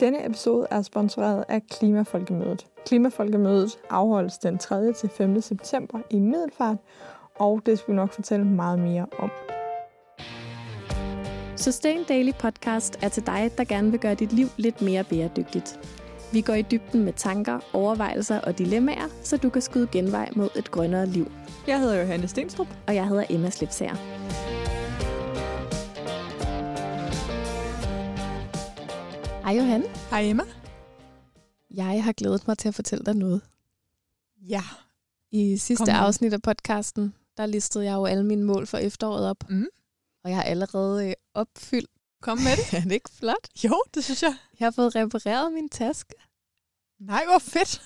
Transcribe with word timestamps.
Denne 0.00 0.26
episode 0.26 0.66
er 0.70 0.82
sponsoreret 0.82 1.44
af 1.48 1.62
Klimafolkemødet. 1.70 2.66
Klimafolkemødet 2.86 3.78
afholdes 3.90 4.38
den 4.38 4.58
3. 4.58 4.92
til 4.92 5.08
5. 5.08 5.40
september 5.40 5.98
i 6.10 6.18
Middelfart, 6.18 6.76
og 7.34 7.62
det 7.66 7.78
skal 7.78 7.92
vi 7.92 7.96
nok 7.96 8.12
fortælle 8.12 8.46
meget 8.46 8.78
mere 8.78 9.06
om. 9.18 9.30
Sustain 11.56 12.04
Daily 12.08 12.32
Podcast 12.38 12.98
er 13.02 13.08
til 13.08 13.26
dig, 13.26 13.50
der 13.58 13.64
gerne 13.64 13.90
vil 13.90 14.00
gøre 14.00 14.14
dit 14.14 14.32
liv 14.32 14.46
lidt 14.56 14.82
mere 14.82 15.04
bæredygtigt. 15.04 15.80
Vi 16.32 16.40
går 16.40 16.54
i 16.54 16.62
dybden 16.62 17.04
med 17.04 17.12
tanker, 17.12 17.58
overvejelser 17.72 18.40
og 18.40 18.58
dilemmaer, 18.58 19.08
så 19.22 19.36
du 19.36 19.50
kan 19.50 19.62
skyde 19.62 19.88
genvej 19.92 20.28
mod 20.36 20.48
et 20.56 20.70
grønnere 20.70 21.06
liv. 21.06 21.26
Jeg 21.66 21.80
hedder 21.80 22.00
Johanne 22.00 22.28
Stenstrup. 22.28 22.68
Og 22.86 22.94
jeg 22.94 23.08
hedder 23.08 23.24
Emma 23.30 23.50
Slipsager. 23.50 23.96
Hej 29.46 29.56
Johanne. 29.56 29.88
Hej 30.10 30.22
Emma. 30.22 30.42
Jeg 31.70 32.04
har 32.04 32.12
glædet 32.12 32.48
mig 32.48 32.58
til 32.58 32.68
at 32.68 32.74
fortælle 32.74 33.04
dig 33.04 33.14
noget. 33.14 33.42
Ja. 34.36 34.62
I 35.30 35.56
sidste 35.56 35.84
Kom 35.84 35.94
afsnit 35.94 36.32
af 36.32 36.42
podcasten, 36.42 37.14
der 37.36 37.46
listede 37.46 37.84
jeg 37.84 37.94
jo 37.94 38.04
alle 38.04 38.24
mine 38.24 38.44
mål 38.44 38.66
for 38.66 38.78
efteråret 38.78 39.30
op. 39.30 39.50
Mm. 39.50 39.66
Og 40.24 40.30
jeg 40.30 40.38
har 40.38 40.44
allerede 40.44 41.08
øh, 41.08 41.14
opfyldt. 41.34 41.90
Kom 42.22 42.38
med 42.38 42.56
det. 42.56 42.74
er 42.78 42.80
det 42.80 42.92
ikke 42.92 43.10
flot? 43.10 43.48
Jo, 43.64 43.82
det 43.94 44.04
synes 44.04 44.22
jeg. 44.22 44.36
Jeg 44.60 44.66
har 44.66 44.70
fået 44.70 44.94
repareret 44.94 45.52
min 45.52 45.68
taske. 45.68 46.14
Nej, 47.00 47.24
hvor 47.24 47.38
fedt. 47.38 47.82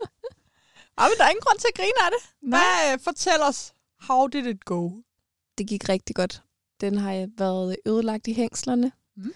Ej, 0.98 1.08
men 1.08 1.16
der 1.18 1.24
er 1.24 1.30
ingen 1.30 1.44
grund 1.46 1.58
til 1.58 1.68
at 1.72 1.76
grine 1.76 2.00
af 2.06 2.10
det. 2.14 2.48
Hvad, 2.48 2.92
øh, 2.92 3.00
fortæl 3.00 3.40
os, 3.48 3.74
how 4.00 4.26
did 4.26 4.46
it 4.46 4.64
go? 4.64 4.90
Det 5.58 5.68
gik 5.68 5.88
rigtig 5.88 6.16
godt. 6.16 6.42
Den 6.80 6.98
har 6.98 7.12
jeg 7.12 7.28
været 7.38 7.76
ødelagt 7.86 8.26
i 8.26 8.32
hængslerne. 8.32 8.92
Mm. 9.16 9.34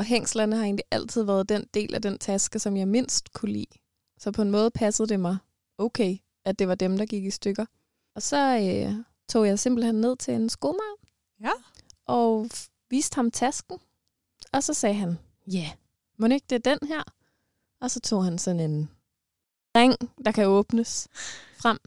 Og 0.00 0.06
hængslerne 0.06 0.56
har 0.56 0.64
egentlig 0.64 0.84
altid 0.90 1.22
været 1.22 1.48
den 1.48 1.66
del 1.74 1.94
af 1.94 2.02
den 2.02 2.18
taske, 2.18 2.58
som 2.58 2.76
jeg 2.76 2.88
mindst 2.88 3.32
kunne 3.32 3.52
lide. 3.52 3.78
Så 4.18 4.32
på 4.32 4.42
en 4.42 4.50
måde 4.50 4.70
passede 4.70 5.08
det 5.08 5.20
mig 5.20 5.36
okay, 5.78 6.16
at 6.44 6.58
det 6.58 6.68
var 6.68 6.74
dem, 6.74 6.98
der 6.98 7.06
gik 7.06 7.24
i 7.24 7.30
stykker. 7.30 7.66
Og 8.14 8.22
så 8.22 8.58
øh, 8.58 9.04
tog 9.28 9.46
jeg 9.46 9.58
simpelthen 9.58 9.94
ned 9.94 10.16
til 10.16 10.34
en 10.34 10.48
skomager. 10.48 10.96
Ja. 11.40 11.50
Og 12.06 12.48
viste 12.90 13.14
ham 13.14 13.30
tasken. 13.30 13.78
Og 14.52 14.62
så 14.62 14.74
sagde 14.74 14.94
han, 14.94 15.18
ja, 15.46 15.58
yeah, 15.58 15.70
må 16.18 16.26
ikke 16.26 16.46
det 16.50 16.66
er 16.66 16.74
den 16.74 16.88
her? 16.88 17.02
Og 17.80 17.90
så 17.90 18.00
tog 18.00 18.24
han 18.24 18.38
sådan 18.38 18.60
en 18.60 18.90
ring, 19.76 19.94
der 20.24 20.32
kan 20.32 20.46
åbnes 20.46 21.08
frem 21.56 21.78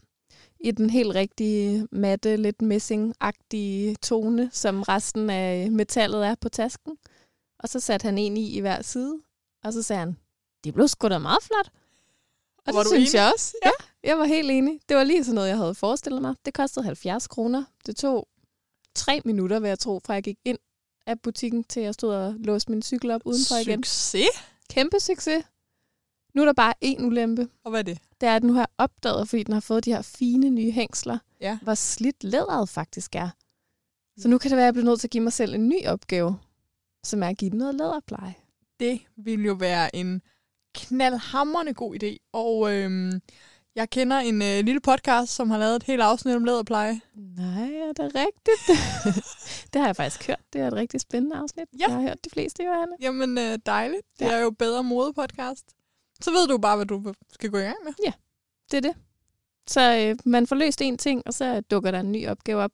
i 0.60 0.70
den 0.70 0.90
helt 0.90 1.14
rigtige 1.14 1.88
matte, 1.92 2.36
lidt 2.36 2.62
messing-agtige 2.62 3.94
tone, 4.02 4.50
som 4.52 4.82
resten 4.82 5.30
af 5.30 5.70
metallet 5.70 6.26
er 6.26 6.34
på 6.34 6.48
tasken. 6.48 6.98
Og 7.64 7.68
så 7.70 7.80
satte 7.80 8.04
han 8.04 8.18
en 8.18 8.36
i 8.36 8.56
i 8.56 8.60
hver 8.60 8.82
side, 8.82 9.18
og 9.64 9.72
så 9.72 9.82
sagde 9.82 10.00
han, 10.00 10.16
det 10.64 10.74
blev 10.74 10.88
sgu 10.88 11.08
da 11.08 11.18
meget 11.18 11.42
flot. 11.42 11.70
Og 12.66 12.74
Var 12.74 12.80
det 12.82 12.84
du 12.90 12.94
synes 12.94 13.10
enig? 13.14 13.18
jeg 13.24 13.32
også. 13.34 13.54
Ja. 13.64 13.70
ja, 14.04 14.08
jeg 14.08 14.18
var 14.18 14.24
helt 14.24 14.50
enig. 14.50 14.80
Det 14.88 14.96
var 14.96 15.04
lige 15.04 15.24
sådan 15.24 15.34
noget, 15.34 15.48
jeg 15.48 15.56
havde 15.56 15.74
forestillet 15.74 16.22
mig. 16.22 16.34
Det 16.44 16.54
kostede 16.54 16.84
70 16.84 17.26
kroner. 17.28 17.64
Det 17.86 17.96
tog 17.96 18.28
tre 18.94 19.20
minutter, 19.24 19.58
vil 19.60 19.68
jeg 19.68 19.78
tro, 19.78 20.00
fra 20.04 20.14
jeg 20.14 20.22
gik 20.22 20.38
ind 20.44 20.58
af 21.06 21.20
butikken, 21.20 21.64
til 21.64 21.82
jeg 21.82 21.94
stod 21.94 22.14
og 22.14 22.34
låste 22.38 22.70
min 22.70 22.82
cykel 22.82 23.10
op 23.10 23.20
udenfor 23.24 23.56
igen. 23.56 23.82
Succes. 23.84 24.28
Kæmpe 24.70 25.00
succes. 25.00 25.44
Nu 26.34 26.40
er 26.42 26.46
der 26.46 26.52
bare 26.52 26.74
én 26.84 27.04
ulempe. 27.04 27.48
Og 27.64 27.70
hvad 27.70 27.80
er 27.80 27.84
det? 27.84 27.98
Det 28.20 28.28
er, 28.28 28.36
at 28.36 28.44
nu 28.44 28.52
har 28.52 28.60
jeg 28.60 28.68
opdaget, 28.78 29.28
fordi 29.28 29.42
den 29.42 29.54
har 29.54 29.60
fået 29.60 29.84
de 29.84 29.92
her 29.92 30.02
fine 30.02 30.50
nye 30.50 30.70
hængsler, 30.70 31.18
Ja. 31.40 31.58
hvor 31.62 31.74
slidt 31.74 32.24
læderet 32.24 32.68
faktisk 32.68 33.14
er. 33.16 33.28
Så 34.20 34.28
nu 34.28 34.38
kan 34.38 34.50
det 34.50 34.56
være, 34.56 34.64
at 34.64 34.66
jeg 34.66 34.74
bliver 34.74 34.84
nødt 34.86 35.00
til 35.00 35.06
at 35.06 35.10
give 35.10 35.22
mig 35.22 35.32
selv 35.32 35.54
en 35.54 35.68
ny 35.68 35.86
opgave, 35.86 36.38
som 37.04 37.22
er 37.22 37.28
at 37.28 37.38
give 37.38 37.50
den 37.50 37.58
noget 37.58 37.74
læderpleje. 37.74 38.34
Det 38.80 39.00
ville 39.16 39.44
jo 39.46 39.52
være 39.54 39.96
en 39.96 40.22
knaldhammerende 40.74 41.74
god 41.74 41.94
idé. 42.02 42.28
Og 42.32 42.72
øhm, 42.74 43.20
jeg 43.74 43.90
kender 43.90 44.16
en 44.18 44.42
øh, 44.42 44.64
lille 44.64 44.80
podcast, 44.80 45.34
som 45.34 45.50
har 45.50 45.58
lavet 45.58 45.76
et 45.76 45.82
helt 45.82 46.02
afsnit 46.02 46.36
om 46.36 46.44
læderpleje. 46.44 47.00
Nej, 47.14 47.72
er 47.72 47.92
det 47.92 48.12
rigtigt? 48.14 48.80
det 49.72 49.80
har 49.80 49.88
jeg 49.88 49.96
faktisk 49.96 50.26
hørt. 50.26 50.40
Det 50.52 50.60
er 50.60 50.66
et 50.68 50.72
rigtig 50.72 51.00
spændende 51.00 51.36
afsnit. 51.36 51.68
Ja. 51.78 51.84
Jeg 51.86 51.94
har 51.94 52.00
hørt 52.02 52.24
de 52.24 52.30
fleste, 52.30 52.64
Johanne. 52.64 52.92
Jamen 53.00 53.38
øh, 53.38 53.58
dejligt. 53.66 54.02
Det 54.18 54.24
Ja. 54.24 54.32
er 54.32 54.38
jo 54.38 54.50
bedre 54.50 54.84
modepodcast. 54.84 55.64
Så 56.20 56.30
ved 56.30 56.48
du 56.48 56.58
bare, 56.58 56.76
hvad 56.76 56.86
du 56.86 57.14
skal 57.32 57.50
gå 57.50 57.58
i 57.58 57.62
gang 57.62 57.76
med. 57.84 57.92
Det 58.70 58.76
er 58.76 58.80
det. 58.80 58.94
Så 59.66 59.80
øh, 60.10 60.16
man 60.24 60.46
får 60.46 60.56
løst 60.56 60.82
en 60.82 60.98
ting, 60.98 61.22
og 61.26 61.34
så 61.34 61.60
dukker 61.60 61.90
der 61.90 62.00
en 62.00 62.12
ny 62.12 62.28
opgave 62.28 62.62
op. 62.62 62.70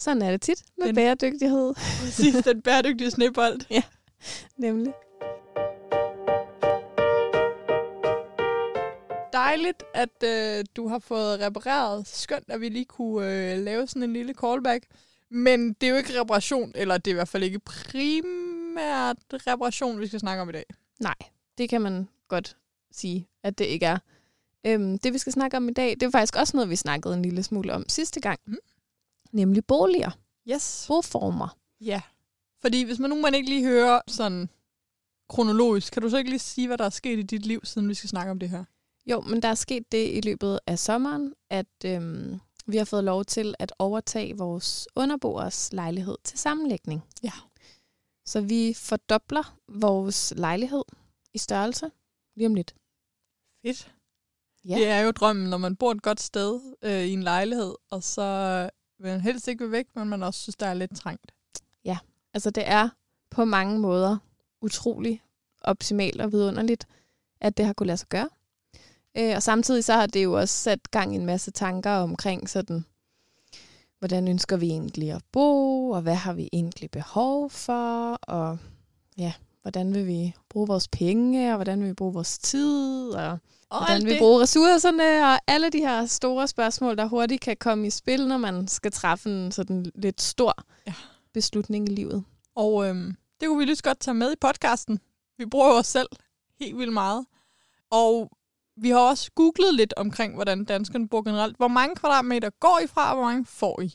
Sådan 0.00 0.22
er 0.22 0.30
det 0.30 0.40
tit 0.42 0.62
med 0.78 0.86
Den- 0.86 0.94
bæredygtighed, 0.94 1.74
Præcis, 2.00 2.34
den 2.44 2.62
bæredygtige 2.62 3.10
snebold. 3.10 3.60
nemlig. 4.56 4.92
Dejligt, 9.32 9.82
at 9.94 10.24
øh, 10.24 10.64
du 10.76 10.88
har 10.88 10.98
fået 10.98 11.40
repareret. 11.40 12.08
Skønt, 12.08 12.44
at 12.48 12.60
vi 12.60 12.68
lige 12.68 12.84
kunne 12.84 13.52
øh, 13.52 13.58
lave 13.58 13.86
sådan 13.86 14.02
en 14.02 14.12
lille 14.12 14.34
callback. 14.34 14.84
Men 15.30 15.72
det 15.72 15.86
er 15.86 15.90
jo 15.90 15.96
ikke 15.96 16.20
reparation, 16.20 16.72
eller 16.74 16.98
det 16.98 17.06
er 17.10 17.14
i 17.14 17.14
hvert 17.14 17.28
fald 17.28 17.42
ikke 17.42 17.58
primært 17.58 19.16
reparation, 19.32 20.00
vi 20.00 20.06
skal 20.06 20.20
snakke 20.20 20.42
om 20.42 20.48
i 20.48 20.52
dag. 20.52 20.64
Nej, 21.00 21.14
det 21.58 21.68
kan 21.68 21.80
man 21.80 22.08
godt 22.28 22.56
sige, 22.92 23.28
at 23.42 23.58
det 23.58 23.64
ikke 23.64 23.86
er. 23.86 23.98
Øhm, 24.66 24.98
det, 24.98 25.12
vi 25.12 25.18
skal 25.18 25.32
snakke 25.32 25.56
om 25.56 25.68
i 25.68 25.72
dag, 25.72 25.90
det 25.90 26.02
er 26.02 26.10
faktisk 26.10 26.36
også 26.36 26.56
noget, 26.56 26.70
vi 26.70 26.76
snakkede 26.76 27.14
en 27.14 27.22
lille 27.22 27.42
smule 27.42 27.72
om 27.74 27.84
sidste 27.88 28.20
gang. 28.20 28.40
Mm. 28.46 28.56
Nemlig 29.32 29.64
boliger. 29.66 30.10
Yes. 30.50 30.84
Boformer. 30.88 31.56
Ja. 31.80 32.02
Fordi 32.62 32.82
hvis 32.82 32.98
man 32.98 33.10
nu 33.10 33.16
man 33.20 33.34
ikke 33.34 33.48
lige 33.48 33.66
hører 33.66 34.00
sådan 34.06 34.48
kronologisk, 35.28 35.92
kan 35.92 36.02
du 36.02 36.10
så 36.10 36.16
ikke 36.18 36.30
lige 36.30 36.38
sige, 36.38 36.66
hvad 36.66 36.78
der 36.78 36.84
er 36.84 36.90
sket 36.90 37.18
i 37.18 37.22
dit 37.22 37.46
liv, 37.46 37.60
siden 37.64 37.88
vi 37.88 37.94
skal 37.94 38.10
snakke 38.10 38.30
om 38.30 38.38
det 38.38 38.48
her? 38.48 38.64
Jo, 39.06 39.20
men 39.20 39.42
der 39.42 39.48
er 39.48 39.54
sket 39.54 39.92
det 39.92 40.16
i 40.16 40.20
løbet 40.20 40.60
af 40.66 40.78
sommeren, 40.78 41.34
at 41.50 41.84
øhm, 41.84 42.40
vi 42.66 42.76
har 42.76 42.84
fået 42.84 43.04
lov 43.04 43.24
til 43.24 43.54
at 43.58 43.72
overtage 43.78 44.36
vores 44.38 44.88
underboers 44.96 45.72
lejlighed 45.72 46.16
til 46.24 46.38
sammenlægning. 46.38 47.02
Ja. 47.22 47.32
Så 48.26 48.40
vi 48.40 48.74
fordobler 48.74 49.58
vores 49.68 50.32
lejlighed 50.36 50.82
i 51.34 51.38
størrelse 51.38 51.90
lige 52.36 52.46
om 52.46 52.54
lidt. 52.54 52.74
Fedt. 53.66 53.92
Ja. 54.68 54.74
Det 54.74 54.88
er 54.88 55.00
jo 55.00 55.10
drømmen, 55.10 55.50
når 55.50 55.58
man 55.58 55.76
bor 55.76 55.92
et 55.92 56.02
godt 56.02 56.20
sted 56.20 56.60
øh, 56.82 57.04
i 57.04 57.12
en 57.12 57.22
lejlighed, 57.22 57.74
og 57.90 58.02
så 58.02 58.70
man 59.00 59.20
helst 59.20 59.48
ikke 59.48 59.64
vil 59.64 59.72
væk, 59.72 59.86
men 59.94 60.08
man 60.08 60.22
også 60.22 60.40
synes, 60.40 60.56
der 60.56 60.66
er 60.66 60.74
lidt 60.74 60.96
trængt. 60.96 61.32
Altså 62.34 62.50
det 62.50 62.62
er 62.66 62.88
på 63.30 63.44
mange 63.44 63.78
måder 63.78 64.16
utrolig 64.62 65.22
optimalt 65.60 66.20
og 66.20 66.32
vidunderligt, 66.32 66.86
at 67.40 67.56
det 67.56 67.66
har 67.66 67.72
kunne 67.72 67.86
lade 67.86 67.96
sig 67.96 68.08
gøre. 68.08 68.28
Øh, 69.16 69.36
og 69.36 69.42
samtidig 69.42 69.84
så 69.84 69.92
har 69.92 70.06
det 70.06 70.24
jo 70.24 70.32
også 70.32 70.54
sat 70.54 70.90
gang 70.90 71.14
i 71.14 71.16
en 71.18 71.26
masse 71.26 71.50
tanker 71.50 71.90
omkring 71.90 72.48
sådan, 72.48 72.84
hvordan 73.98 74.28
ønsker 74.28 74.56
vi 74.56 74.66
egentlig 74.66 75.10
at 75.12 75.22
bo, 75.32 75.90
og 75.90 76.02
hvad 76.02 76.14
har 76.14 76.32
vi 76.32 76.48
egentlig 76.52 76.90
behov 76.90 77.50
for, 77.50 78.14
og 78.14 78.58
ja, 79.18 79.32
hvordan 79.62 79.94
vil 79.94 80.06
vi 80.06 80.34
bruge 80.50 80.66
vores 80.66 80.88
penge, 80.88 81.50
og 81.50 81.56
hvordan 81.56 81.80
vil 81.80 81.88
vi 81.88 81.94
bruge 81.94 82.12
vores 82.14 82.38
tid, 82.38 83.10
og 83.10 83.38
Og 83.70 83.78
hvordan 83.78 83.96
alt 83.96 84.04
vi 84.06 84.10
det. 84.10 84.18
bruger 84.18 84.40
ressourcerne, 84.40 85.32
og 85.32 85.40
alle 85.46 85.70
de 85.70 85.78
her 85.78 86.06
store 86.06 86.48
spørgsmål, 86.48 86.96
der 86.96 87.06
hurtigt 87.06 87.40
kan 87.40 87.56
komme 87.56 87.86
i 87.86 87.90
spil, 87.90 88.28
når 88.28 88.36
man 88.38 88.68
skal 88.68 88.92
træffe 88.92 89.30
en 89.30 89.52
sådan 89.52 89.86
lidt 89.94 90.20
stor 90.22 90.54
Ja. 90.86 90.94
beslutning 91.34 91.88
i 91.88 91.92
livet. 91.92 92.24
Og 92.56 92.88
øhm, 92.88 93.14
det 93.40 93.48
kunne 93.48 93.58
vi 93.58 93.64
lige 93.64 93.82
godt 93.82 94.00
tage 94.00 94.14
med 94.14 94.32
i 94.32 94.36
podcasten. 94.40 95.00
Vi 95.38 95.46
bruger 95.46 95.72
os 95.78 95.86
selv 95.86 96.08
helt 96.60 96.78
vildt 96.78 96.92
meget. 96.92 97.26
Og 97.90 98.30
vi 98.76 98.90
har 98.90 98.98
også 98.98 99.30
googlet 99.34 99.74
lidt 99.74 99.94
omkring, 99.96 100.34
hvordan 100.34 100.64
danskerne 100.64 101.08
bor 101.08 101.22
generelt. 101.22 101.56
Hvor 101.56 101.68
mange 101.68 101.96
kvadratmeter 101.96 102.50
går 102.60 102.80
I 102.84 102.86
fra, 102.86 103.10
og 103.10 103.16
hvor 103.16 103.24
mange 103.24 103.46
får 103.46 103.80
I? 103.80 103.94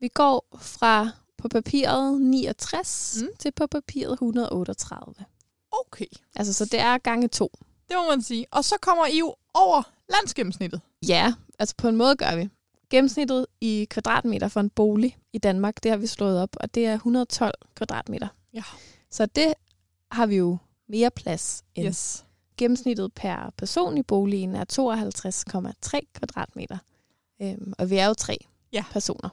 Vi 0.00 0.08
går 0.08 0.46
fra 0.60 1.08
på 1.38 1.48
papiret 1.48 2.20
69 2.20 3.18
Mm. 3.22 3.28
til 3.38 3.52
på 3.52 3.66
papiret 3.66 4.12
138. 4.12 5.24
Okay, 5.72 6.06
Altså, 6.36 6.52
så 6.52 6.64
det 6.64 6.80
er 6.80 6.98
gange 6.98 7.28
to. 7.28 7.50
det 7.88 7.96
må 7.96 8.08
man 8.10 8.22
sige. 8.22 8.46
Og 8.50 8.64
så 8.64 8.74
kommer 8.82 9.06
I 9.06 9.18
jo 9.18 9.34
over 9.54 9.82
landsgennemsnittet. 10.08 10.80
Ja, 11.08 11.34
altså 11.58 11.74
på 11.78 11.88
en 11.88 11.96
måde 11.96 12.16
gør 12.16 12.36
vi. 12.36 12.48
Gennemsnittet 12.90 13.46
i 13.60 13.86
kvadratmeter 13.90 14.48
for 14.48 14.60
en 14.60 14.70
bolig 14.70 15.18
i 15.32 15.38
Danmark, 15.38 15.82
det 15.82 15.90
har 15.90 15.98
vi 15.98 16.06
slået 16.06 16.42
op, 16.42 16.56
og 16.60 16.74
det 16.74 16.86
er 16.86 16.94
112 16.94 17.54
kvadratmeter. 17.74 18.28
Ja. 18.54 18.62
Så 19.10 19.26
det 19.26 19.54
har 20.12 20.26
vi 20.26 20.36
jo 20.36 20.56
mere 20.88 21.10
plads 21.10 21.62
end. 21.74 21.86
Yes. 21.86 22.24
Gennemsnittet 22.56 23.12
per 23.14 23.52
person 23.56 23.98
i 23.98 24.02
boligen 24.02 24.54
er 24.54 24.64
52,3 24.64 26.00
kvadratmeter. 26.14 26.78
Øhm, 27.42 27.72
og 27.78 27.90
vi 27.90 27.96
er 27.96 28.06
jo 28.06 28.14
tre 28.14 28.38
Ja. 28.72 28.84
personer. 28.92 29.28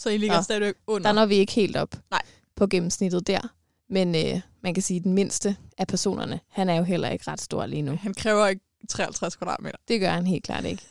Så 0.00 0.10
I 0.10 0.16
ligger 0.16 0.36
Nå. 0.36 0.42
stadigvæk 0.42 0.74
under. 0.86 1.08
Der 1.08 1.14
når 1.14 1.26
vi 1.26 1.34
ikke 1.34 1.52
helt 1.52 1.76
op 1.76 1.94
Nej. 2.10 2.22
på 2.56 2.66
gennemsnittet 2.66 3.26
der. 3.26 3.40
Men 3.88 4.14
øh, 4.14 4.40
man 4.60 4.74
kan 4.74 4.82
sige, 4.82 4.98
at 4.98 5.04
den 5.04 5.12
mindste 5.12 5.56
af 5.78 5.86
personerne, 5.86 6.40
han 6.48 6.68
er 6.68 6.74
jo 6.74 6.82
heller 6.82 7.08
ikke 7.08 7.30
ret 7.30 7.40
stor 7.40 7.66
lige 7.66 7.82
nu. 7.82 7.96
Han 8.02 8.14
kræver 8.14 8.46
ikke 8.46 8.62
53 8.88 9.36
kvadratmeter. 9.36 9.78
Det 9.88 10.00
gør 10.00 10.10
han 10.10 10.26
helt 10.26 10.44
klart 10.44 10.64
ikke. 10.64 10.82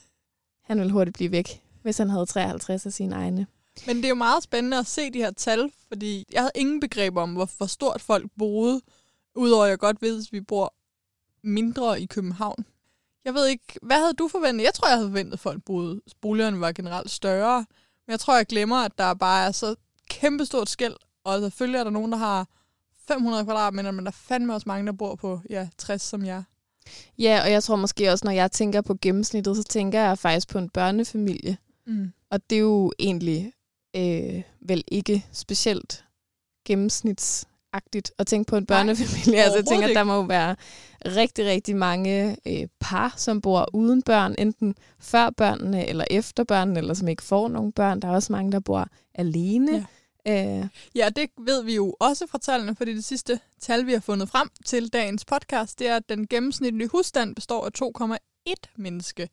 Han 0.63 0.79
vil 0.79 0.91
hurtigt 0.91 1.15
blive 1.15 1.31
væk, 1.31 1.61
hvis 1.81 1.97
han 1.97 2.09
havde 2.09 2.25
53 2.25 2.85
af 2.85 2.93
sine 2.93 3.15
egne. 3.15 3.47
Men 3.87 3.95
det 3.97 4.05
er 4.05 4.09
jo 4.09 4.15
meget 4.15 4.43
spændende 4.43 4.77
at 4.77 4.85
se 4.87 5.09
de 5.11 5.19
her 5.19 5.31
tal, 5.31 5.71
fordi 5.87 6.25
jeg 6.31 6.41
havde 6.41 6.51
ingen 6.55 6.79
begreb 6.79 7.17
om, 7.17 7.33
hvor, 7.33 7.49
hvor 7.57 7.65
stort 7.65 8.01
folk 8.01 8.25
boede 8.37 8.81
Udover 9.35 9.63
at 9.63 9.69
jeg 9.69 9.79
godt 9.79 10.01
ved, 10.01 10.19
at 10.19 10.27
vi 10.31 10.41
bor 10.41 10.73
mindre 11.43 12.01
i 12.01 12.05
København. 12.05 12.65
Jeg 13.25 13.33
ved 13.33 13.47
ikke, 13.47 13.63
hvad 13.81 13.97
havde 13.97 14.13
du 14.13 14.27
forventet? 14.27 14.63
Jeg 14.65 14.73
tror, 14.73 14.87
jeg 14.87 14.97
havde 14.97 15.09
forventet, 15.09 15.33
at 15.33 15.39
folk 15.39 15.63
boede, 15.65 16.01
boligerne 16.21 16.59
var 16.61 16.71
generelt 16.71 17.11
større. 17.11 17.65
Men 18.09 18.11
jeg 18.11 18.19
tror, 18.19 18.35
jeg 18.35 18.45
glemmer, 18.45 18.75
at 18.75 18.91
der 18.97 19.13
bare 19.13 19.47
er 19.47 19.51
så 19.51 19.75
kæmpestort 20.09 20.69
skæld. 20.69 20.95
Og 21.23 21.41
selvfølgelig 21.41 21.79
er 21.79 21.83
der 21.83 21.91
nogen, 21.91 22.11
der 22.11 22.17
har 22.17 22.47
500 23.07 23.45
kvadratmeter, 23.45 23.91
men 23.91 24.05
der 24.05 24.11
er 24.11 24.15
fandme 24.15 24.53
også 24.53 24.63
mange, 24.67 24.85
der 24.85 24.91
bor 24.91 25.15
på 25.15 25.39
ja, 25.49 25.67
60 25.77 26.01
som 26.01 26.25
jeg. 26.25 26.43
Ja, 27.17 27.41
og 27.43 27.51
jeg 27.51 27.63
tror 27.63 27.75
måske 27.75 28.11
også, 28.11 28.25
når 28.25 28.31
jeg 28.31 28.51
tænker 28.51 28.81
på 28.81 28.97
gennemsnittet, 29.01 29.55
så 29.55 29.63
tænker 29.63 30.01
jeg 30.01 30.17
faktisk 30.17 30.49
på 30.49 30.57
en 30.57 30.69
børnefamilie. 30.69 31.57
Mm. 31.87 32.11
Og 32.29 32.49
det 32.49 32.55
er 32.55 32.59
jo 32.59 32.93
egentlig 32.99 33.53
øh, 33.95 34.41
vel 34.61 34.83
ikke 34.87 35.25
specielt 35.31 36.05
gennemsnitsagtigt 37.73 38.11
at 38.17 38.27
tænke 38.27 38.49
på 38.49 38.57
en 38.57 38.65
børnefamilie. 38.65 39.41
altså 39.43 39.57
jeg 39.57 39.65
tænker, 39.65 39.87
at 39.87 39.95
der 39.95 40.03
må 40.03 40.15
jo 40.15 40.21
være 40.21 40.55
rigtig, 41.05 41.45
rigtig 41.45 41.75
mange 41.75 42.37
øh, 42.47 42.67
par, 42.79 43.13
som 43.17 43.41
bor 43.41 43.69
uden 43.73 44.01
børn, 44.01 44.35
enten 44.37 44.75
før 44.99 45.29
børnene 45.29 45.87
eller 45.87 46.05
efter 46.09 46.43
børnene, 46.43 46.79
eller 46.79 46.93
som 46.93 47.07
ikke 47.07 47.23
får 47.23 47.47
nogen 47.47 47.71
børn. 47.71 47.99
Der 47.99 48.07
er 48.07 48.11
også 48.11 48.31
mange, 48.31 48.51
der 48.51 48.59
bor 48.59 48.87
alene. 49.15 49.85
Ja. 50.25 50.61
Øh. 50.61 50.67
Ja, 50.95 51.09
det 51.15 51.29
ved 51.37 51.63
vi 51.63 51.75
jo 51.75 51.95
også 51.99 52.27
fra 52.27 52.37
tallene, 52.37 52.75
fordi 52.75 52.95
det 52.95 53.03
sidste 53.03 53.39
tal, 53.59 53.85
vi 53.85 53.93
har 53.93 53.99
fundet 53.99 54.29
frem 54.29 54.49
til 54.65 54.93
dagens 54.93 55.25
podcast, 55.25 55.79
det 55.79 55.87
er, 55.87 55.95
at 55.95 56.09
den 56.09 56.27
gennemsnitlige 56.27 56.87
husstand 56.87 57.35
består 57.35 57.65
af 57.65 58.15
2,1 58.49 58.53
menneske. 58.75 59.29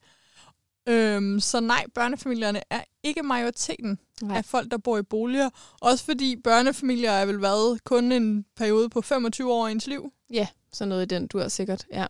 Øhm, 0.88 1.40
så 1.40 1.60
nej, 1.60 1.84
børnefamilierne 1.94 2.60
er 2.70 2.80
ikke 3.02 3.22
majoriteten 3.22 3.98
nej. 4.22 4.36
af 4.36 4.44
folk, 4.44 4.70
der 4.70 4.78
bor 4.78 4.98
i 4.98 5.02
boliger. 5.02 5.50
Også 5.80 6.04
fordi 6.04 6.36
børnefamilier 6.36 7.10
er 7.10 7.26
vel 7.26 7.42
været 7.42 7.84
kun 7.84 8.12
en 8.12 8.44
periode 8.56 8.88
på 8.88 9.00
25 9.00 9.52
år 9.52 9.68
i 9.68 9.70
ens 9.70 9.86
liv. 9.86 10.12
Ja, 10.32 10.46
så 10.72 10.84
noget 10.84 11.02
i 11.02 11.04
den, 11.04 11.26
du 11.26 11.38
har 11.38 11.48
sikkert, 11.48 11.86
ja. 11.92 12.06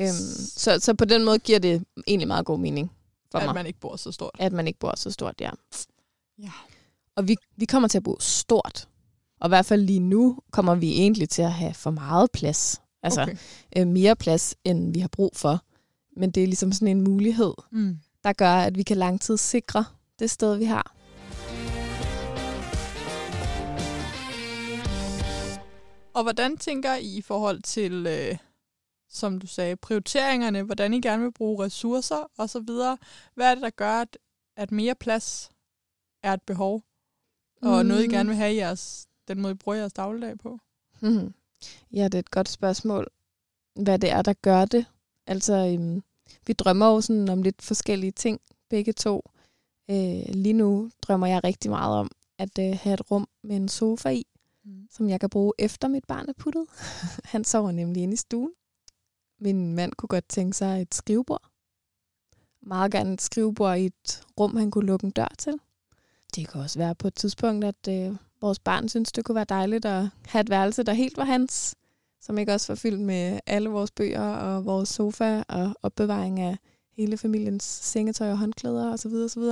Øhm, 0.00 0.08
så, 0.56 0.78
så 0.80 0.94
på 0.94 1.04
den 1.04 1.24
måde 1.24 1.38
giver 1.38 1.58
det 1.58 1.84
egentlig 2.06 2.28
meget 2.28 2.46
god 2.46 2.58
mening 2.58 2.92
for 3.32 3.38
at 3.38 3.44
mig. 3.44 3.50
At 3.50 3.54
man 3.54 3.66
ikke 3.66 3.80
bor 3.80 3.96
så 3.96 4.12
stort. 4.12 4.36
At 4.38 4.52
man 4.52 4.66
ikke 4.66 4.78
bor 4.78 4.92
så 4.96 5.10
stort, 5.10 5.34
ja. 5.40 5.50
Ja. 6.38 6.52
Og 7.16 7.28
vi, 7.28 7.36
vi 7.56 7.64
kommer 7.64 7.88
til 7.88 7.98
at 7.98 8.04
bo 8.04 8.16
stort. 8.20 8.88
Og 9.40 9.48
i 9.48 9.50
hvert 9.50 9.66
fald 9.66 9.82
lige 9.82 10.00
nu 10.00 10.38
kommer 10.50 10.74
vi 10.74 10.92
egentlig 10.92 11.28
til 11.28 11.42
at 11.42 11.52
have 11.52 11.74
for 11.74 11.90
meget 11.90 12.30
plads. 12.30 12.80
Altså 13.02 13.22
okay. 13.22 13.36
øh, 13.76 13.86
mere 13.86 14.16
plads, 14.16 14.54
end 14.64 14.92
vi 14.92 15.00
har 15.00 15.08
brug 15.08 15.32
for. 15.36 15.64
Men 16.16 16.30
det 16.30 16.42
er 16.42 16.46
ligesom 16.46 16.72
sådan 16.72 16.88
en 16.88 17.04
mulighed, 17.04 17.52
mm. 17.70 17.98
der 18.24 18.32
gør, 18.32 18.54
at 18.54 18.76
vi 18.76 18.82
kan 18.82 18.96
langtidssikre 18.96 19.84
det 20.18 20.30
sted, 20.30 20.56
vi 20.56 20.64
har. 20.64 20.96
Og 26.14 26.22
hvordan 26.22 26.56
tænker 26.56 26.94
I 26.94 27.16
i 27.16 27.22
forhold 27.22 27.62
til, 27.62 28.06
øh, 28.06 28.38
som 29.08 29.38
du 29.38 29.46
sagde, 29.46 29.76
prioriteringerne, 29.76 30.62
hvordan 30.62 30.94
I 30.94 31.00
gerne 31.00 31.22
vil 31.22 31.32
bruge 31.32 31.64
ressourcer 31.64 32.30
osv.? 32.38 32.70
Hvad 33.34 33.50
er 33.50 33.54
det, 33.54 33.62
der 33.62 33.70
gør, 33.70 34.00
at, 34.00 34.18
at 34.56 34.72
mere 34.72 34.94
plads 34.94 35.50
er 36.22 36.32
et 36.32 36.42
behov? 36.42 36.82
Og 37.62 37.82
mm. 37.82 37.88
noget, 37.88 38.04
I 38.04 38.08
gerne 38.08 38.28
vil 38.28 38.36
have 38.36 38.52
i 38.54 38.56
jeres, 38.56 39.06
den 39.28 39.40
måde, 39.40 39.52
I 39.52 39.54
bruger 39.54 39.78
jeres 39.78 39.92
dagligdag 39.92 40.38
på? 40.38 40.58
Mm. 41.00 41.34
Ja, 41.92 42.04
det 42.04 42.14
er 42.14 42.18
et 42.18 42.30
godt 42.30 42.48
spørgsmål. 42.48 43.06
Hvad 43.80 43.98
det 43.98 44.10
er, 44.10 44.22
der 44.22 44.32
gør 44.32 44.64
det. 44.64 44.86
Altså, 45.26 45.54
øhm, 45.54 46.02
vi 46.46 46.52
drømmer 46.52 46.86
jo 46.86 47.00
sådan 47.00 47.28
om 47.28 47.42
lidt 47.42 47.62
forskellige 47.62 48.12
ting, 48.12 48.40
begge 48.70 48.92
to. 48.92 49.30
Øh, 49.90 50.22
lige 50.28 50.52
nu 50.52 50.90
drømmer 51.02 51.26
jeg 51.26 51.44
rigtig 51.44 51.70
meget 51.70 51.96
om 51.96 52.10
at 52.38 52.58
øh, 52.58 52.78
have 52.82 52.94
et 52.94 53.10
rum 53.10 53.28
med 53.42 53.56
en 53.56 53.68
sofa 53.68 54.08
i, 54.08 54.26
mm. 54.64 54.88
som 54.90 55.08
jeg 55.08 55.20
kan 55.20 55.30
bruge 55.30 55.52
efter 55.58 55.88
mit 55.88 56.04
barn 56.04 56.28
er 56.28 56.32
puttet. 56.32 56.66
Han 57.32 57.44
sover 57.44 57.72
nemlig 57.72 58.02
inde 58.02 58.14
i 58.14 58.16
stuen. 58.16 58.50
Min 59.40 59.74
mand 59.74 59.92
kunne 59.92 60.08
godt 60.08 60.28
tænke 60.28 60.56
sig 60.56 60.82
et 60.82 60.94
skrivebord. 60.94 61.42
Meget 62.62 62.92
gerne 62.92 63.12
et 63.12 63.22
skrivebord 63.22 63.78
i 63.78 63.86
et 63.86 64.24
rum, 64.40 64.56
han 64.56 64.70
kunne 64.70 64.86
lukke 64.86 65.04
en 65.04 65.10
dør 65.10 65.34
til. 65.38 65.54
Det 66.34 66.48
kan 66.48 66.60
også 66.60 66.78
være 66.78 66.94
på 66.94 67.08
et 67.08 67.14
tidspunkt, 67.14 67.64
at 67.64 67.88
øh, 67.88 68.16
vores 68.40 68.58
barn 68.58 68.88
synes, 68.88 69.12
det 69.12 69.24
kunne 69.24 69.34
være 69.34 69.44
dejligt 69.48 69.84
at 69.84 70.08
have 70.26 70.40
et 70.40 70.50
værelse, 70.50 70.82
der 70.82 70.92
helt 70.92 71.16
var 71.16 71.24
hans 71.24 71.74
som 72.22 72.38
ikke 72.38 72.54
også 72.54 72.72
var 72.72 72.76
fyldt 72.76 73.00
med 73.00 73.40
alle 73.46 73.68
vores 73.68 73.90
bøger 73.90 74.34
og 74.34 74.64
vores 74.64 74.88
sofa 74.88 75.42
og 75.48 75.74
opbevaring 75.82 76.40
af 76.40 76.56
hele 76.96 77.16
familiens 77.16 77.64
sengetøj 77.64 78.30
og 78.30 78.38
håndklæder 78.38 78.92
osv. 78.92 79.12
osv. 79.12 79.42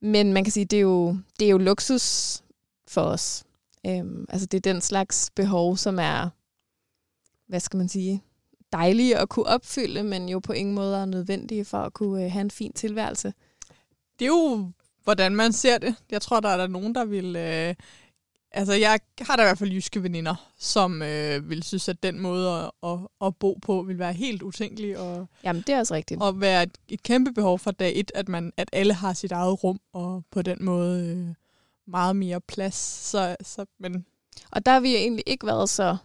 Men 0.00 0.32
man 0.32 0.44
kan 0.44 0.52
sige, 0.52 0.64
det 0.64 0.76
er 0.76 0.80
jo, 0.80 1.16
det 1.38 1.46
er 1.46 1.50
jo 1.50 1.58
luksus 1.58 2.42
for 2.88 3.00
os. 3.00 3.44
Øhm, 3.86 4.26
altså 4.28 4.46
det 4.46 4.56
er 4.56 4.72
den 4.72 4.80
slags 4.80 5.30
behov, 5.34 5.76
som 5.76 5.98
er, 5.98 6.28
hvad 7.46 7.60
skal 7.60 7.76
man 7.78 7.88
sige, 7.88 8.22
dejlige 8.72 9.18
at 9.18 9.28
kunne 9.28 9.46
opfylde, 9.46 10.02
men 10.02 10.28
jo 10.28 10.38
på 10.38 10.52
ingen 10.52 10.74
måde 10.74 10.96
er 10.96 11.04
nødvendige 11.04 11.64
for 11.64 11.78
at 11.78 11.92
kunne 11.92 12.24
øh, 12.24 12.32
have 12.32 12.40
en 12.40 12.50
fin 12.50 12.72
tilværelse. 12.72 13.32
Det 14.18 14.24
er 14.24 14.26
jo, 14.26 14.70
hvordan 15.04 15.36
man 15.36 15.52
ser 15.52 15.78
det. 15.78 15.94
Jeg 16.10 16.22
tror, 16.22 16.40
der 16.40 16.48
er 16.48 16.56
der 16.56 16.66
nogen, 16.66 16.94
der 16.94 17.04
vil 17.04 17.36
øh, 17.36 17.74
Altså, 18.56 18.74
jeg 18.74 19.00
har 19.20 19.36
da 19.36 19.42
i 19.42 19.46
hvert 19.46 19.58
fald 19.58 19.72
jyske 19.72 20.02
veninder, 20.02 20.50
som 20.58 21.02
øh, 21.02 21.50
vil 21.50 21.62
synes, 21.62 21.88
at 21.88 22.02
den 22.02 22.20
måde 22.20 22.50
at, 22.50 22.70
at, 22.90 22.98
at 23.20 23.36
bo 23.36 23.58
på 23.62 23.82
vil 23.82 23.98
være 23.98 24.12
helt 24.12 24.42
utænkelig. 24.42 24.98
Og, 24.98 25.28
Jamen, 25.44 25.62
det 25.66 25.74
er 25.74 25.78
også 25.78 25.94
rigtigt. 25.94 26.22
Og 26.22 26.40
være 26.40 26.62
et, 26.62 26.78
et 26.88 27.02
kæmpe 27.02 27.32
behov 27.32 27.58
for 27.58 27.70
dag 27.70 27.92
et, 27.96 28.12
at, 28.14 28.28
man, 28.28 28.52
at 28.56 28.68
alle 28.72 28.94
har 28.94 29.12
sit 29.12 29.32
eget 29.32 29.64
rum, 29.64 29.80
og 29.92 30.24
på 30.30 30.42
den 30.42 30.64
måde 30.64 31.04
øh, 31.04 31.34
meget 31.86 32.16
mere 32.16 32.40
plads. 32.40 32.74
Så, 33.10 33.36
så, 33.42 33.64
men... 33.78 34.06
Og 34.50 34.66
der 34.66 34.72
har 34.72 34.80
vi 34.80 34.96
egentlig 34.96 35.24
ikke 35.26 35.46
været 35.46 35.70
så 35.70 35.96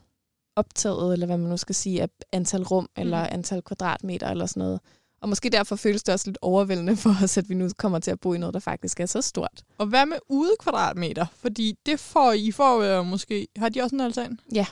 optaget, 0.55 1.13
eller 1.13 1.25
hvad 1.25 1.37
man 1.37 1.49
nu 1.49 1.57
skal 1.57 1.75
sige, 1.75 2.01
af 2.01 2.09
antal 2.31 2.63
rum, 2.63 2.83
mm. 2.83 3.01
eller 3.01 3.17
antal 3.17 3.61
kvadratmeter, 3.61 4.29
eller 4.29 4.45
sådan 4.45 4.61
noget. 4.61 4.79
Og 5.21 5.29
måske 5.29 5.49
derfor 5.49 5.75
føles 5.75 6.03
det 6.03 6.13
også 6.13 6.27
lidt 6.27 6.37
overvældende 6.41 6.97
for 6.97 7.15
os, 7.23 7.37
at 7.37 7.49
vi 7.49 7.53
nu 7.53 7.69
kommer 7.77 7.99
til 7.99 8.11
at 8.11 8.19
bo 8.19 8.33
i 8.33 8.37
noget, 8.37 8.53
der 8.53 8.59
faktisk 8.59 8.99
er 8.99 9.05
så 9.05 9.21
stort. 9.21 9.63
Og 9.77 9.85
hvad 9.87 10.05
med 10.05 10.17
ude 10.29 10.51
kvadratmeter? 10.59 11.25
Fordi 11.35 11.77
det 11.85 11.99
får 11.99 12.31
I 12.31 12.51
får 12.51 12.81
øh, 12.81 13.05
måske... 13.05 13.47
Har 13.57 13.69
de 13.69 13.81
også 13.81 13.95
en 13.95 14.01
altan? 14.01 14.39
Ja. 14.55 14.65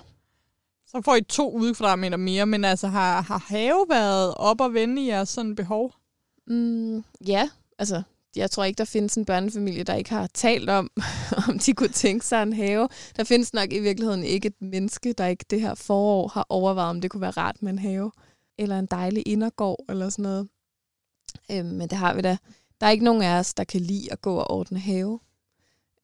Så 0.87 1.01
får 1.05 1.15
I 1.15 1.21
to 1.21 1.51
ude 1.51 1.75
kvadratmeter 1.75 2.17
mere, 2.17 2.45
men 2.45 2.65
altså 2.65 2.87
har, 2.87 3.21
har 3.21 3.43
have 3.47 3.85
været 3.89 4.33
op 4.35 4.61
og 4.61 4.73
vende 4.73 5.01
i 5.01 5.07
jeres 5.07 5.29
sådan 5.29 5.55
behov? 5.55 5.93
Mm, 6.47 7.03
ja, 7.27 7.49
altså 7.79 8.01
jeg 8.35 8.51
tror 8.51 8.63
ikke, 8.63 8.77
der 8.77 8.85
findes 8.85 9.15
en 9.15 9.25
børnefamilie, 9.25 9.83
der 9.83 9.95
ikke 9.95 10.09
har 10.09 10.27
talt 10.33 10.69
om, 10.69 10.91
om 11.47 11.59
de 11.59 11.73
kunne 11.73 11.89
tænke 11.89 12.25
sig 12.25 12.43
en 12.43 12.53
have. 12.53 12.89
Der 13.17 13.23
findes 13.23 13.53
nok 13.53 13.73
i 13.73 13.79
virkeligheden 13.79 14.23
ikke 14.23 14.47
et 14.47 14.61
menneske, 14.61 15.13
der 15.13 15.25
ikke 15.25 15.45
det 15.49 15.61
her 15.61 15.75
forår 15.75 16.27
har 16.27 16.45
overvejet, 16.49 16.89
om 16.89 17.01
det 17.01 17.11
kunne 17.11 17.21
være 17.21 17.31
rart 17.31 17.61
med 17.61 17.71
en 17.71 17.79
have 17.79 18.11
eller 18.59 18.79
en 18.79 18.85
dejlig 18.85 19.27
indergård, 19.27 19.85
eller 19.89 20.09
sådan 20.09 20.23
noget. 20.23 20.47
Øh, 21.51 21.65
men 21.65 21.89
det 21.89 21.97
har 21.97 22.13
vi 22.13 22.21
da. 22.21 22.37
Der 22.81 22.87
er 22.87 22.91
ikke 22.91 23.05
nogen 23.05 23.21
af 23.21 23.39
os, 23.39 23.53
der 23.53 23.63
kan 23.63 23.81
lide 23.81 24.11
at 24.11 24.21
gå 24.21 24.35
og 24.35 24.51
ordne 24.51 24.79
have. 24.79 25.19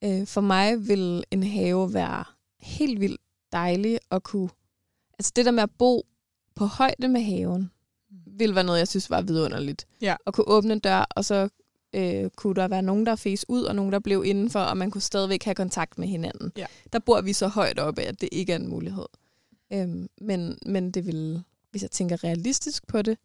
Øh, 0.03 0.27
for 0.27 0.41
mig 0.41 0.87
vil 0.87 1.23
en 1.31 1.43
have 1.43 1.93
være 1.93 2.23
helt 2.59 2.99
vildt 2.99 3.21
dejlig 3.51 3.99
at 4.11 4.23
kunne... 4.23 4.49
Altså 5.19 5.31
det 5.35 5.45
der 5.45 5.51
med 5.51 5.63
at 5.63 5.71
bo 5.77 6.05
på 6.55 6.65
højde 6.65 7.07
med 7.07 7.21
haven, 7.21 7.71
vil 8.27 8.55
være 8.55 8.63
noget, 8.63 8.79
jeg 8.79 8.87
synes 8.87 9.09
var 9.09 9.21
vidunderligt. 9.21 9.87
Ja. 10.01 10.15
At 10.27 10.33
kunne 10.33 10.47
åbne 10.47 10.73
en 10.73 10.79
dør, 10.79 11.05
og 11.09 11.25
så 11.25 11.49
øh, 11.93 12.29
kunne 12.35 12.55
der 12.55 12.67
være 12.67 12.81
nogen, 12.81 13.05
der 13.05 13.15
fes 13.15 13.45
ud, 13.49 13.63
og 13.63 13.75
nogen, 13.75 13.91
der 13.91 13.99
blev 13.99 14.23
indenfor, 14.25 14.59
og 14.59 14.77
man 14.77 14.91
kunne 14.91 15.01
stadigvæk 15.01 15.43
have 15.43 15.55
kontakt 15.55 15.97
med 15.97 16.07
hinanden. 16.07 16.51
Ja. 16.57 16.65
Der 16.93 16.99
bor 16.99 17.21
vi 17.21 17.33
så 17.33 17.47
højt 17.47 17.79
oppe, 17.79 18.01
at 18.01 18.21
det 18.21 18.29
ikke 18.31 18.53
er 18.53 18.55
en 18.55 18.67
mulighed. 18.67 19.05
Øhm, 19.73 20.09
men, 20.21 20.57
men 20.65 20.91
det 20.91 21.05
vil 21.05 21.43
hvis 21.75 21.83
jeg 21.83 21.91
tænker 21.91 22.23
realistisk 22.23 22.87
på 22.87 23.01
det, 23.01 23.17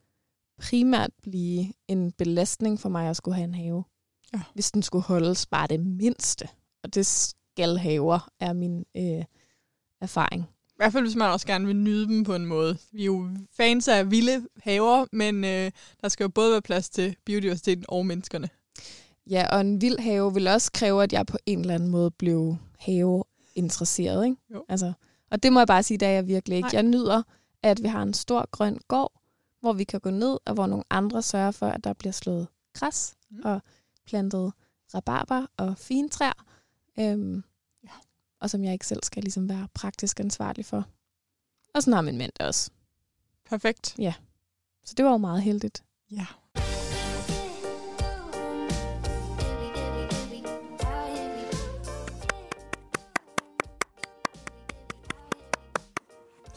primært 0.59 1.11
blive 1.23 1.73
en 1.89 2.13
belastning 2.13 2.81
for 2.81 2.89
mig 2.89 3.09
at 3.09 3.17
skulle 3.17 3.35
have 3.35 3.45
en 3.45 3.55
have. 3.55 3.85
Ja. 4.35 4.41
Hvis 4.55 4.71
den 4.71 4.83
skulle 4.83 5.05
holdes 5.05 5.47
bare 5.47 5.67
det 5.67 5.81
mindste. 5.81 6.49
Og 6.83 6.95
det 6.95 7.07
skal 7.07 7.79
haver, 7.79 8.29
er 8.41 8.53
min 8.53 8.85
øh, 8.97 9.25
erfaring. 10.01 10.43
I 10.69 10.73
hvert 10.77 10.93
fald, 10.93 11.05
hvis 11.05 11.17
man 11.17 11.31
også 11.31 11.47
gerne 11.47 11.67
vil 11.67 11.77
nyde 11.77 12.07
dem 12.07 12.25
på 12.25 12.35
en 12.35 12.47
måde. 12.47 12.79
Vi 12.93 13.01
er 13.01 13.05
jo 13.05 13.31
fans 13.57 13.89
af 13.89 14.11
vilde 14.11 14.47
haver, 14.63 15.07
men 15.13 15.45
øh, 15.45 15.71
der 16.01 16.09
skal 16.09 16.25
jo 16.25 16.29
både 16.29 16.53
være 16.53 16.63
plads 16.63 16.91
til 16.91 17.17
biodiversiteten 17.25 17.85
og 17.89 18.07
menneskerne. 18.07 18.49
Ja, 19.27 19.47
og 19.53 19.61
en 19.61 19.81
vild 19.81 19.99
have 19.99 20.35
vil 20.35 20.49
også 20.49 20.73
kræve, 20.73 21.03
at 21.03 21.13
jeg 21.13 21.27
på 21.27 21.39
en 21.47 21.61
eller 21.61 21.75
anden 21.75 21.89
måde 21.89 22.11
blev 22.11 22.57
have 22.79 23.25
interesseret. 23.55 24.25
Ikke? 24.25 24.37
Jo. 24.55 24.65
Altså, 24.69 24.93
og 25.31 25.43
det 25.43 25.53
må 25.53 25.61
jeg 25.61 25.67
bare 25.67 25.83
sige, 25.83 25.99
der 25.99 26.07
er 26.07 26.13
jeg 26.13 26.27
virkelig 26.27 26.57
ikke. 26.57 26.67
Nej. 26.67 26.75
Jeg 26.75 26.83
nyder 26.83 27.23
at 27.63 27.83
vi 27.83 27.89
har 27.89 28.03
en 28.03 28.15
stor 28.15 28.49
grøn 28.51 28.79
gård, 28.89 29.13
hvor 29.61 29.73
vi 29.73 29.85
kan 29.85 30.01
gå 30.01 30.11
ned, 30.11 30.39
og 30.45 30.55
hvor 30.55 30.67
nogle 30.67 30.85
andre 30.91 31.23
sørger 31.23 31.51
for, 31.51 31.67
at 31.67 31.85
der 31.85 31.93
bliver 31.93 32.13
slået 32.13 32.49
græs 32.73 33.17
mm. 33.31 33.41
og 33.45 33.61
plantet 34.07 34.53
rabarber 34.95 35.47
og 35.57 35.79
fintræer. 35.79 36.45
Øhm, 36.99 37.45
ja. 37.85 37.91
Og 38.41 38.51
som 38.51 38.65
jeg 38.65 38.73
ikke 38.73 38.87
selv 38.87 39.03
skal 39.03 39.23
ligesom 39.23 39.49
være 39.49 39.69
praktisk 39.75 40.21
ansvarlig 40.21 40.67
for. 40.67 40.87
Og 41.75 41.83
sådan 41.83 41.93
har 41.93 42.01
min 42.01 42.19
mand 42.19 42.33
også. 42.41 42.71
Perfekt. 43.45 43.95
Ja. 43.99 44.15
Så 44.85 44.95
det 44.97 45.05
var 45.05 45.11
jo 45.11 45.17
meget 45.17 45.43
heldigt. 45.43 45.85
Ja. 46.11 46.27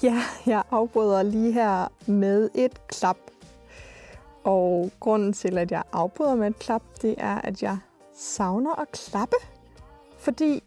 Ja, 0.04 0.22
jeg 0.46 0.64
afbryder 0.72 1.24
lige 1.24 1.52
her 1.52 1.88
med 2.08 2.50
et 2.56 2.88
klap. 2.88 3.18
Og 4.44 4.92
grunden 5.00 5.34
til, 5.34 5.58
at 5.58 5.72
jeg 5.72 5.84
afbryder 5.92 6.36
med 6.36 6.48
et 6.48 6.60
klap, 6.60 6.82
det 7.02 7.16
er, 7.18 7.42
at 7.42 7.64
jeg 7.64 7.78
savner 8.16 8.82
at 8.82 8.92
klappe. 8.92 9.36
Fordi 10.18 10.64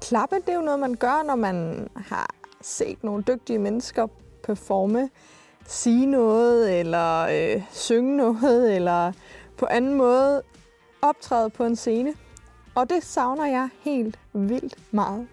klappe, 0.00 0.36
det 0.36 0.48
er 0.48 0.54
jo 0.54 0.60
noget, 0.60 0.80
man 0.80 0.94
gør, 0.94 1.22
når 1.26 1.34
man 1.34 1.88
har 1.96 2.30
set 2.60 3.04
nogle 3.04 3.24
dygtige 3.28 3.58
mennesker 3.58 4.06
performe, 4.44 5.10
sige 5.66 6.06
noget, 6.06 6.80
eller 6.80 7.20
øh, 7.20 7.62
synge 7.70 8.16
noget, 8.16 8.76
eller 8.76 9.12
på 9.58 9.66
anden 9.66 9.94
måde 9.94 10.42
optræde 11.02 11.50
på 11.50 11.64
en 11.64 11.76
scene. 11.76 12.14
Og 12.74 12.90
det 12.90 13.04
savner 13.04 13.46
jeg 13.46 13.68
helt 13.80 14.18
vildt 14.32 14.78
meget. 14.90 15.28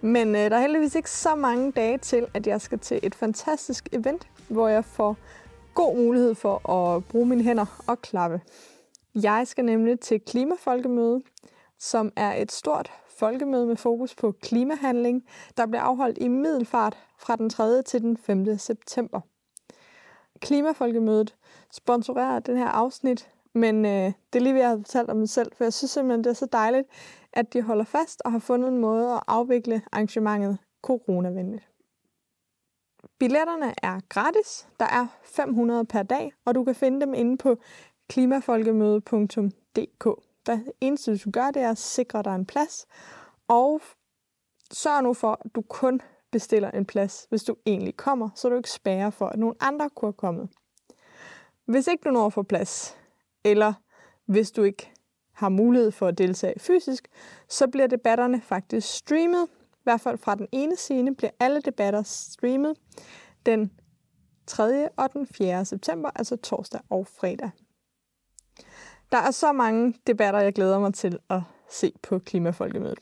Men 0.00 0.34
øh, 0.34 0.50
der 0.50 0.56
er 0.56 0.60
heldigvis 0.60 0.94
ikke 0.94 1.10
så 1.10 1.34
mange 1.34 1.72
dage 1.72 1.98
til, 1.98 2.26
at 2.34 2.46
jeg 2.46 2.60
skal 2.60 2.78
til 2.78 3.00
et 3.02 3.14
fantastisk 3.14 3.88
event, 3.92 4.28
hvor 4.48 4.68
jeg 4.68 4.84
får 4.84 5.16
god 5.74 5.96
mulighed 5.96 6.34
for 6.34 6.70
at 6.70 7.04
bruge 7.04 7.26
mine 7.26 7.42
hænder 7.42 7.82
og 7.86 8.02
klappe. 8.02 8.40
Jeg 9.14 9.46
skal 9.46 9.64
nemlig 9.64 10.00
til 10.00 10.20
Klimafolkemøde, 10.20 11.22
som 11.78 12.12
er 12.16 12.34
et 12.34 12.52
stort 12.52 12.92
folkemøde 13.18 13.66
med 13.66 13.76
fokus 13.76 14.14
på 14.14 14.32
klimahandling, 14.42 15.24
der 15.56 15.66
bliver 15.66 15.82
afholdt 15.82 16.18
i 16.20 16.28
Middelfart 16.28 16.96
fra 17.18 17.36
den 17.36 17.50
3. 17.50 17.82
til 17.82 18.00
den 18.02 18.16
5. 18.16 18.58
september. 18.58 19.20
Klimafolkemødet 20.40 21.34
sponsorerer 21.72 22.38
den 22.38 22.56
her 22.56 22.68
afsnit, 22.68 23.28
men 23.52 23.84
øh, 23.84 24.12
det 24.32 24.38
er 24.38 24.40
lige 24.40 24.54
ved 24.54 24.60
at 24.60 24.68
har 24.68 24.76
fortalt 24.76 25.10
om 25.10 25.16
mig 25.16 25.28
selv, 25.28 25.52
for 25.56 25.64
jeg 25.64 25.72
synes 25.72 25.90
simpelthen, 25.90 26.24
det 26.24 26.30
er 26.30 26.34
så 26.34 26.46
dejligt, 26.52 26.88
at 27.36 27.52
de 27.52 27.62
holder 27.62 27.84
fast 27.84 28.22
og 28.24 28.32
har 28.32 28.38
fundet 28.38 28.68
en 28.68 28.78
måde 28.78 29.12
at 29.12 29.20
afvikle 29.26 29.82
arrangementet 29.92 30.58
coronavenligt. 30.82 31.68
Billetterne 33.18 33.74
er 33.82 34.00
gratis. 34.08 34.68
Der 34.80 34.86
er 34.86 35.06
500 35.24 35.84
per 35.84 36.02
dag, 36.02 36.32
og 36.44 36.54
du 36.54 36.64
kan 36.64 36.74
finde 36.74 37.00
dem 37.00 37.14
inde 37.14 37.38
på 37.38 37.56
klimafolkemøde.dk. 38.08 40.08
Det 40.46 40.72
eneste, 40.80 41.12
du 41.12 41.18
skal 41.18 41.32
gøre, 41.32 41.52
det 41.52 41.62
er 41.62 41.70
at 41.70 41.78
sikre 41.78 42.22
dig 42.22 42.34
en 42.34 42.46
plads, 42.46 42.86
og 43.48 43.80
sørg 44.72 45.02
nu 45.02 45.14
for, 45.14 45.40
at 45.44 45.54
du 45.54 45.62
kun 45.62 46.00
bestiller 46.32 46.70
en 46.70 46.86
plads, 46.86 47.26
hvis 47.28 47.44
du 47.44 47.56
egentlig 47.66 47.96
kommer, 47.96 48.28
så 48.34 48.48
du 48.48 48.56
ikke 48.56 48.70
spærer 48.70 49.10
for, 49.10 49.26
at 49.26 49.38
nogen 49.38 49.56
andre 49.60 49.90
kunne 49.90 50.06
have 50.06 50.12
kommet. 50.12 50.48
Hvis 51.64 51.86
ikke 51.86 52.02
du 52.04 52.10
når 52.10 52.26
at 52.26 52.32
få 52.32 52.42
plads, 52.42 52.98
eller 53.44 53.72
hvis 54.26 54.50
du 54.50 54.62
ikke 54.62 54.95
har 55.36 55.48
mulighed 55.48 55.90
for 55.90 56.06
at 56.06 56.18
deltage 56.18 56.60
fysisk, 56.60 57.08
så 57.48 57.66
bliver 57.66 57.86
debatterne 57.86 58.40
faktisk 58.40 58.94
streamet. 58.94 59.46
I 59.72 59.82
hvert 59.82 60.00
fald 60.00 60.18
fra 60.18 60.34
den 60.34 60.46
ene 60.52 60.76
scene 60.76 61.14
bliver 61.14 61.30
alle 61.40 61.60
debatter 61.60 62.02
streamet 62.02 62.76
den 63.46 63.72
3. 64.46 64.88
og 64.96 65.12
den 65.12 65.26
4. 65.26 65.64
september, 65.64 66.10
altså 66.14 66.36
torsdag 66.36 66.80
og 66.90 67.06
fredag. 67.06 67.50
Der 69.12 69.18
er 69.18 69.30
så 69.30 69.52
mange 69.52 69.94
debatter, 70.06 70.40
jeg 70.40 70.52
glæder 70.52 70.78
mig 70.78 70.94
til 70.94 71.18
at 71.30 71.40
se 71.70 71.92
på 72.02 72.18
Klimafolkemødet. 72.18 72.98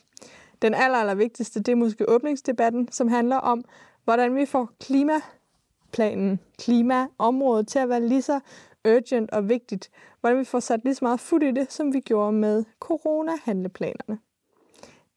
Den 0.63 0.75
aller, 0.75 0.99
aller 0.99 1.15
vigtigste, 1.15 1.61
det 1.61 1.73
er 1.73 1.77
måske 1.77 2.09
åbningsdebatten, 2.09 2.93
som 2.93 3.09
handler 3.09 3.37
om, 3.37 3.65
hvordan 4.05 4.35
vi 4.35 4.47
får 4.47 4.71
klimaplanen, 4.81 6.41
klimaområdet 6.59 7.69
til 7.69 7.79
at 7.79 7.89
være 7.89 8.09
lige 8.09 8.23
så 8.23 8.41
urgent 8.89 9.31
og 9.31 9.49
vigtigt, 9.49 9.91
hvordan 10.21 10.39
vi 10.39 10.45
får 10.45 10.61
sat 10.61 10.81
lige 10.85 10.95
så 10.95 11.05
meget 11.05 11.21
fod 11.21 11.43
i 11.43 11.51
det, 11.53 11.73
som 11.73 11.93
vi 11.93 12.01
gjorde 12.01 12.33
med 12.33 12.65
coronahandleplanerne. 12.81 14.19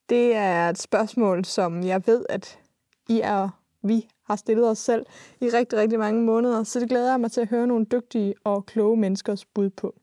Det 0.09 0.35
er 0.35 0.69
et 0.69 0.77
spørgsmål, 0.77 1.45
som 1.45 1.83
jeg 1.83 2.07
ved, 2.07 2.25
at 2.29 2.59
I 3.09 3.21
er, 3.23 3.49
vi 3.83 4.07
har 4.23 4.35
stillet 4.35 4.69
os 4.69 4.77
selv 4.77 5.05
i 5.41 5.49
rigtig, 5.49 5.79
rigtig 5.79 5.99
mange 5.99 6.23
måneder, 6.23 6.63
så 6.63 6.79
det 6.79 6.89
glæder 6.89 7.09
jeg 7.09 7.19
mig 7.19 7.31
til 7.31 7.41
at 7.41 7.47
høre 7.47 7.67
nogle 7.67 7.85
dygtige 7.85 8.33
og 8.43 8.65
kloge 8.65 8.97
menneskers 8.97 9.45
bud 9.45 9.69
på. 9.69 9.95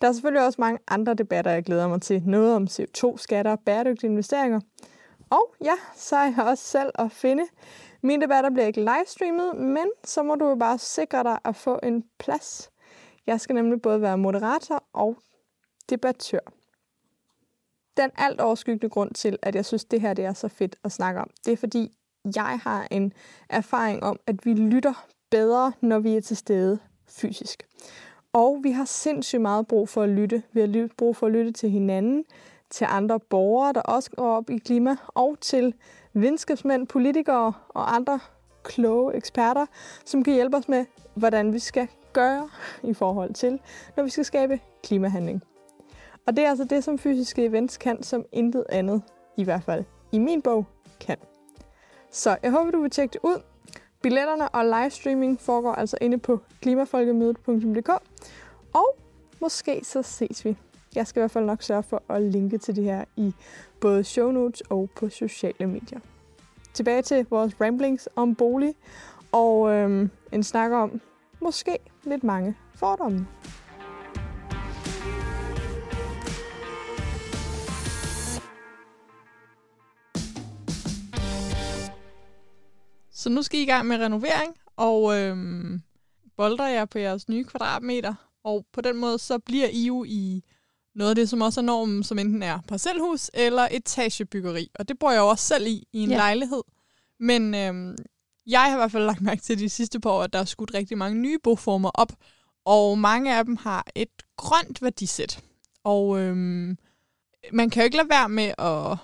Der 0.00 0.08
er 0.08 0.12
selvfølgelig 0.12 0.46
også 0.46 0.60
mange 0.60 0.78
andre 0.88 1.14
debatter, 1.14 1.50
jeg 1.50 1.64
glæder 1.64 1.88
mig 1.88 2.02
til. 2.02 2.22
Noget 2.26 2.54
om 2.54 2.64
CO2-skatter 2.70 3.50
og 3.52 3.60
bæredygtige 3.60 4.10
investeringer. 4.10 4.60
Og 5.30 5.54
ja, 5.64 5.74
så 5.96 6.16
er 6.16 6.24
jeg 6.24 6.44
også 6.46 6.64
selv 6.64 6.90
at 6.94 7.12
finde. 7.12 7.42
Mine 8.02 8.22
debatter 8.22 8.50
bliver 8.50 8.66
ikke 8.66 8.80
livestreamet, 8.80 9.56
men 9.56 9.90
så 10.04 10.22
må 10.22 10.34
du 10.34 10.48
jo 10.48 10.54
bare 10.54 10.78
sikre 10.78 11.22
dig 11.22 11.38
at 11.44 11.56
få 11.56 11.78
en 11.82 12.04
plads. 12.18 12.70
Jeg 13.26 13.40
skal 13.40 13.54
nemlig 13.54 13.82
både 13.82 14.02
være 14.02 14.18
moderator 14.18 14.84
og 14.92 15.18
debattør. 15.90 16.38
Den 17.96 18.10
alt 18.16 18.40
overskyggende 18.40 18.88
grund 18.88 19.14
til, 19.14 19.38
at 19.42 19.54
jeg 19.54 19.64
synes, 19.64 19.84
det 19.84 20.00
her 20.00 20.14
det 20.14 20.24
er 20.24 20.32
så 20.32 20.48
fedt 20.48 20.76
at 20.84 20.92
snakke 20.92 21.20
om, 21.20 21.30
det 21.44 21.52
er 21.52 21.56
fordi, 21.56 21.98
jeg 22.36 22.60
har 22.62 22.88
en 22.90 23.12
erfaring 23.50 24.02
om, 24.02 24.20
at 24.26 24.46
vi 24.46 24.54
lytter 24.54 25.06
bedre, 25.30 25.72
når 25.80 25.98
vi 25.98 26.16
er 26.16 26.20
til 26.20 26.36
stede 26.36 26.78
fysisk. 27.08 27.62
Og 28.32 28.60
vi 28.62 28.70
har 28.70 28.84
sindssygt 28.84 29.42
meget 29.42 29.66
brug 29.66 29.88
for 29.88 30.02
at 30.02 30.08
lytte. 30.08 30.42
Vi 30.52 30.60
har 30.60 30.88
brug 30.96 31.16
for 31.16 31.26
at 31.26 31.32
lytte 31.32 31.52
til 31.52 31.70
hinanden, 31.70 32.24
til 32.70 32.86
andre 32.90 33.20
borgere, 33.20 33.72
der 33.72 33.80
også 33.80 34.10
går 34.10 34.36
op 34.36 34.50
i 34.50 34.58
klima, 34.58 34.96
og 35.06 35.36
til 35.40 35.74
videnskabsmænd, 36.12 36.86
politikere 36.86 37.52
og 37.68 37.94
andre 37.94 38.20
kloge 38.62 39.14
eksperter, 39.14 39.66
som 40.04 40.24
kan 40.24 40.34
hjælpe 40.34 40.56
os 40.56 40.68
med, 40.68 40.86
hvordan 41.14 41.52
vi 41.52 41.58
skal 41.58 41.88
gøre 42.12 42.48
i 42.82 42.94
forhold 42.94 43.34
til, 43.34 43.60
når 43.96 44.04
vi 44.04 44.10
skal 44.10 44.24
skabe 44.24 44.60
klimahandling. 44.82 45.42
Og 46.26 46.36
det 46.36 46.44
er 46.44 46.48
altså 46.48 46.64
det, 46.64 46.84
som 46.84 46.98
fysiske 46.98 47.44
events 47.44 47.76
kan, 47.76 48.02
som 48.02 48.24
intet 48.32 48.64
andet, 48.68 49.02
i 49.36 49.44
hvert 49.44 49.62
fald 49.62 49.84
i 50.12 50.18
min 50.18 50.42
bog, 50.42 50.66
kan. 51.00 51.16
Så 52.10 52.36
jeg 52.42 52.50
håber, 52.50 52.70
du 52.70 52.80
vil 52.80 52.90
tjekke 52.90 53.12
det 53.12 53.20
ud. 53.22 53.42
Billetterne 54.02 54.48
og 54.48 54.64
livestreaming 54.64 55.40
foregår 55.40 55.72
altså 55.72 55.98
inde 56.00 56.18
på 56.18 56.40
klimafolkemødet.dk. 56.60 57.88
Og 58.74 58.96
måske 59.40 59.80
så 59.84 60.02
ses 60.02 60.44
vi. 60.44 60.56
Jeg 60.94 61.06
skal 61.06 61.20
i 61.20 61.22
hvert 61.22 61.30
fald 61.30 61.44
nok 61.44 61.62
sørge 61.62 61.82
for 61.82 62.02
at 62.08 62.22
linke 62.22 62.58
til 62.58 62.76
det 62.76 62.84
her 62.84 63.04
i 63.16 63.34
både 63.80 64.04
show 64.04 64.30
notes 64.30 64.60
og 64.60 64.90
på 64.96 65.08
sociale 65.08 65.66
medier. 65.66 66.00
Tilbage 66.74 67.02
til 67.02 67.26
vores 67.30 67.60
ramblings 67.60 68.08
om 68.16 68.34
bolig 68.34 68.74
og 69.32 69.70
øhm, 69.70 70.10
en 70.32 70.42
snak 70.42 70.72
om 70.72 71.00
måske 71.40 71.78
lidt 72.04 72.24
mange 72.24 72.56
fordomme. 72.74 73.26
Så 83.10 83.30
nu 83.30 83.42
skal 83.42 83.58
I 83.58 83.62
i 83.62 83.66
gang 83.66 83.86
med 83.86 83.96
renovering, 83.98 84.54
og 84.76 85.18
øhm, 85.18 85.80
bolder 86.36 86.66
jer 86.66 86.84
på 86.84 86.98
jeres 86.98 87.28
nye 87.28 87.44
kvadratmeter. 87.44 88.14
Og 88.44 88.66
på 88.72 88.80
den 88.80 88.96
måde, 88.96 89.18
så 89.18 89.38
bliver 89.38 89.68
I 89.72 89.86
jo 89.86 90.04
i 90.04 90.42
noget 90.98 91.10
af 91.10 91.16
det, 91.16 91.28
som 91.28 91.40
også 91.42 91.60
er 91.60 91.64
normen, 91.64 92.02
som 92.02 92.18
enten 92.18 92.42
er 92.42 92.58
parcelhus 92.68 93.30
eller 93.34 93.68
etagebyggeri. 93.70 94.70
Og 94.74 94.88
det 94.88 94.98
bor 94.98 95.10
jeg 95.10 95.18
jo 95.18 95.28
også 95.28 95.44
selv 95.44 95.66
i, 95.66 95.86
i 95.92 96.02
en 96.02 96.10
ja. 96.10 96.16
lejlighed. 96.16 96.62
Men 97.20 97.54
øhm, 97.54 97.96
jeg 98.46 98.60
har 98.60 98.72
i 98.72 98.76
hvert 98.76 98.92
fald 98.92 99.04
lagt 99.04 99.20
mærke 99.20 99.42
til 99.42 99.58
de 99.58 99.68
sidste 99.68 100.00
par 100.00 100.10
år, 100.10 100.22
at 100.22 100.32
der 100.32 100.38
er 100.38 100.44
skudt 100.44 100.74
rigtig 100.74 100.98
mange 100.98 101.20
nye 101.20 101.38
boformer 101.38 101.90
op. 101.94 102.12
Og 102.64 102.98
mange 102.98 103.36
af 103.36 103.44
dem 103.44 103.56
har 103.56 103.86
et 103.94 104.08
grønt 104.36 104.82
værdisæt. 104.82 105.44
Og 105.84 106.18
øhm, 106.18 106.78
man 107.52 107.70
kan 107.70 107.82
jo 107.82 107.84
ikke 107.84 107.96
lade 107.96 108.08
være 108.08 108.28
med 108.28 108.52
at 108.58 108.96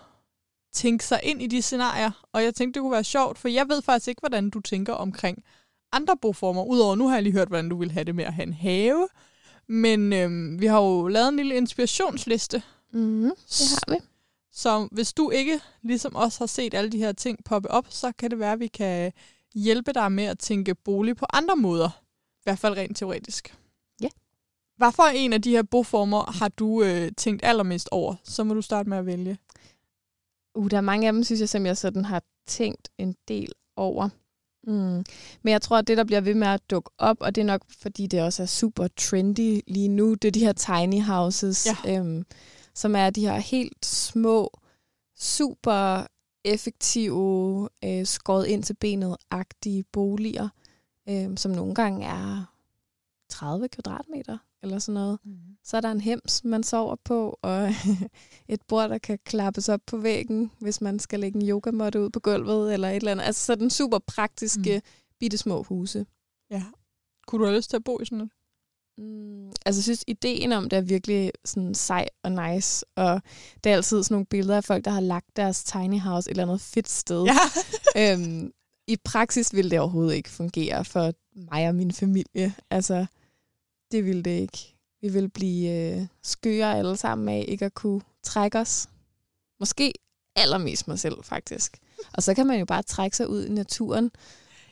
tænke 0.73 1.05
sig 1.05 1.21
ind 1.23 1.43
i 1.43 1.47
de 1.47 1.63
scenarier. 1.63 2.27
Og 2.33 2.45
jeg 2.45 2.55
tænkte, 2.55 2.79
det 2.79 2.83
kunne 2.83 2.93
være 2.93 3.05
sjovt, 3.05 3.39
for 3.39 3.49
jeg 3.49 3.69
ved 3.69 3.83
faktisk 3.83 4.09
ikke, 4.09 4.21
hvordan 4.21 4.51
du 4.51 4.61
tænker 4.61 4.93
omkring 4.93 5.45
andre 5.93 6.17
boformer. 6.17 6.65
Udover 6.65 6.95
nu 6.95 7.09
har 7.09 7.17
jeg 7.17 7.23
lige 7.23 7.33
hørt, 7.33 7.49
hvordan 7.49 7.69
du 7.69 7.77
vil 7.77 7.91
have 7.91 8.05
det 8.05 8.15
med 8.15 8.25
at 8.25 8.35
have 8.35 8.47
en 8.47 8.53
have. 8.53 9.09
Men 9.68 10.12
øhm, 10.12 10.61
vi 10.61 10.66
har 10.66 10.80
jo 10.80 11.09
lavet 11.09 11.28
en 11.28 11.37
lille 11.37 11.56
inspirationsliste. 11.56 12.62
Mm, 12.92 13.30
det 13.49 13.71
har 13.71 13.94
vi. 13.94 13.99
Så 14.52 14.88
hvis 14.92 15.12
du 15.12 15.30
ikke, 15.30 15.61
ligesom 15.83 16.16
os, 16.16 16.37
har 16.37 16.47
set 16.47 16.75
alle 16.75 16.90
de 16.90 16.99
her 16.99 17.12
ting 17.12 17.44
poppe 17.44 17.71
op, 17.71 17.87
så 17.90 18.12
kan 18.12 18.30
det 18.30 18.38
være, 18.38 18.52
at 18.52 18.61
vi 18.61 18.66
kan 18.66 19.12
hjælpe 19.54 19.92
dig 19.92 20.12
med 20.12 20.25
at 20.25 20.38
tænke 20.38 20.75
bolig 20.75 21.16
på 21.16 21.26
andre 21.33 21.56
måder. 21.56 21.88
I 22.37 22.42
hvert 22.44 22.59
fald 22.59 22.76
rent 22.76 22.97
teoretisk. 22.97 23.59
Ja. 24.00 24.09
Hvad 24.76 24.92
for 24.92 25.02
en 25.02 25.33
af 25.33 25.42
de 25.42 25.50
her 25.50 25.62
boformer 25.62 26.33
har 26.33 26.49
du 26.49 26.83
øh, 26.83 27.12
tænkt 27.16 27.44
allermest 27.44 27.88
over? 27.92 28.14
Så 28.25 28.44
må 28.44 28.54
du 28.54 28.62
starte 28.62 28.88
med 28.88 28.99
at 28.99 29.06
vælge. 29.06 29.38
Uh, 30.54 30.71
der 30.71 30.76
er 30.76 30.80
mange 30.80 31.06
af 31.06 31.12
dem, 31.12 31.25
synes 31.25 31.40
jeg, 31.40 31.49
som 31.49 31.66
jeg 31.66 31.76
sådan 31.76 32.04
har 32.04 32.23
tænkt 32.47 32.88
en 32.99 33.16
del 33.28 33.52
over. 33.76 34.09
Mm. 34.66 35.04
Men 35.42 35.52
jeg 35.52 35.62
tror, 35.62 35.78
at 35.78 35.88
det, 35.88 35.97
der 35.97 36.04
bliver 36.04 36.21
ved 36.21 36.35
med 36.35 36.47
at 36.47 36.71
dukke 36.71 36.90
op, 36.99 37.16
og 37.21 37.35
det 37.35 37.40
er 37.40 37.47
nok, 37.47 37.62
fordi 37.78 38.06
det 38.06 38.23
også 38.23 38.42
er 38.42 38.47
super 38.47 38.88
trendy 38.97 39.61
lige 39.66 39.88
nu, 39.88 40.14
det 40.14 40.28
er 40.28 40.33
de 40.33 40.44
her 40.44 40.52
tiny 40.52 41.02
houses, 41.02 41.66
ja. 41.66 41.99
øhm, 41.99 42.26
som 42.75 42.97
er 42.97 43.11
de 43.11 43.21
her 43.21 43.37
helt 43.37 43.87
små, 43.87 44.59
super 45.16 46.06
effektive, 46.44 47.68
øh, 47.85 48.06
skåret 48.06 48.47
ind 48.47 48.62
til 48.62 48.75
benet-agtige 48.75 49.83
boliger, 49.92 50.49
øh, 51.09 51.37
som 51.37 51.52
nogle 51.52 51.75
gange 51.75 52.06
er 52.06 52.54
30 53.28 53.68
kvadratmeter, 53.68 54.38
eller 54.64 54.78
sådan 54.78 54.94
noget. 54.94 55.18
Mm. 55.25 55.37
Så 55.64 55.76
er 55.76 55.80
der 55.80 55.90
en 55.90 56.00
hems, 56.00 56.44
man 56.44 56.62
sover 56.62 56.97
på, 57.04 57.38
og 57.42 57.68
et 58.49 58.61
bord, 58.68 58.88
der 58.88 58.99
kan 58.99 59.18
klappes 59.25 59.68
op 59.68 59.80
på 59.87 59.97
væggen, 59.97 60.50
hvis 60.61 60.80
man 60.80 60.99
skal 60.99 61.21
lægge 61.21 61.40
en 61.40 61.49
yogamåtte 61.49 62.00
ud 62.00 62.11
på 62.11 62.21
gulvet, 62.21 62.75
eller 62.75 62.88
et 62.88 62.97
eller 62.97 63.12
andet. 63.12 63.25
Altså 63.25 63.44
sådan 63.44 63.71
super 63.71 63.99
praktiske, 63.99 64.83
mm. 64.85 64.90
bitte 65.21 65.38
små 65.38 65.62
huse. 65.62 66.06
Ja. 66.50 66.62
Kunne 67.26 67.40
du 67.40 67.44
have 67.47 67.56
lyst 67.56 67.71
til 67.71 67.76
at 67.76 67.85
bo 67.85 68.00
i 68.00 68.04
sådan 68.04 68.21
et? 68.21 68.30
Mm, 68.99 69.47
altså, 69.49 69.78
jeg 69.78 69.83
synes, 69.83 70.04
ideen 70.06 70.52
om 70.52 70.68
det 70.68 70.76
er 70.76 70.80
virkelig 70.80 71.33
sådan 71.44 71.75
sej 71.75 72.09
og 72.23 72.33
nice, 72.33 72.87
og 72.97 73.23
det 73.64 73.73
er 73.73 73.76
altid 73.76 74.02
sådan 74.02 74.14
nogle 74.14 74.26
billeder 74.26 74.56
af 74.56 74.64
folk, 74.64 74.85
der 74.85 74.90
har 74.90 75.00
lagt 75.00 75.37
deres 75.37 75.64
tiny 75.64 76.00
house 76.00 76.30
et 76.30 76.30
eller 76.30 76.42
andet 76.42 76.61
fedt 76.61 76.88
sted. 76.88 77.25
Ja. 77.25 77.38
øhm, 78.12 78.52
I 78.88 78.97
praksis 79.04 79.54
ville 79.54 79.71
det 79.71 79.80
overhovedet 79.80 80.14
ikke 80.14 80.30
fungere 80.30 80.85
for 80.85 81.12
mig 81.50 81.68
og 81.68 81.75
min 81.75 81.92
familie. 81.92 82.54
Altså, 82.71 83.06
det 83.93 84.05
ville 84.05 84.23
det 84.23 84.41
ikke. 84.41 84.76
Vi 85.03 85.09
ville 85.09 85.29
blive 85.29 85.71
øh, 85.71 86.07
skøre 86.23 86.79
alle 86.79 86.97
sammen 86.97 87.29
af 87.29 87.45
ikke 87.49 87.64
at 87.64 87.75
kunne 87.75 88.00
trække 88.23 88.59
os. 88.59 88.88
Måske 89.61 89.93
allermest 90.37 90.88
mig 90.88 90.99
selv, 90.99 91.14
faktisk. 91.23 91.79
Og 92.12 92.23
så 92.23 92.35
kan 92.35 92.47
man 92.47 92.59
jo 92.59 92.64
bare 92.64 92.83
trække 92.83 93.17
sig 93.17 93.29
ud 93.29 93.47
i 93.47 93.50
naturen. 93.53 94.11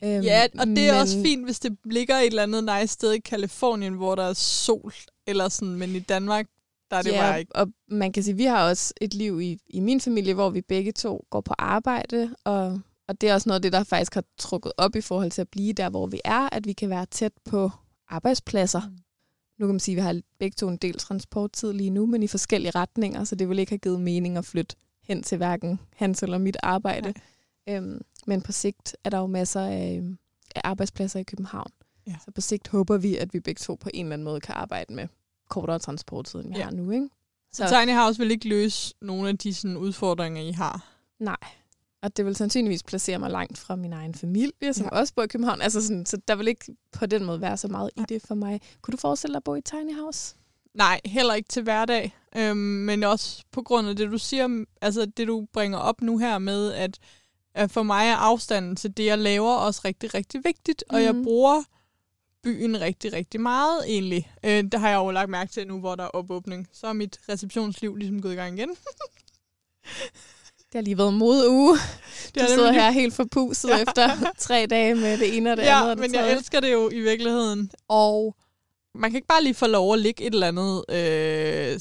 Øhm, 0.04 0.23
Ja, 0.23 0.47
og 0.59 0.66
det 0.66 0.88
er 0.88 0.92
men... 0.92 1.00
også 1.00 1.23
fint, 1.23 1.45
hvis 1.45 1.61
det 1.61 1.76
ligger 1.85 2.16
et 2.16 2.26
eller 2.26 2.42
andet 2.42 2.64
nice 2.64 2.92
sted 2.92 3.12
i 3.12 3.19
Kalifornien, 3.19 3.95
hvor 3.95 4.14
der 4.14 4.23
er 4.23 4.33
sol, 4.33 4.92
eller 5.26 5.49
sådan, 5.49 5.75
men 5.75 5.95
i 5.95 5.99
Danmark, 5.99 6.47
der 6.90 6.97
er 6.97 7.02
det 7.02 7.12
ja, 7.12 7.21
bare 7.21 7.40
ikke. 7.40 7.57
og 7.57 7.69
man 7.88 8.12
kan 8.12 8.23
sige, 8.23 8.33
at 8.33 8.38
vi 8.38 8.45
har 8.45 8.69
også 8.69 8.95
et 9.00 9.14
liv 9.14 9.40
i, 9.40 9.59
i 9.66 9.81
min 9.81 10.00
familie, 10.00 10.35
hvor 10.35 10.50
vi 10.50 10.61
begge 10.61 10.92
to 10.92 11.26
går 11.31 11.40
på 11.40 11.54
arbejde, 11.59 12.35
og, 12.45 12.81
og 13.09 13.21
det 13.21 13.28
er 13.28 13.35
også 13.35 13.49
noget 13.49 13.59
af 13.59 13.62
det, 13.62 13.73
der 13.73 13.85
faktisk 13.85 14.14
har 14.14 14.25
trukket 14.38 14.73
op 14.76 14.97
i 14.97 15.00
forhold 15.00 15.31
til 15.31 15.40
at 15.40 15.49
blive 15.49 15.73
der, 15.73 15.90
hvor 15.90 16.07
vi 16.07 16.21
er, 16.25 16.49
at 16.52 16.66
vi 16.66 16.73
kan 16.73 16.90
være 16.90 17.07
tæt 17.07 17.33
på 17.45 17.71
arbejdspladser. 18.12 18.81
Mm. 18.88 18.97
Nu 19.59 19.66
kan 19.66 19.75
man 19.75 19.81
sige, 19.81 19.92
at 19.92 19.97
vi 19.97 20.00
har 20.02 20.21
begge 20.38 20.54
to 20.54 20.69
en 20.69 20.76
del 20.76 20.99
transporttid 20.99 21.73
lige 21.73 21.90
nu, 21.90 22.07
men 22.07 22.23
i 22.23 22.26
forskellige 22.26 22.71
retninger, 22.71 23.25
så 23.25 23.35
det 23.35 23.49
vil 23.49 23.59
ikke 23.59 23.73
have 23.73 23.78
givet 23.78 24.00
mening 24.00 24.37
at 24.37 24.45
flytte 24.45 24.76
hen 25.02 25.23
til 25.23 25.37
hverken 25.38 25.81
hans 25.97 26.23
eller 26.23 26.38
mit 26.38 26.57
arbejde. 26.62 27.14
Øhm, 27.69 28.00
men 28.26 28.42
på 28.42 28.52
sigt 28.52 28.97
er 29.04 29.11
der 29.11 29.19
jo 29.19 29.26
masser 29.26 29.61
af, 29.61 29.97
øhm, 29.99 30.19
af 30.57 30.61
arbejdspladser 30.64 31.21
i 31.21 31.23
København. 31.23 31.71
Ja. 32.07 32.14
Så 32.25 32.31
på 32.31 32.40
sigt 32.40 32.69
håber 32.69 32.97
vi, 32.97 33.16
at 33.16 33.35
vi 33.35 33.40
begge 33.40 33.59
to 33.59 33.75
på 33.75 33.90
en 33.95 34.07
eller 34.07 34.12
anden 34.14 34.25
måde 34.25 34.40
kan 34.40 34.54
arbejde 34.54 34.95
med 34.95 35.09
kortere 35.49 35.78
transporttid, 35.78 36.40
end 36.40 36.49
vi 36.49 36.59
Ja. 36.59 36.64
har 36.64 36.71
nu. 36.71 36.90
Ikke? 36.90 37.09
Så 37.52 37.69
Tiny 37.81 37.95
House 37.95 38.19
vil 38.19 38.31
ikke 38.31 38.49
løse 38.49 38.95
nogle 39.00 39.28
af 39.28 39.38
de 39.38 39.54
sådan, 39.54 39.76
udfordringer, 39.76 40.42
I 40.42 40.52
har. 40.52 40.88
Nej. 41.19 41.37
Og 42.02 42.16
det 42.16 42.26
vil 42.26 42.37
sandsynligvis 42.37 42.82
placere 42.82 43.18
mig 43.18 43.30
langt 43.30 43.59
fra 43.59 43.76
min 43.76 43.92
egen 43.92 44.14
familie, 44.14 44.73
som 44.75 44.85
Ja. 44.87 44.90
også 44.99 45.14
bor 45.14 45.23
i 45.23 45.26
København. 45.26 45.61
Altså 45.61 45.82
sådan, 45.87 46.06
så 46.06 46.16
der 46.28 46.35
vil 46.37 46.49
ikke 46.49 46.76
på 46.92 47.06
den 47.06 47.25
måde 47.25 47.40
være 47.40 47.56
så 47.56 47.68
meget 47.68 47.90
i 47.97 48.00
det 48.09 48.23
for 48.23 48.35
mig. 48.35 48.61
Kunne 48.82 48.92
du 48.92 48.97
forestille 48.97 49.32
dig 49.32 49.37
at 49.37 49.44
bo 49.44 49.54
i 49.54 49.59
et 49.59 49.64
tiny 49.64 50.00
house? 50.00 50.35
Nej, 50.75 51.00
heller 51.04 51.35
ikke 51.35 51.49
til 51.49 51.62
hverdag. 51.62 52.14
Øhm, 52.37 52.56
men 52.56 53.02
også 53.04 53.42
på 53.50 53.62
grund 53.62 53.88
af 53.88 53.97
det, 53.97 54.11
du 54.11 54.18
siger, 54.18 54.64
altså 54.80 55.06
det, 55.06 55.28
du 55.28 55.47
bringer 55.52 55.78
op 55.78 56.02
nu 56.02 56.18
her 56.18 56.38
med, 56.38 56.73
at, 56.73 56.99
at 57.54 57.71
for 57.71 57.82
mig 57.82 58.06
er 58.09 58.16
afstanden 58.16 58.76
til 58.76 58.97
det, 58.97 59.04
jeg 59.06 59.18
laver, 59.18 59.52
også 59.54 59.80
rigtig, 59.85 60.14
rigtig 60.14 60.40
vigtigt. 60.44 60.85
Og 60.88 61.02
jeg 61.02 61.14
Mhm. 61.14 61.25
bruger 61.25 61.62
byen 62.42 62.80
rigtig, 62.80 63.12
rigtig 63.12 63.40
meget 63.40 63.85
egentlig. 63.87 64.32
Øh, 64.44 64.64
det 64.64 64.75
har 64.80 64.88
jeg 64.88 64.97
jo 64.97 65.11
lagt 65.11 65.30
mærke 65.30 65.52
til 65.52 65.66
nu, 65.66 65.78
hvor 65.80 65.94
der 65.94 66.04
er 66.04 66.09
opåbning. 66.09 66.68
Så 66.73 66.87
er 66.87 66.92
mit 66.92 67.18
receptionsliv 67.28 67.97
ligesom 67.97 68.23
gået 68.23 68.32
i 68.32 68.37
gang 68.37 68.59
igen. 68.59 68.71
Det 70.73 70.79
har 70.79 70.83
lige 70.83 70.99
været 70.99 71.14
modeuge. 71.14 71.76
Det 72.26 72.35
Du 72.35 72.41
er 72.41 72.47
sidder 72.49 72.64
nemlig- 72.64 72.83
her 72.83 72.91
helt 72.91 73.14
forpusset 73.14 73.69
Ja. 73.69 73.76
ja. 73.76 73.83
efter 73.83 74.11
tre 74.38 74.67
dage 74.67 74.95
med 74.95 75.19
det 75.19 75.37
ene 75.37 75.50
og 75.52 75.57
det 75.57 75.62
ja, 75.62 75.81
andet 75.83 75.99
det 75.99 76.00
men 76.11 76.14
jeg 76.14 76.33
elsker 76.33 76.61
det 76.61 76.73
jo 76.73 76.91
i 76.91 77.00
virkeligheden. 77.00 77.71
Og 77.88 78.37
man 78.95 79.11
kan 79.11 79.17
ikke 79.17 79.29
bare 79.29 79.43
lige 79.43 79.55
få 79.55 79.67
lov 79.67 79.93
at 79.95 79.99
ligge 80.00 80.25
et 80.25 80.35
eller 80.35 80.49
andet 80.49 80.85
øh, 80.88 81.81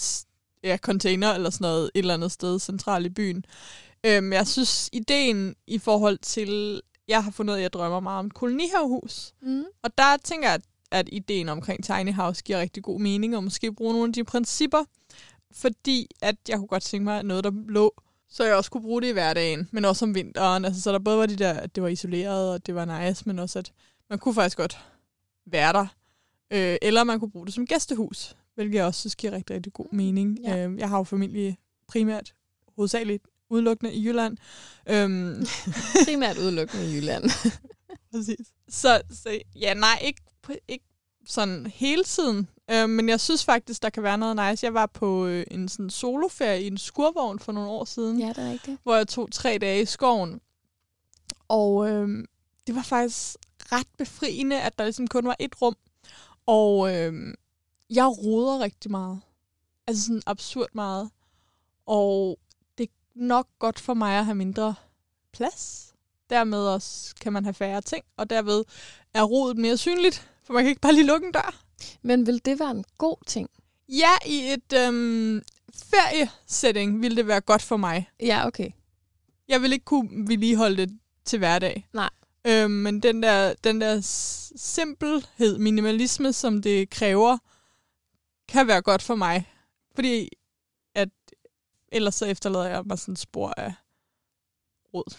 ja, 0.63 0.77
container 0.77 1.33
eller 1.33 1.49
sådan 1.49 1.65
noget 1.65 1.91
et 1.95 1.99
eller 1.99 2.13
andet 2.13 2.31
sted 2.31 2.59
centralt 2.59 3.05
i 3.05 3.09
byen. 3.09 3.45
Øhm, 4.05 4.33
jeg 4.33 4.47
synes, 4.47 4.89
ideen 4.93 5.55
i 5.67 5.77
forhold 5.79 6.17
til, 6.17 6.81
jeg 7.07 7.23
har 7.23 7.31
fundet 7.31 7.51
ud 7.53 7.55
af, 7.55 7.59
at 7.59 7.63
jeg 7.63 7.73
drømmer 7.73 7.99
meget 7.99 8.19
om 8.19 8.25
et 8.25 8.33
kolonihavehus. 8.33 9.33
Mm. 9.41 9.63
Og 9.83 9.97
der 9.97 10.17
tænker 10.23 10.47
jeg, 10.47 10.55
at, 10.55 10.61
at 10.91 11.09
ideen 11.11 11.49
omkring 11.49 11.83
tiny 11.83 12.13
house 12.13 12.43
giver 12.43 12.59
rigtig 12.59 12.83
god 12.83 12.99
mening, 12.99 13.37
og 13.37 13.43
måske 13.43 13.73
bruge 13.73 13.93
nogle 13.93 14.07
af 14.09 14.13
de 14.13 14.23
principper, 14.23 14.83
fordi 15.55 16.07
at 16.21 16.35
jeg 16.49 16.57
kunne 16.57 16.67
godt 16.67 16.83
tænke 16.83 17.03
mig 17.03 17.19
at 17.19 17.25
noget, 17.25 17.43
der 17.43 17.51
lå, 17.69 17.93
så 18.31 18.43
jeg 18.43 18.55
også 18.55 18.71
kunne 18.71 18.81
bruge 18.81 19.01
det 19.01 19.07
i 19.07 19.11
hverdagen, 19.11 19.69
men 19.71 19.85
også 19.85 20.05
om 20.05 20.15
vinteren. 20.15 20.65
Altså, 20.65 20.81
så 20.81 20.91
der 20.91 20.99
både 20.99 21.17
var 21.17 21.25
de 21.25 21.35
der, 21.35 21.53
at 21.53 21.75
det 21.75 21.83
var 21.83 21.89
isoleret, 21.89 22.53
og 22.53 22.65
det 22.65 22.75
var 22.75 23.05
nice, 23.07 23.23
men 23.25 23.39
også 23.39 23.59
at 23.59 23.71
man 24.09 24.19
kunne 24.19 24.33
faktisk 24.33 24.57
godt 24.57 24.79
være 25.45 25.73
der. 25.73 25.87
Øh, 26.53 26.77
eller 26.81 27.03
man 27.03 27.19
kunne 27.19 27.31
bruge 27.31 27.45
det 27.45 27.53
som 27.53 27.65
gæstehus, 27.65 28.35
hvilket 28.55 28.75
jeg 28.75 28.85
også 28.85 28.99
synes 28.99 29.15
giver 29.15 29.33
rigtig, 29.33 29.55
rigtig 29.55 29.73
god 29.73 29.87
mening. 29.91 30.39
Ja. 30.43 30.67
Øh, 30.67 30.79
jeg 30.79 30.89
har 30.89 30.97
jo 30.97 31.03
familie 31.03 31.57
primært, 31.87 32.33
hovedsageligt 32.75 33.23
udelukkende 33.49 33.93
i 33.93 34.07
Jylland. 34.07 34.37
Øhm, 34.89 35.45
Primært 36.05 36.37
udelukkende 36.37 36.85
i 36.85 36.95
Jylland. 36.95 37.23
Præcis. 38.11 38.47
Så, 38.69 39.01
så 39.09 39.39
ja, 39.55 39.73
nej, 39.73 39.99
ikke, 40.03 40.21
ikke 40.67 40.85
sådan 41.25 41.65
hele 41.67 42.03
tiden. 42.03 42.47
Øh, 42.71 42.89
men 42.89 43.09
jeg 43.09 43.19
synes 43.19 43.45
faktisk, 43.45 43.83
der 43.83 43.89
kan 43.89 44.03
være 44.03 44.17
noget 44.17 44.35
nice. 44.35 44.65
Jeg 44.65 44.73
var 44.73 44.85
på 44.85 45.25
øh, 45.25 45.45
en 45.51 45.69
sådan 45.69 45.89
soloferie 45.89 46.61
i 46.63 46.67
en 46.67 46.77
skurvogn 46.77 47.39
for 47.39 47.51
nogle 47.51 47.69
år 47.69 47.85
siden, 47.85 48.19
ja, 48.19 48.27
det 48.27 48.37
er 48.37 48.51
rigtigt. 48.51 48.79
hvor 48.83 48.95
jeg 48.95 49.07
tog 49.07 49.31
tre 49.31 49.57
dage 49.57 49.81
i 49.81 49.85
skoven. 49.85 50.41
Og 51.47 51.89
øh, 51.89 52.25
det 52.67 52.75
var 52.75 52.83
faktisk 52.83 53.35
ret 53.71 53.87
befriende, 53.97 54.61
at 54.61 54.77
der 54.77 54.83
ligesom 54.83 55.07
kun 55.07 55.25
var 55.25 55.35
et 55.39 55.61
rum. 55.61 55.75
Og 56.45 56.95
øh, 56.95 57.33
jeg 57.89 58.05
roder 58.07 58.59
rigtig 58.59 58.91
meget. 58.91 59.21
Altså 59.87 60.03
sådan 60.03 60.21
absurd 60.25 60.69
meget. 60.73 61.09
Og 61.85 62.39
det 62.77 62.83
er 62.83 62.91
nok 63.15 63.47
godt 63.59 63.79
for 63.79 63.93
mig 63.93 64.17
at 64.19 64.25
have 64.25 64.35
mindre 64.35 64.75
plads. 65.33 65.93
Dermed 66.29 66.59
også 66.59 67.15
kan 67.15 67.33
man 67.33 67.43
have 67.43 67.53
færre 67.53 67.81
ting, 67.81 68.05
og 68.17 68.29
derved 68.29 68.63
er 69.13 69.23
rodet 69.23 69.57
mere 69.57 69.77
synligt, 69.77 70.29
for 70.43 70.53
man 70.53 70.63
kan 70.63 70.69
ikke 70.69 70.81
bare 70.81 70.93
lige 70.93 71.05
lukke 71.05 71.27
en 71.27 71.33
dør. 71.33 71.63
Men 72.01 72.27
vil 72.27 72.45
det 72.45 72.59
være 72.59 72.71
en 72.71 72.85
god 72.97 73.17
ting? 73.27 73.49
Ja, 73.89 74.11
i 74.25 74.53
et 74.53 74.73
øhm, 74.73 75.41
feriesetting 75.75 77.01
ville 77.01 77.17
det 77.17 77.27
være 77.27 77.41
godt 77.41 77.61
for 77.61 77.77
mig. 77.77 78.09
Ja, 78.19 78.47
okay. 78.47 78.71
Jeg 79.47 79.61
vil 79.61 79.73
ikke 79.73 79.85
kunne 79.85 80.27
vedligeholde 80.27 80.77
det 80.77 80.99
til 81.25 81.39
hverdag. 81.39 81.87
Nej. 81.93 82.09
Øhm, 82.47 82.71
men 82.71 82.99
den 82.99 83.23
der, 83.23 83.53
den 83.63 83.81
der 83.81 83.99
simpelhed, 84.55 85.57
minimalisme, 85.57 86.33
som 86.33 86.61
det 86.61 86.89
kræver, 86.89 87.37
kan 88.47 88.67
være 88.67 88.81
godt 88.81 89.01
for 89.01 89.15
mig. 89.15 89.49
Fordi 89.95 90.29
at 90.95 91.09
ellers 91.91 92.15
så 92.15 92.25
efterlader 92.25 92.67
jeg 92.67 92.83
mig 92.85 92.99
sådan 92.99 93.15
spor 93.15 93.53
af 93.57 93.73
rod. 94.93 95.15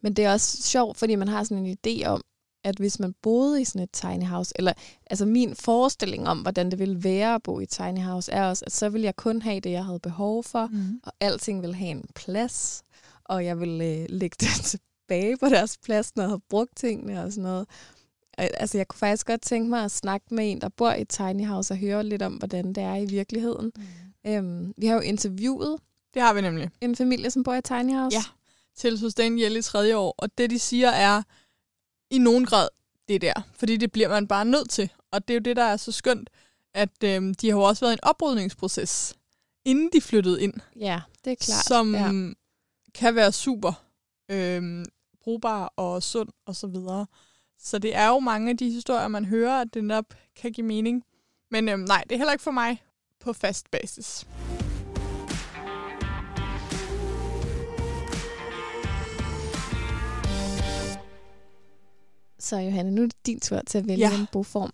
Men 0.00 0.16
det 0.16 0.24
er 0.24 0.32
også 0.32 0.62
sjovt, 0.62 0.98
fordi 0.98 1.14
man 1.14 1.28
har 1.28 1.44
sådan 1.44 1.66
en 1.66 1.78
idé 1.86 2.06
om, 2.06 2.22
at 2.64 2.76
hvis 2.76 2.98
man 3.00 3.14
boede 3.22 3.60
i 3.62 3.64
sådan 3.64 3.82
et 3.82 3.90
tiny 3.92 4.24
house, 4.26 4.52
eller 4.56 4.72
altså 5.06 5.26
min 5.26 5.54
forestilling 5.56 6.28
om, 6.28 6.38
hvordan 6.38 6.70
det 6.70 6.78
ville 6.78 7.04
være 7.04 7.34
at 7.34 7.42
bo 7.42 7.60
i 7.60 7.62
et 7.62 7.68
tiny 7.68 7.98
house, 8.02 8.32
er 8.32 8.44
også, 8.44 8.64
at 8.66 8.72
så 8.72 8.88
ville 8.88 9.04
jeg 9.04 9.16
kun 9.16 9.42
have 9.42 9.60
det, 9.60 9.70
jeg 9.70 9.84
havde 9.84 9.98
behov 10.00 10.44
for, 10.44 10.66
Mm. 10.72 11.00
og 11.02 11.12
alting 11.20 11.60
ville 11.62 11.74
have 11.76 11.90
en 11.90 12.04
plads, 12.14 12.82
og 13.24 13.44
jeg 13.44 13.60
ville 13.60 13.84
øh, 13.84 14.06
lægge 14.08 14.36
det 14.40 14.48
tilbage 14.70 15.36
på 15.36 15.46
deres 15.48 15.78
plads, 15.84 16.16
når 16.16 16.22
jeg 16.22 16.28
havde 16.30 16.42
brugt 16.50 16.76
tingene 16.76 17.24
og 17.24 17.32
sådan 17.32 17.42
noget. 17.42 17.66
Og, 18.38 18.44
altså, 18.60 18.78
jeg 18.78 18.88
kunne 18.88 18.98
faktisk 18.98 19.26
godt 19.26 19.42
tænke 19.42 19.70
mig 19.70 19.84
at 19.84 19.90
snakke 19.90 20.26
med 20.34 20.50
en, 20.52 20.60
der 20.60 20.68
bor 20.68 20.90
i 20.92 21.00
et 21.00 21.08
tiny 21.08 21.46
house, 21.46 21.74
og 21.74 21.78
høre 21.78 22.04
lidt 22.04 22.22
om, 22.22 22.32
hvordan 22.34 22.72
det 22.72 22.82
er 22.82 22.94
i 22.96 23.06
virkeligheden. 23.06 23.72
Mm. 23.76 24.30
Øhm, 24.30 24.74
vi 24.76 24.86
har 24.86 24.94
jo 24.94 25.00
interviewet 25.00 25.76
Det 26.14 26.22
har 26.22 26.34
vi 26.34 26.40
nemlig. 26.40 26.70
en 26.80 26.96
familie, 26.96 27.30
som 27.30 27.42
bor 27.42 27.54
i 27.54 27.58
et 27.58 27.64
tiny 27.64 27.94
house. 27.94 28.16
Ja. 28.16 28.22
til 28.76 28.98
Sustain 28.98 29.36
Hjelle 29.36 29.58
i 29.58 29.62
tredje 29.62 29.96
år, 29.96 30.14
og 30.18 30.28
det 30.38 30.50
de 30.50 30.58
siger 30.58 30.88
er, 30.88 31.22
i 32.12 32.18
nogen 32.18 32.46
grad, 32.46 32.68
det 33.08 33.20
der. 33.20 33.32
Fordi 33.54 33.76
det 33.76 33.92
bliver 33.92 34.08
man 34.08 34.28
bare 34.28 34.44
nødt 34.44 34.70
til. 34.70 34.90
Og 35.10 35.28
det 35.28 35.34
er 35.34 35.38
jo 35.38 35.42
det, 35.42 35.56
der 35.56 35.64
er 35.64 35.76
så 35.76 35.92
skønt, 35.92 36.30
at 36.74 37.04
øhm, 37.04 37.34
de 37.34 37.50
har 37.50 37.56
jo 37.56 37.62
også 37.62 37.84
været 37.84 37.92
i 37.92 37.98
en 38.02 38.04
oprydningsproces, 38.04 39.14
inden 39.64 39.90
de 39.92 40.00
flyttede 40.00 40.42
ind, 40.42 40.54
ja 40.80 41.00
det 41.24 41.30
er 41.30 41.36
klart. 41.44 41.64
som 41.64 41.94
ja. 41.94 42.32
kan 42.94 43.14
være 43.14 43.32
super 43.32 43.72
øhm, 44.28 44.84
brugbar 45.24 45.72
og 45.76 46.02
sund 46.02 46.28
og 46.46 46.56
så 46.56 46.66
videre. 46.66 47.06
Så 47.58 47.78
det 47.78 47.96
er 47.96 48.08
jo 48.08 48.18
mange 48.18 48.50
af 48.50 48.56
de 48.56 48.70
historier, 48.70 49.08
man 49.08 49.24
hører, 49.24 49.60
at 49.60 49.74
det 49.74 49.84
netop 49.84 50.14
kan 50.36 50.52
give 50.52 50.66
mening. 50.66 51.04
Men 51.50 51.68
øhm, 51.68 51.80
nej, 51.80 52.02
det 52.08 52.12
er 52.12 52.18
heller 52.18 52.32
ikke 52.32 52.44
for 52.44 52.50
mig 52.50 52.82
på 53.20 53.32
fast 53.32 53.70
basis. 53.70 54.26
Så 62.42 62.56
Johanne, 62.56 62.90
nu 62.90 63.02
er 63.02 63.06
det 63.06 63.26
din 63.26 63.40
tur 63.40 63.60
til 63.66 63.78
at 63.78 63.86
vælge 63.88 64.08
Ja. 64.08 64.20
en 64.20 64.26
boform. 64.32 64.72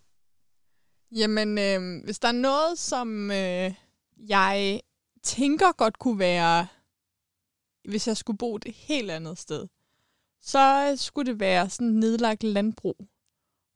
Jamen, 1.12 1.59
øh, 1.59 2.04
hvis 2.04 2.18
der 2.18 2.28
er 2.28 2.33
noget, 2.33 2.78
som 2.78 3.31
øh, 3.31 3.74
jeg 4.28 4.81
tænker 5.22 5.72
godt 5.72 5.98
kunne 5.98 6.18
være, 6.18 6.66
hvis 7.88 8.09
jeg 8.09 8.16
skulle 8.16 8.38
bo 8.38 8.57
et 8.57 8.74
helt 8.74 9.11
andet 9.11 9.38
sted, 9.38 9.66
så 10.42 10.88
øh, 10.92 10.98
skulle 10.98 11.33
det 11.33 11.40
være 11.40 11.70
sådan 11.70 11.87
nedlagt 11.92 12.42
landbrug, 12.42 12.96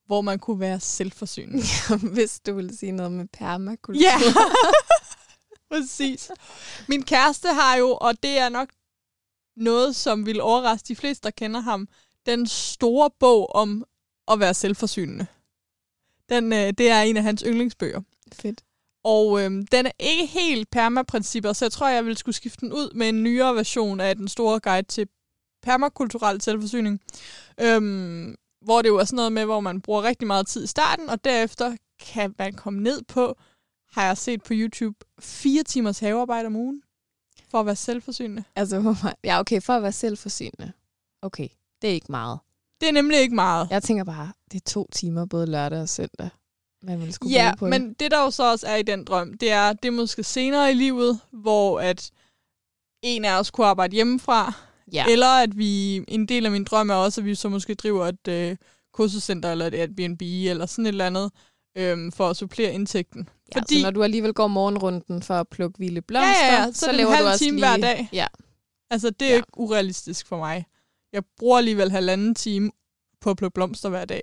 hvor 0.07 0.21
man 0.21 0.39
kunne 0.39 0.61
være 0.61 0.81
selvforsynende. 0.81 1.63
Hvis 2.15 2.41
du 2.41 2.55
ville 2.55 2.77
sige 2.77 2.93
noget 2.93 3.13
med 3.13 3.27
permakultur. 3.33 4.03
Ja, 4.03 4.17
præcis. 5.71 6.31
Min 6.89 7.03
kæreste 7.03 7.49
har 7.49 7.77
jo, 7.77 7.99
og 8.01 8.23
det 8.23 8.39
er 8.39 8.49
nok 8.49 8.69
noget, 9.57 9.97
som 9.97 10.27
vil 10.27 10.41
overraske 10.41 10.89
de 10.89 10.97
fleste, 10.97 11.25
der 11.25 11.31
kender 11.31 11.61
ham, 11.61 11.89
den 12.27 12.47
store 12.47 13.11
bog 13.21 13.55
om 13.55 13.85
at 14.29 14.41
være 14.41 14.55
selvforsynende. 14.55 15.27
Den, 16.29 16.53
øh, 16.53 16.73
det 16.79 16.91
er 16.91 17.03
en 17.03 17.17
af 17.17 17.23
hans 17.23 17.45
yndlingsbøger. 17.47 18.01
Fedt. 18.33 18.63
Og 19.05 19.43
øhm, 19.43 19.67
den 19.67 19.87
er 19.87 19.91
ikke 19.99 20.27
helt 20.27 20.71
permaprincipper, 20.71 21.53
så 21.53 21.65
jeg 21.65 21.73
tror, 21.73 21.89
jeg 21.89 22.07
vil 22.07 22.17
skulle 22.17 22.35
skifte 22.35 22.61
den 22.61 22.73
ud 22.73 22.95
med 22.95 23.09
en 23.09 23.23
nyere 23.23 23.55
version 23.55 24.01
af 24.01 24.17
den 24.17 24.29
store 24.29 24.61
guide 24.61 24.89
til 24.89 25.09
permakulturel 25.63 26.41
selvforsyning. 26.41 27.01
Øhm, 27.61 28.37
hvor 28.61 28.83
det 28.83 28.89
jo 28.89 28.97
er 28.97 29.05
sådan 29.05 29.17
noget 29.17 29.33
med, 29.33 29.45
hvor 29.45 29.61
man 29.61 29.81
bruger 29.81 30.03
rigtig 30.03 30.27
meget 30.27 30.47
tid 30.47 30.65
i 30.65 30.67
starten, 30.67 31.09
og 31.09 31.25
derefter 31.25 31.77
kan 32.01 32.35
man 32.39 32.53
komme 32.53 32.81
ned 32.81 33.03
på, 33.03 33.37
har 33.93 34.07
jeg 34.07 34.19
set 34.19 34.43
på 34.43 34.53
YouTube, 34.57 34.99
fire 35.21 35.63
timers 35.63 35.99
havearbejde 35.99 36.47
om 36.47 36.57
ugen, 36.57 36.83
for 37.51 37.61
at 37.61 37.67
være 37.67 37.77
selvforsynende. 37.77 38.45
Altså, 38.57 38.97
ja, 39.25 39.41
okay, 39.41 39.61
for 39.61 39.73
at 39.73 39.83
være 39.83 39.93
selvforsynende. 39.93 40.73
Okay, 41.23 41.49
det 41.83 41.91
er 41.91 41.95
ikke 41.95 42.07
meget. 42.13 42.39
Det 42.81 42.89
er 42.89 42.93
nemlig 42.93 43.19
ikke 43.21 43.35
meget. 43.35 43.69
Jeg 43.71 43.83
tænker 43.83 44.05
bare, 44.05 44.33
det 44.53 44.57
er 44.61 44.71
to 44.71 44.89
timer 44.93 45.27
både 45.27 45.47
lørdag 45.47 45.81
og 45.81 45.89
søndag, 45.89 46.29
man 46.83 47.01
vil 47.01 47.13
skulle 47.13 47.33
Ja, 47.35 47.53
på 47.59 47.67
det. 47.67 47.71
men 47.71 47.93
det 47.93 48.11
der 48.11 48.23
jo 48.23 48.31
så 48.31 48.51
også 48.51 48.67
er 48.67 48.77
i 48.77 48.83
den 48.83 49.05
drøm, 49.05 49.35
det 49.39 49.51
er, 49.51 49.73
det 49.73 49.89
er 49.89 49.93
måske 49.93 50.25
senere 50.25 50.71
i 50.71 50.75
livet, 50.75 51.21
hvor 51.33 51.81
at 51.81 52.11
en 53.03 53.25
af 53.25 53.39
os 53.39 53.51
kunne 53.51 53.67
arbejde 53.67 53.95
hjemmefra, 53.95 54.53
Ja. 54.93 55.05
eller 55.09 55.27
at 55.29 55.59
vi, 55.59 55.97
en 56.09 56.27
del 56.27 56.45
af 56.47 56.53
min 56.53 56.65
drøm 56.65 56.91
er 56.91 56.95
også, 56.95 57.21
at 57.21 57.25
vi 57.25 57.35
så 57.35 57.49
måske 57.49 57.75
driver 57.75 58.07
et 58.09 58.29
øh, 58.29 58.57
kursuscenter 58.93 59.53
eller 59.53 59.67
et 59.67 59.75
Airbnb 59.75 60.23
eller 60.23 60.67
sådan 60.67 60.87
et 60.87 60.89
eller 60.89 61.07
andet, 61.07 61.31
øhm, 61.79 62.13
for 62.13 62.31
at 62.31 62.37
supplere 62.37 62.73
indtægten. 62.73 63.29
ja, 63.55 63.61
fordi- 63.61 63.77
Så 63.81 63.83
når 63.83 63.91
du 63.91 64.03
alligevel 64.03 64.33
går 64.35 64.47
morgenrunden 64.47 65.23
for 65.23 65.35
at 65.35 65.49
plukke 65.49 65.79
vilde 65.79 66.03
blomster, 66.03 66.47
Ja, 66.47 66.55
ja, 66.55 66.63
ja, 66.63 66.73
så 66.73 66.81
så 66.81 66.87
er 66.87 66.91
det 66.91 66.97
laver 66.97 67.17
du 67.19 67.25
også 67.27 67.39
time 67.39 67.57
lige... 67.57 67.69
hver 67.69 67.77
dag. 67.77 68.09
Ja, 68.13 68.27
Altså, 68.91 69.11
det 69.11 69.27
er 69.27 69.31
ja. 69.31 69.37
ikke 69.37 69.49
urealistisk 69.57 70.27
for 70.27 70.39
mig. 70.39 70.67
Jeg 71.13 71.23
bruger 71.39 71.59
alligevel 71.59 71.91
halvanden 71.91 72.35
time 72.35 72.71
på 73.21 73.31
at 73.31 73.37
plukke 73.37 73.55
blomster 73.55 73.89
hver 73.89 74.05
dag. 74.05 74.23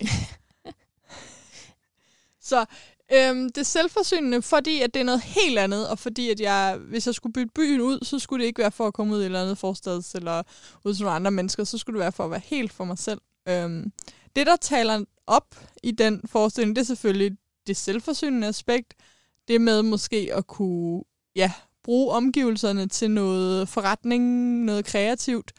så 2.49 2.65
øhm, 3.13 3.49
det 3.49 3.57
er 3.57 3.65
selvforsynende, 3.65 4.41
fordi 4.41 4.81
at 4.81 4.93
det 4.93 4.99
er 4.99 5.03
noget 5.03 5.21
helt 5.21 5.59
andet, 5.59 5.89
og 5.89 5.99
fordi 5.99 6.29
at 6.29 6.39
jeg, 6.39 6.77
hvis 6.77 7.05
jeg 7.05 7.15
skulle 7.15 7.33
bytte 7.33 7.51
byen 7.55 7.81
ud, 7.81 8.05
så 8.05 8.19
skulle 8.19 8.41
det 8.41 8.47
ikke 8.47 8.61
være 8.61 8.71
for 8.71 8.87
at 8.87 8.93
komme 8.93 9.13
ud 9.13 9.19
i 9.19 9.21
et 9.21 9.25
eller 9.25 9.41
andet 9.41 9.57
forstads, 9.57 10.15
eller 10.15 10.43
ud 10.85 10.93
til 10.93 11.03
nogle 11.03 11.15
andre 11.15 11.31
mennesker, 11.31 11.63
så 11.63 11.77
skulle 11.77 11.93
det 11.93 12.03
være 12.03 12.11
for 12.11 12.25
at 12.25 12.31
være 12.31 12.41
helt 12.43 12.73
for 12.73 12.83
mig 12.83 12.97
selv. 12.97 13.21
Øhm, 13.47 13.91
det, 14.35 14.47
der 14.47 14.55
taler 14.55 15.05
op 15.27 15.55
i 15.83 15.91
den 15.91 16.21
forestilling, 16.25 16.75
det 16.75 16.81
er 16.81 16.85
selvfølgelig 16.85 17.37
det 17.67 17.77
selvforsynende 17.77 18.47
aspekt. 18.47 18.93
Det 19.47 19.61
med 19.61 19.81
måske 19.81 20.29
at 20.33 20.47
kunne 20.47 21.03
ja, 21.35 21.51
bruge 21.83 22.13
omgivelserne 22.13 22.87
til 22.87 23.11
noget 23.11 23.69
forretning, 23.69 24.23
noget 24.65 24.85
kreativt. 24.85 25.51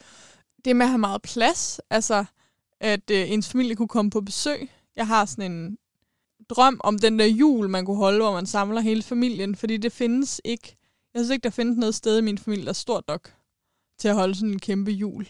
Det 0.65 0.77
med 0.77 0.87
at 0.87 0.91
have 0.91 0.99
meget 0.99 1.23
plads, 1.23 1.81
altså 1.91 2.25
at 2.81 3.11
øh, 3.11 3.31
ens 3.31 3.49
familie 3.49 3.77
kunne 3.77 3.89
komme 3.89 4.11
på 4.11 4.21
besøg. 4.21 4.71
Jeg 4.97 5.07
har 5.07 5.25
sådan 5.25 5.53
en 5.53 5.79
drøm 6.51 6.81
om 6.85 6.99
den 6.99 7.19
der 7.19 7.25
jul, 7.27 7.69
man 7.69 7.85
kunne 7.85 7.97
holde, 7.97 8.19
hvor 8.19 8.33
man 8.33 8.47
samler 8.47 8.81
hele 8.81 9.03
familien, 9.03 9.57
fordi 9.57 9.77
det 9.77 9.93
findes 9.93 10.41
ikke. 10.45 10.77
Jeg 11.15 11.21
synes 11.21 11.31
ikke, 11.31 11.45
der 11.45 11.51
findes 11.51 11.77
noget 11.79 11.95
sted 11.95 12.19
i 12.19 12.21
min 12.21 12.39
familie, 12.39 12.65
der 12.65 12.71
er 12.71 12.73
stort 12.73 13.05
nok 13.09 13.33
til 13.99 14.09
at 14.09 14.15
holde 14.15 14.35
sådan 14.35 14.51
en 14.51 14.59
kæmpe 14.59 14.91
jul. 14.91 15.27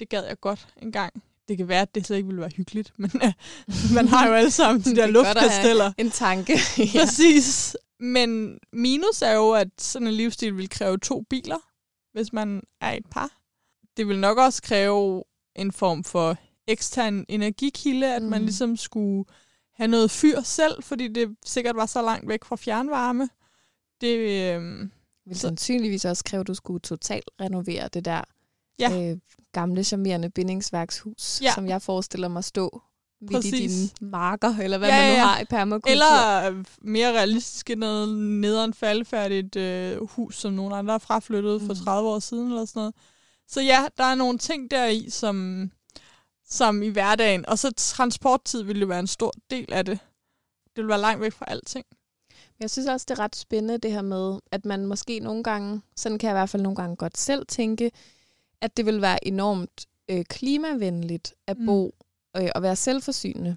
Det 0.00 0.08
gad 0.08 0.24
jeg 0.24 0.40
godt 0.40 0.68
en 0.82 0.92
gang. 0.92 1.22
Det 1.48 1.56
kan 1.56 1.68
være, 1.68 1.82
at 1.82 1.94
det 1.94 2.06
slet 2.06 2.16
ikke 2.16 2.26
ville 2.26 2.40
være 2.40 2.50
hyggeligt, 2.56 2.92
men 2.96 3.10
øh, 3.24 3.32
man 3.94 4.08
har 4.08 4.26
jo 4.28 4.34
alle 4.34 4.50
sammen 4.50 4.82
de 4.82 4.94
der 4.96 5.02
er 5.02 5.06
luftkasteller. 5.06 5.92
en 5.98 6.10
tanke. 6.10 6.52
Ja. 6.78 7.00
Præcis. 7.00 7.76
Men 8.00 8.58
minus 8.72 9.22
er 9.22 9.32
jo, 9.32 9.50
at 9.50 9.68
sådan 9.78 10.08
en 10.08 10.14
livsstil 10.14 10.56
vil 10.56 10.68
kræve 10.70 10.98
to 10.98 11.20
biler, 11.30 11.58
hvis 12.12 12.32
man 12.32 12.62
er 12.80 12.92
et 12.92 13.06
par. 13.10 13.37
Det 13.98 14.08
vil 14.08 14.18
nok 14.18 14.38
også 14.38 14.62
kræve 14.62 15.24
en 15.56 15.72
form 15.72 16.04
for 16.04 16.36
ekstern 16.66 17.24
energikilde, 17.28 18.14
at 18.14 18.22
mm. 18.22 18.28
man 18.28 18.40
Mm. 18.40 18.44
ligesom 18.44 18.76
skulle 18.76 19.24
have 19.74 19.88
noget 19.88 20.10
fyr 20.10 20.40
selv, 20.42 20.82
fordi 20.82 21.08
det 21.08 21.36
sikkert 21.44 21.76
var 21.76 21.86
så 21.86 22.02
langt 22.02 22.28
væk 22.28 22.44
fra 22.44 22.56
fjernvarme. 22.56 23.28
Det, 24.00 24.16
øh, 24.18 24.88
vil 25.26 25.34
Så- 25.36 25.40
sandsynligvis 25.40 26.04
også 26.04 26.24
kræve, 26.24 26.40
at 26.40 26.46
du 26.46 26.54
skulle 26.54 26.80
totalt 26.80 27.30
renovere 27.40 27.88
det 27.88 28.04
der 28.04 28.20
Ja. 28.78 29.10
øh, 29.10 29.16
gamle, 29.52 29.84
charmerende 29.84 30.30
bindingsværkshus, 30.30 31.40
Ja. 31.42 31.52
som 31.54 31.66
jeg 31.68 31.82
forestiller 31.82 32.28
mig 32.28 32.44
stå 32.44 32.82
midt 33.20 33.44
i 33.44 33.50
dine 33.50 33.90
marker, 34.10 34.54
eller 34.58 34.78
hvad 34.78 34.88
Ja, 34.88 34.96
man 35.00 35.08
nu 35.10 35.14
ja, 35.16 35.24
har 35.24 35.40
i 35.40 35.44
permakultur. 35.44 35.90
eller 35.90 36.50
øh, 36.50 36.64
mere 36.82 37.12
realistisk 37.12 37.70
noget 37.76 38.08
nederen 38.18 38.74
faldfærdigt 38.74 39.56
øh, 39.56 40.04
hus, 40.10 40.36
som 40.38 40.52
nogle 40.52 40.76
andre 40.76 40.94
er 40.94 40.98
fraflyttet 40.98 41.60
for 41.60 41.74
Mhm. 41.74 41.84
30 41.84 42.08
år 42.08 42.18
siden 42.18 42.46
eller 42.48 42.64
sådan 42.64 42.80
noget. 42.80 42.94
Så 43.48 43.60
ja, 43.60 43.86
der 43.96 44.04
er 44.04 44.14
nogle 44.14 44.38
ting 44.38 44.70
deri, 44.70 45.10
som, 45.10 45.70
som 46.44 46.82
i 46.82 46.88
hverdagen. 46.88 47.46
Og 47.46 47.58
så 47.58 47.70
transporttid 47.76 48.62
vil 48.62 48.80
jo 48.80 48.86
være 48.86 49.00
en 49.00 49.06
stor 49.06 49.32
del 49.50 49.72
af 49.72 49.84
det. 49.84 49.98
Det 50.76 50.84
vil 50.84 50.88
være 50.88 51.00
langt 51.00 51.20
væk 51.20 51.32
fra 51.32 51.44
alting. 51.48 51.86
Jeg 52.60 52.70
synes 52.70 52.88
også, 52.88 53.06
det 53.08 53.18
er 53.18 53.22
ret 53.24 53.36
spændende 53.36 53.78
det 53.78 53.92
her 53.92 54.02
med, 54.02 54.38
at 54.52 54.64
man 54.64 54.86
måske 54.86 55.20
nogle 55.20 55.42
gange, 55.42 55.82
sådan 55.96 56.18
kan 56.18 56.28
jeg 56.28 56.34
i 56.34 56.38
hvert 56.40 56.48
fald 56.48 56.62
nogle 56.62 56.76
gange 56.76 56.96
godt 56.96 57.18
selv 57.18 57.46
tænke, 57.46 57.90
at 58.60 58.76
det 58.76 58.86
vil 58.86 59.02
være 59.02 59.26
enormt 59.26 59.86
øh, 60.08 60.24
klimavenligt 60.24 61.34
at 61.46 61.58
Mm. 61.58 61.66
bo 61.66 61.94
øh, 62.36 62.48
og 62.54 62.62
være 62.62 62.76
selvforsynende. 62.76 63.56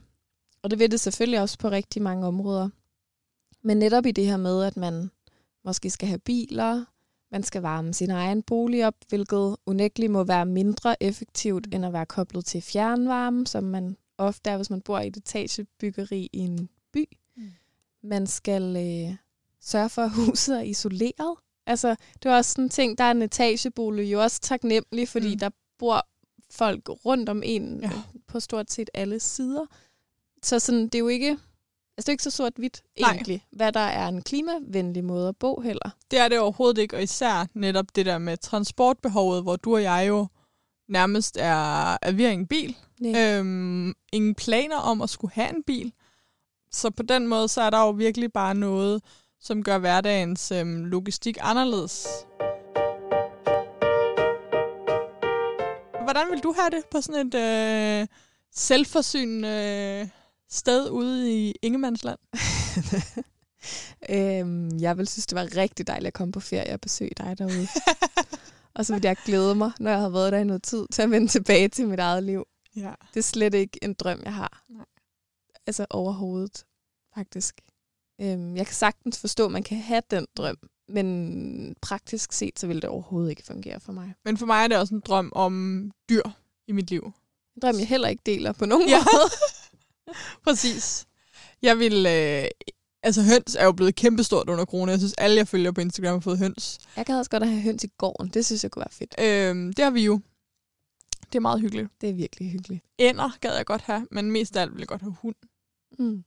Og 0.63 0.71
det 0.71 0.79
vil 0.79 0.91
det 0.91 0.99
selvfølgelig 0.99 1.41
også 1.41 1.57
på 1.57 1.69
rigtig 1.69 2.01
mange 2.01 2.27
områder. 2.27 2.69
Men 3.61 3.77
netop 3.77 4.05
i 4.05 4.11
det 4.11 4.25
her 4.25 4.37
med, 4.37 4.63
at 4.63 4.77
man 4.77 5.11
måske 5.65 5.89
skal 5.89 6.07
have 6.07 6.19
biler, 6.19 6.85
man 7.31 7.43
skal 7.43 7.61
varme 7.61 7.93
sin 7.93 8.11
egen 8.11 8.43
bolig 8.43 8.87
op, 8.87 8.95
hvilket 9.09 9.55
unægteligt 9.65 10.11
må 10.11 10.23
være 10.23 10.45
mindre 10.45 11.03
effektivt, 11.03 11.67
Mm. 11.67 11.71
end 11.75 11.85
at 11.85 11.93
være 11.93 12.05
koblet 12.05 12.45
til 12.45 12.61
fjernvarme, 12.61 13.47
som 13.47 13.63
man 13.63 13.97
ofte 14.17 14.49
er, 14.49 14.55
hvis 14.57 14.69
man 14.69 14.81
bor 14.81 14.99
i 14.99 15.07
et 15.07 15.17
etagebyggeri 15.17 16.29
i 16.33 16.37
en 16.39 16.69
by. 16.93 17.05
Mm. 17.37 17.43
Man 18.03 18.27
skal 18.27 18.63
øh, 18.63 19.15
sørge 19.61 19.89
for, 19.89 20.01
at 20.01 20.11
huset 20.11 20.57
er 20.57 20.61
isoleret. 20.61 21.37
Altså, 21.65 21.95
det 22.23 22.31
er 22.31 22.35
også 22.35 22.51
sådan 22.51 22.63
en 22.63 22.69
ting, 22.69 22.97
der 22.97 23.03
er 23.03 23.11
en 23.11 23.21
etagebolig 23.21 24.11
jo 24.11 24.21
også 24.21 24.39
taknemmelig, 24.41 25.07
fordi 25.09 25.33
Mm. 25.33 25.39
der 25.39 25.49
bor 25.77 26.07
folk 26.51 26.89
rundt 27.05 27.29
om 27.29 27.43
en 27.45 27.79
ja. 27.81 27.91
på 28.27 28.39
stort 28.39 28.71
set 28.71 28.89
alle 28.93 29.19
sider. 29.19 29.65
Så 30.43 30.59
sådan, 30.59 30.83
det 30.83 30.95
er 30.95 30.99
jo 30.99 31.07
ikke, 31.07 31.37
altså 31.97 32.05
det 32.05 32.07
er 32.07 32.11
ikke 32.11 32.23
så 32.23 32.31
sort-hvidt 32.31 32.81
Nej. 32.99 33.11
egentlig, 33.11 33.45
hvad 33.51 33.71
der 33.71 33.79
er 33.79 34.07
en 34.07 34.21
klimavenlig 34.21 35.03
måde 35.03 35.27
at 35.27 35.37
bo 35.37 35.59
heller. 35.59 35.89
Det 36.11 36.19
er 36.19 36.27
det 36.27 36.39
overhovedet 36.39 36.81
ikke, 36.81 36.95
og 36.95 37.03
især 37.03 37.47
netop 37.53 37.95
det 37.95 38.05
der 38.05 38.17
med 38.17 38.37
transportbehovet, 38.37 39.43
hvor 39.43 39.55
du 39.55 39.75
og 39.75 39.83
jeg 39.83 40.05
jo 40.07 40.27
nærmest 40.89 41.37
er, 41.37 41.97
er 42.01 42.11
ved 42.11 42.25
en 42.25 42.47
bil. 42.47 42.77
Nej. 42.99 43.37
Øhm, 43.37 43.93
ingen 44.11 44.35
planer 44.35 44.77
om 44.77 45.01
at 45.01 45.09
skulle 45.09 45.33
have 45.33 45.49
en 45.55 45.63
bil. 45.63 45.93
Så 46.71 46.89
på 46.89 47.03
den 47.03 47.27
måde, 47.27 47.47
så 47.47 47.61
er 47.61 47.69
der 47.69 47.79
jo 47.79 47.89
virkelig 47.89 48.33
bare 48.33 48.55
noget, 48.55 49.03
som 49.39 49.63
gør 49.63 49.77
hverdagens 49.77 50.51
øhm, 50.51 50.85
logistik 50.85 51.37
anderledes. 51.41 52.07
Hvordan 56.03 56.31
vil 56.31 56.39
du 56.43 56.53
have 56.59 56.69
det 56.69 56.83
på 56.91 57.01
sådan 57.01 57.27
et 57.27 57.35
øh, 57.35 58.07
selvforsynende 58.51 59.47
øh, 59.47 60.20
sted 60.51 60.89
ude 60.89 61.33
i 61.33 61.55
Ingemandsland? 61.61 62.19
øhm, 64.15 64.79
jeg 64.79 64.97
vil 64.97 65.07
synes, 65.07 65.27
det 65.27 65.35
var 65.35 65.57
rigtig 65.57 65.87
dejligt 65.87 66.07
at 66.07 66.13
komme 66.13 66.31
på 66.31 66.39
ferie 66.39 66.73
og 66.73 66.81
besøge 66.81 67.11
dig 67.17 67.37
derude. 67.37 67.67
og 68.75 68.85
så 68.85 68.93
vil 68.93 69.01
jeg 69.03 69.17
glæde 69.25 69.55
mig, 69.55 69.71
når 69.79 69.91
jeg 69.91 69.99
har 69.99 70.09
været 70.09 70.31
der 70.31 70.39
i 70.39 70.43
noget 70.43 70.63
tid, 70.63 70.85
til 70.91 71.01
at 71.01 71.11
vende 71.11 71.27
tilbage 71.27 71.67
til 71.67 71.87
mit 71.87 71.99
eget 71.99 72.23
liv. 72.23 72.45
Ja. 72.75 72.93
Det 73.13 73.19
er 73.19 73.23
slet 73.23 73.53
ikke 73.53 73.79
en 73.81 73.93
drøm, 73.93 74.21
jeg 74.23 74.33
har. 74.33 74.63
Nej. 74.69 74.85
Altså 75.67 75.85
overhovedet, 75.89 76.65
faktisk. 77.15 77.55
Øhm, 78.21 78.57
jeg 78.57 78.65
kan 78.65 78.75
sagtens 78.75 79.19
forstå, 79.19 79.45
at 79.45 79.51
man 79.51 79.63
kan 79.63 79.77
have 79.77 80.01
den 80.11 80.27
drøm, 80.37 80.57
men 80.87 81.75
praktisk 81.81 82.33
set, 82.33 82.59
så 82.59 82.67
vil 82.67 82.75
det 82.75 82.85
overhovedet 82.85 83.29
ikke 83.29 83.43
fungere 83.45 83.79
for 83.79 83.91
mig. 83.91 84.13
Men 84.25 84.37
for 84.37 84.45
mig 84.45 84.63
er 84.63 84.67
det 84.67 84.77
også 84.77 84.95
en 84.95 85.01
drøm 85.05 85.31
om 85.35 85.91
dyr 86.09 86.23
i 86.67 86.71
mit 86.71 86.89
liv. 86.89 87.11
En 87.55 87.61
drøm, 87.61 87.79
jeg 87.79 87.87
heller 87.87 88.07
ikke 88.07 88.23
deler 88.25 88.51
på 88.51 88.65
nogen 88.65 88.89
ja. 88.89 88.97
måde. 88.97 89.31
Præcis. 90.45 91.07
Jeg 91.61 91.79
vil... 91.79 92.05
Øh, 92.05 92.45
altså, 93.03 93.21
høns 93.21 93.55
er 93.55 93.65
jo 93.65 93.71
blevet 93.71 93.95
kæmpestort 93.95 94.49
under 94.49 94.65
corona. 94.65 94.91
Jeg 94.91 94.99
synes, 94.99 95.13
alle, 95.17 95.37
jeg 95.37 95.47
følger 95.47 95.71
på 95.71 95.81
Instagram, 95.81 96.13
har 96.13 96.19
fået 96.19 96.37
høns. 96.37 96.79
Jeg 96.97 97.05
gad 97.05 97.17
også 97.17 97.31
godt 97.31 97.45
have 97.45 97.61
høns 97.61 97.83
i 97.83 97.87
gården. 97.97 98.29
Det 98.29 98.45
synes 98.45 98.63
jeg 98.63 98.71
kunne 98.71 98.85
være 98.91 98.91
fedt. 98.91 99.15
Øhm, 99.19 99.73
det 99.73 99.85
har 99.85 99.91
vi 99.91 100.05
jo. 100.05 100.21
Det 101.25 101.35
er 101.35 101.39
meget 101.39 101.61
hyggeligt. 101.61 101.89
Det 102.01 102.09
er 102.09 102.13
virkelig 102.13 102.51
hyggeligt. 102.51 102.85
Ænder 102.99 103.37
gad 103.41 103.55
jeg 103.55 103.65
godt 103.65 103.81
have, 103.81 104.07
men 104.11 104.31
mest 104.31 104.57
af 104.57 104.61
alt 104.61 104.71
vil 104.73 104.79
jeg 104.79 104.87
godt 104.87 105.01
have 105.01 105.15
hund. 105.21 105.35
Mm. 105.99 106.23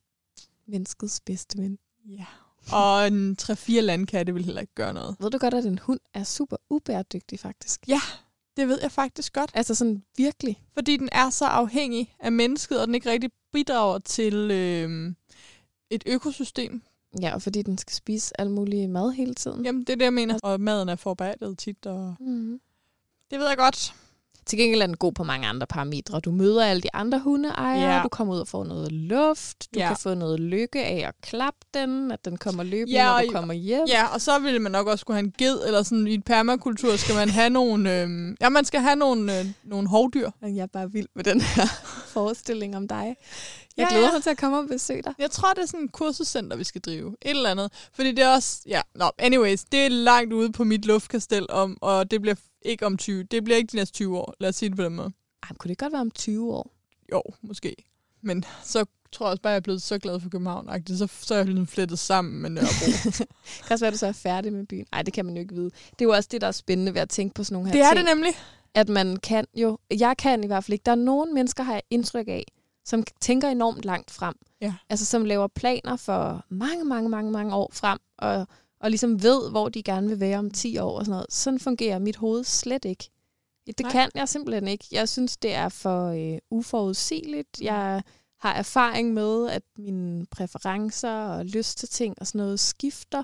Menneskets 0.67 1.21
bedste 1.25 1.57
ven. 1.57 1.77
Ja. 2.05 2.25
Og 2.71 3.07
en 3.07 3.37
3-4 3.41 3.79
landkatte 3.79 4.33
vil 4.33 4.45
heller 4.45 4.61
ikke 4.61 4.75
gøre 4.75 4.93
noget. 4.93 5.15
Ved 5.19 5.31
du 5.31 5.37
godt, 5.37 5.53
at 5.53 5.65
en 5.65 5.79
hund 5.79 5.99
er 6.13 6.23
super 6.23 6.57
ubæredygtig, 6.69 7.39
faktisk? 7.39 7.87
Ja. 7.87 8.01
Det 8.57 8.67
ved 8.67 8.79
jeg 8.81 8.91
faktisk 8.91 9.33
godt. 9.33 9.51
Altså 9.53 9.75
sådan 9.75 10.03
virkelig. 10.17 10.63
Fordi 10.73 10.97
den 10.97 11.09
er 11.11 11.29
så 11.29 11.45
afhængig 11.45 12.15
af 12.19 12.31
mennesket, 12.31 12.81
og 12.81 12.87
den 12.87 12.95
ikke 12.95 13.09
rigtig 13.11 13.31
bidrager 13.53 13.99
til 13.99 14.51
øh, 14.51 15.13
et 15.89 16.03
økosystem. 16.07 16.81
Ja, 17.21 17.33
og 17.33 17.41
fordi 17.41 17.61
den 17.61 17.77
skal 17.77 17.93
spise 17.93 18.41
al 18.41 18.49
mulig 18.49 18.89
mad 18.89 19.11
hele 19.11 19.33
tiden. 19.33 19.65
Jamen, 19.65 19.81
det 19.81 19.89
er 19.89 19.95
det, 19.95 20.05
jeg 20.05 20.13
mener. 20.13 20.39
Og 20.43 20.61
maden 20.61 20.89
er 20.89 20.95
forarbejdet 20.95 21.57
tit, 21.57 21.85
og 21.85 22.15
Mm. 22.19 22.59
det 23.31 23.39
ved 23.39 23.47
jeg 23.47 23.57
godt. 23.57 23.93
Til 24.45 24.59
gengæld 24.59 24.81
er 24.81 24.85
den 24.85 24.97
god 24.97 25.11
på 25.13 25.23
mange 25.23 25.47
andre 25.47 25.67
parametre. 25.67 26.19
Du 26.19 26.31
møder 26.31 26.65
alle 26.65 26.81
de 26.81 26.89
andre 26.95 27.19
hundeejere, 27.19 27.95
Ja. 27.95 28.03
du 28.03 28.09
kommer 28.09 28.33
ud 28.33 28.39
og 28.39 28.47
får 28.47 28.63
noget 28.63 28.91
luft, 28.91 29.67
du 29.75 29.79
Ja. 29.79 29.87
kan 29.87 29.97
få 29.97 30.13
noget 30.13 30.39
lykke 30.39 30.83
af 30.85 31.07
at 31.07 31.13
klappe 31.21 31.59
den, 31.73 32.11
at 32.11 32.25
den 32.25 32.37
kommer 32.37 32.63
løbende, 32.63 32.91
Ja, 32.97 33.05
når 33.05 33.11
og 33.13 33.21
du 33.23 33.29
i- 33.29 33.31
kommer 33.31 33.53
hjem. 33.53 33.85
Ja, 33.87 34.05
og 34.13 34.21
så 34.21 34.39
ville 34.39 34.59
man 34.59 34.71
nok 34.71 34.87
også 34.87 35.01
skulle 35.01 35.17
have 35.17 35.25
en 35.25 35.33
ged, 35.37 35.57
eller 35.65 35.83
sådan 35.83 36.07
i 36.07 36.13
et 36.13 36.23
permakultur 36.25 36.95
skal 36.95 37.15
man 37.15 37.29
have 37.29 37.49
nogle... 37.49 38.01
Øh, 38.01 38.35
ja, 38.41 38.49
man 38.49 38.65
skal 38.65 38.79
have 38.81 38.95
nogle, 38.95 39.39
øh, 39.39 39.45
nogle 39.63 39.87
hovdyr. 39.89 40.29
Jeg 40.41 40.57
er 40.57 40.65
bare 40.73 40.91
vild 40.91 41.07
med 41.15 41.23
den 41.23 41.41
her 41.41 41.65
forestilling 42.13 42.75
om 42.77 42.87
dig. 42.87 43.15
Jeg 43.77 43.83
Ja, 43.83 43.93
glæder 43.93 44.07
ja. 44.07 44.13
mig 44.13 44.23
til 44.23 44.29
at 44.29 44.37
komme 44.37 44.57
og 44.57 44.67
besøge 44.67 45.01
dig. 45.01 45.13
Jeg 45.19 45.31
tror, 45.31 45.53
det 45.53 45.61
er 45.61 45.65
sådan 45.65 45.85
et 45.85 45.91
kursuscenter, 45.91 46.57
vi 46.57 46.63
skal 46.63 46.81
drive. 46.81 47.15
Et 47.21 47.29
eller 47.29 47.49
andet. 47.49 47.71
Fordi 47.93 48.11
det 48.11 48.19
er 48.23 48.33
også... 48.33 48.61
Ja, 48.67 48.81
no, 48.95 49.09
anyways. 49.17 49.63
Det 49.63 49.85
er 49.85 49.89
langt 49.89 50.33
ude 50.33 50.51
på 50.51 50.63
mit 50.63 50.85
luftkastel, 50.85 51.45
om, 51.49 51.77
og 51.81 52.11
det 52.11 52.21
bliver 52.21 52.35
ikke 52.61 52.85
om 52.85 52.97
20. 52.97 53.23
Det 53.23 53.43
bliver 53.43 53.57
ikke 53.57 53.71
de 53.71 53.75
næste 53.75 53.93
20 53.93 54.17
år. 54.17 54.33
Lad 54.39 54.49
os 54.49 54.55
sige 54.55 54.69
det 54.69 54.77
på 54.77 54.83
den 54.83 54.95
måde. 54.95 55.11
Ej, 55.43 55.49
kunne 55.57 55.69
det 55.69 55.77
godt 55.77 55.93
være 55.93 56.01
om 56.01 56.11
20 56.11 56.53
år? 56.53 56.71
Jo, 57.11 57.21
måske. 57.41 57.75
Men 58.21 58.45
så 58.63 58.85
tror 59.11 59.25
jeg 59.25 59.31
også 59.31 59.41
bare, 59.41 59.51
at 59.51 59.53
jeg 59.53 59.57
er 59.59 59.61
blevet 59.63 59.81
så 59.81 59.99
glad 59.99 60.19
for 60.19 60.29
København. 60.29 60.69
-agtigt. 60.69 60.97
Så, 60.97 61.07
så 61.21 61.33
er 61.33 61.37
jeg 61.37 61.45
ligesom 61.47 61.67
flettet 61.67 61.99
sammen 61.99 62.41
med 62.41 62.49
Nørrebro. 62.49 62.85
Det 63.09 63.27
kan 63.67 63.73
også 63.73 63.85
være, 63.85 63.87
at 63.87 63.93
du 63.93 63.97
så 63.97 64.07
er 64.07 64.11
færdig 64.11 64.53
med 64.53 64.65
byen. 64.65 64.85
Nej, 64.91 65.01
det 65.01 65.13
kan 65.13 65.25
man 65.25 65.35
jo 65.35 65.41
ikke 65.41 65.55
vide. 65.55 65.65
Det 65.65 66.01
er 66.01 66.05
jo 66.05 66.11
også 66.11 66.29
det, 66.31 66.41
der 66.41 66.47
er 66.47 66.51
spændende 66.51 66.93
ved 66.93 67.01
at 67.01 67.09
tænke 67.09 67.33
på 67.33 67.43
sådan 67.43 67.53
nogle 67.55 67.67
her 67.67 67.73
det 67.73 67.81
er 67.81 67.93
ting. 67.93 68.07
det 68.07 68.15
nemlig. 68.15 68.31
At 68.73 68.89
man 68.89 69.17
kan 69.17 69.45
jo... 69.55 69.77
Jeg 69.99 70.17
kan 70.17 70.43
i 70.43 70.47
hvert 70.47 70.63
fald 70.63 70.73
ikke. 70.73 70.83
Der 70.83 70.91
er 70.91 70.95
nogle 70.95 71.33
mennesker, 71.33 71.63
har 71.63 71.73
jeg 71.73 71.81
indtryk 71.89 72.27
af, 72.27 72.43
som 72.85 73.03
tænker 73.21 73.49
enormt 73.49 73.85
langt 73.85 74.11
frem. 74.11 74.35
Ja. 74.61 74.73
Altså 74.89 75.05
som 75.05 75.25
laver 75.25 75.47
planer 75.47 75.95
for 75.95 76.45
mange, 76.49 76.85
mange, 76.85 77.09
mange, 77.09 77.31
mange 77.31 77.55
år 77.55 77.69
frem, 77.73 77.99
og, 78.17 78.47
og 78.79 78.89
ligesom 78.89 79.23
ved, 79.23 79.49
hvor 79.51 79.69
de 79.69 79.83
gerne 79.83 80.07
vil 80.07 80.19
være 80.19 80.37
om 80.37 80.51
10 80.51 80.77
år 80.77 80.97
og 80.97 81.05
sådan 81.05 81.11
noget. 81.11 81.25
Sådan 81.29 81.59
fungerer 81.59 81.99
mit 81.99 82.15
hoved 82.15 82.43
slet 82.43 82.85
ikke. 82.85 83.09
Det 83.67 83.79
Nej. 83.79 83.91
kan 83.91 84.09
jeg 84.15 84.29
simpelthen 84.29 84.67
ikke. 84.67 84.85
Jeg 84.91 85.09
synes, 85.09 85.37
det 85.37 85.53
er 85.53 85.69
for 85.69 86.07
øh, 86.07 86.37
uforudsigeligt. 86.51 87.61
Jeg 87.61 88.03
har 88.39 88.53
erfaring 88.53 89.13
med, 89.13 89.49
at 89.49 89.63
mine 89.77 90.25
præferencer 90.25 91.11
og 91.11 91.45
lyst 91.45 91.77
til 91.77 91.89
ting 91.89 92.15
og 92.21 92.27
sådan 92.27 92.39
noget 92.39 92.59
skifter 92.59 93.23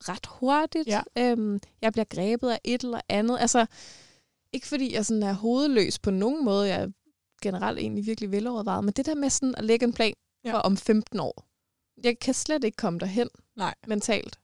ret 0.00 0.26
hurtigt. 0.26 0.88
Ja. 0.88 1.00
Øhm, 1.18 1.60
jeg 1.82 1.92
bliver 1.92 2.04
grebet 2.04 2.50
af 2.50 2.60
et 2.64 2.82
eller 2.82 3.00
andet. 3.08 3.38
Altså, 3.40 3.66
ikke 4.52 4.66
fordi 4.66 4.94
jeg 4.94 5.06
sådan 5.06 5.22
er 5.22 5.32
hovedløs 5.32 5.98
på 5.98 6.10
nogen 6.10 6.44
måde. 6.44 6.68
Jeg 6.68 6.88
generelt 7.42 7.78
egentlig 7.78 8.06
virkelig 8.06 8.32
velovervejet. 8.32 8.84
Men 8.84 8.92
det 8.92 9.06
der 9.06 9.14
med 9.14 9.30
sådan 9.30 9.54
at 9.54 9.64
lægge 9.64 9.84
en 9.86 9.92
plan 9.92 10.12
Ja. 10.44 10.48
ja. 10.48 10.54
for 10.54 10.58
om 10.58 10.76
15 10.76 11.20
år. 11.20 11.44
Jeg 12.04 12.18
kan 12.18 12.34
slet 12.34 12.64
ikke 12.64 12.76
komme 12.76 12.98
derhen 12.98 13.28
Nej. 13.56 13.74
mentalt. 13.86 14.38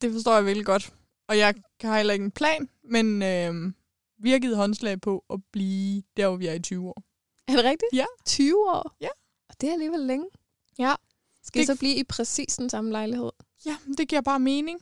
Det 0.00 0.12
forstår 0.12 0.34
jeg 0.34 0.46
virkelig 0.46 0.66
godt. 0.66 0.92
Og 1.28 1.38
jeg 1.38 1.54
har 1.82 1.96
heller 1.96 2.12
ikke 2.14 2.24
en 2.24 2.30
plan, 2.30 2.68
men 2.84 3.22
øh, 3.22 3.72
vi 4.18 4.30
har 4.30 4.38
givet 4.38 4.56
håndslag 4.56 5.00
på 5.00 5.24
at 5.30 5.40
blive 5.52 6.02
der, 6.16 6.28
hvor 6.28 6.36
vi 6.36 6.46
er 6.46 6.52
i 6.52 6.60
20 6.60 6.88
år. 6.88 7.02
Er 7.48 7.52
det 7.56 7.64
rigtigt? 7.64 7.90
Ja. 7.92 8.04
20 8.26 8.70
år? 8.70 8.96
Ja. 9.00 9.08
Og 9.48 9.60
det 9.60 9.68
er 9.68 9.72
alligevel 9.72 10.00
længe. 10.00 10.26
Ja. 10.78 10.94
Skal 11.42 11.58
Det- 11.60 11.66
så 11.66 11.76
blive 11.76 11.94
i 11.94 12.04
præcis 12.04 12.56
den 12.56 12.70
samme 12.70 12.90
lejlighed? 12.90 13.30
Ja, 13.66 13.76
det 13.98 14.08
giver 14.08 14.20
bare 14.20 14.38
mening. 14.40 14.80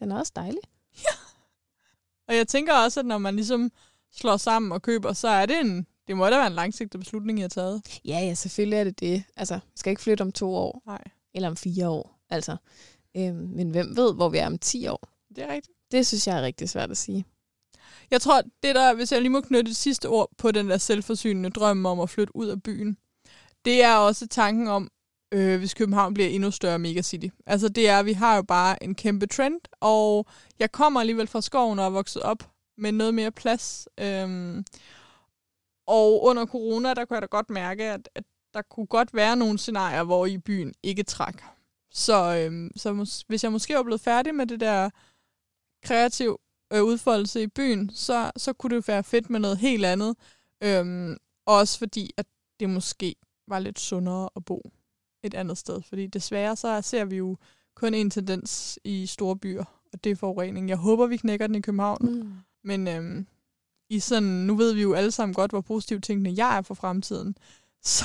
Den 0.00 0.12
er 0.12 0.18
også 0.18 0.32
dejlig. 0.36 0.60
Og 2.28 2.36
jeg 2.36 2.48
tænker 2.48 2.74
også, 2.74 3.00
at 3.00 3.06
når 3.06 3.18
man 3.18 3.36
ligesom 3.36 3.70
slår 4.12 4.36
sammen 4.36 4.72
og 4.72 4.82
køber, 4.82 5.12
så 5.12 5.28
er 5.28 5.46
det 5.46 5.60
en... 5.60 5.86
Det 6.06 6.16
må 6.16 6.24
da 6.24 6.36
være 6.36 6.46
en 6.46 6.52
langsigtet 6.52 7.00
beslutning, 7.00 7.38
I 7.38 7.42
har 7.42 7.48
taget. 7.48 8.00
Ja, 8.04 8.18
ja, 8.18 8.34
selvfølgelig 8.34 8.78
er 8.78 8.84
det 8.84 9.00
det. 9.00 9.24
Altså, 9.36 9.54
vi 9.54 9.76
skal 9.76 9.90
ikke 9.90 10.02
flytte 10.02 10.22
om 10.22 10.32
to 10.32 10.54
år, 10.54 10.82
Nej, 10.86 11.04
eller 11.34 11.48
om 11.48 11.56
fire 11.56 11.88
år. 11.88 12.18
Altså, 12.30 12.56
øhm, 13.16 13.36
men 13.36 13.70
hvem 13.70 13.96
ved, 13.96 14.14
hvor 14.14 14.28
vi 14.28 14.38
er 14.38 14.46
om 14.46 14.58
10 14.58 14.86
år? 14.86 15.08
det 15.36 15.44
er 15.44 15.52
rigtigt. 15.52 15.76
Det 15.92 16.06
synes 16.06 16.26
jeg 16.26 16.38
er 16.38 16.42
rigtig 16.42 16.68
svært 16.68 16.90
at 16.90 16.96
sige. 16.96 17.24
Jeg 18.10 18.20
tror, 18.20 18.42
det 18.62 18.74
der, 18.74 18.94
hvis 18.94 19.12
jeg 19.12 19.20
lige 19.20 19.30
må 19.30 19.40
knytte 19.40 19.70
et 19.70 19.76
sidste 19.76 20.08
ord 20.08 20.30
på 20.38 20.50
den 20.50 20.70
der 20.70 20.78
selvforsynende 20.78 21.50
drøm 21.50 21.86
om 21.86 22.00
at 22.00 22.10
flytte 22.10 22.36
ud 22.36 22.46
af 22.48 22.62
byen, 22.62 22.96
det 23.64 23.82
er 23.82 23.96
også 23.96 24.26
tanken 24.26 24.68
om, 24.68 24.90
øh, 25.32 25.58
hvis 25.58 25.74
København 25.74 26.14
bliver 26.14 26.28
endnu 26.28 26.50
større 26.50 26.78
megacity. 26.78 27.26
Altså 27.46 27.68
det 27.68 27.88
er, 27.88 28.02
vi 28.02 28.12
har 28.12 28.36
jo 28.36 28.42
bare 28.42 28.82
en 28.82 28.94
kæmpe 28.94 29.26
trend, 29.26 29.60
og 29.80 30.26
jeg 30.58 30.72
kommer 30.72 31.00
alligevel 31.00 31.26
fra 31.26 31.40
skoven 31.40 31.78
og 31.78 31.84
er 31.84 31.90
vokset 31.90 32.22
op 32.22 32.50
med 32.78 32.92
noget 32.92 33.14
mere 33.14 33.30
plads. 33.30 33.88
Øhm, 34.00 34.64
og 35.86 36.22
under 36.22 36.46
corona, 36.46 36.94
der 36.94 37.04
kunne 37.04 37.14
jeg 37.14 37.22
da 37.22 37.26
godt 37.26 37.50
mærke, 37.50 37.84
at, 37.84 38.08
at 38.14 38.24
der 38.54 38.62
kunne 38.62 38.86
godt 38.86 39.14
være 39.14 39.36
nogle 39.36 39.58
scenarier, 39.58 40.04
hvor 40.04 40.26
i 40.26 40.38
byen 40.38 40.74
ikke 40.82 41.02
træk. 41.02 41.34
Så, 41.90 42.36
øhm, 42.36 42.70
så 42.76 42.92
mås- 42.92 43.24
hvis 43.28 43.44
jeg 43.44 43.52
måske 43.52 43.74
var 43.74 43.82
blevet 43.82 44.00
færdig 44.00 44.34
med 44.34 44.46
det 44.46 44.60
der 44.60 44.90
kreativ 45.82 46.40
øh, 46.72 46.82
udfoldelse 46.82 47.42
i 47.42 47.46
byen, 47.46 47.90
så, 47.90 48.30
så 48.36 48.52
kunne 48.52 48.70
det 48.70 48.76
jo 48.76 48.82
være 48.86 49.04
fedt 49.04 49.30
med 49.30 49.40
noget 49.40 49.58
helt 49.58 49.84
andet. 49.84 50.16
Øhm, 50.64 51.16
også 51.46 51.78
fordi, 51.78 52.10
at 52.16 52.26
det 52.60 52.70
måske 52.70 53.14
var 53.48 53.58
lidt 53.58 53.80
sundere 53.80 54.28
at 54.36 54.44
bo 54.44 54.70
et 55.22 55.34
andet 55.34 55.58
sted. 55.58 55.82
Fordi 55.82 56.06
desværre 56.06 56.56
så 56.56 56.82
ser 56.82 57.04
vi 57.04 57.16
jo 57.16 57.36
kun 57.74 57.94
en 57.94 58.10
tendens 58.10 58.78
i 58.84 59.06
store 59.06 59.36
byer, 59.36 59.64
og 59.92 60.04
det 60.04 60.12
er 60.12 60.16
forurening. 60.16 60.68
Jeg 60.68 60.76
håber, 60.76 61.06
vi 61.06 61.16
knækker 61.16 61.46
den 61.46 61.56
i 61.56 61.60
København. 61.60 61.98
Mm. 62.00 62.32
Men 62.64 62.88
øhm, 62.88 63.26
i 63.92 64.00
sådan, 64.00 64.28
nu 64.28 64.56
ved 64.56 64.74
vi 64.74 64.82
jo 64.82 64.94
alle 64.94 65.10
sammen 65.10 65.34
godt, 65.34 65.50
hvor 65.50 65.60
positivt 65.60 66.04
tænkende 66.04 66.34
jeg 66.36 66.56
er 66.56 66.62
for 66.62 66.74
fremtiden. 66.74 67.36
Så 67.84 68.04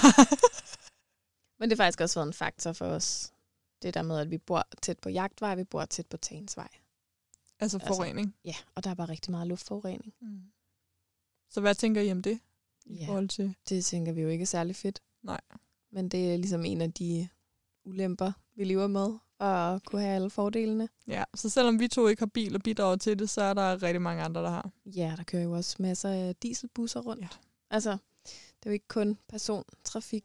Men 1.60 1.70
det 1.70 1.78
har 1.80 1.86
faktisk 1.86 2.02
også 2.02 2.20
været 2.20 2.28
en 2.28 2.34
faktor 2.34 2.74
for 2.74 2.86
os. 2.86 3.34
Det 3.82 3.94
der 3.94 4.02
med, 4.02 4.20
at 4.20 4.32
vi 4.32 4.38
bor 4.38 4.68
tæt 4.82 5.00
på 5.00 5.10
Jagtvej, 5.10 5.56
vi 5.56 5.64
bor 5.64 5.86
tæt 5.86 6.08
på 6.08 6.18
Tagensvej. 6.18 6.70
altså 7.60 7.78
Altså, 7.78 7.88
forurening. 7.88 8.36
Ja, 8.46 8.56
og 8.76 8.84
der 8.84 8.90
er 8.90 8.94
bare 8.96 9.10
rigtig 9.10 9.32
meget 9.32 9.48
luftforurening. 9.48 10.14
Mm. 10.22 10.42
Så 11.50 11.62
hvad 11.62 11.76
tænker 11.76 12.02
I 12.02 12.12
om 12.12 12.22
det? 12.22 12.40
I 12.86 12.94
Ja. 12.96 13.08
forhold 13.08 13.28
til... 13.30 13.56
Det 13.70 13.86
tænker 13.86 14.12
vi 14.12 14.22
jo 14.22 14.28
ikke 14.28 14.42
er 14.42 14.46
særlig 14.46 14.76
fedt. 14.76 15.02
Nej. 15.24 15.42
Men 15.92 16.10
det 16.10 16.34
er 16.34 16.38
ligesom 16.38 16.66
en 16.66 16.82
af 16.82 16.94
de 16.94 17.30
ulemper, 17.86 18.32
vi 18.56 18.64
lever 18.64 18.88
med, 18.88 19.18
at 19.40 19.86
kunne 19.86 20.02
have 20.02 20.16
alle 20.16 20.30
fordelene. 20.30 20.90
Ja, 21.08 21.24
så 21.36 21.50
selvom 21.50 21.80
vi 21.80 21.88
to 21.88 22.08
ikke 22.08 22.22
har 22.22 22.28
bil 22.28 22.56
og 22.56 22.62
bidrager 22.62 22.96
til 22.96 23.20
det, 23.20 23.30
så 23.30 23.42
er 23.42 23.54
der 23.54 23.84
rigtig 23.84 24.02
mange 24.02 24.24
andre, 24.24 24.42
der 24.42 24.50
har. 24.50 24.70
Ja, 24.86 25.14
der 25.18 25.24
kører 25.24 25.44
jo 25.44 25.52
også 25.52 25.76
masser 25.80 26.10
af 26.10 26.36
dieselbusser 26.36 27.00
rundt. 27.00 27.22
Ja. 27.22 27.28
Altså, 27.70 27.98
det 28.24 28.66
er 28.66 28.70
jo 28.70 28.72
ikke 28.72 28.88
kun 28.88 29.18
persontrafik. 29.30 30.24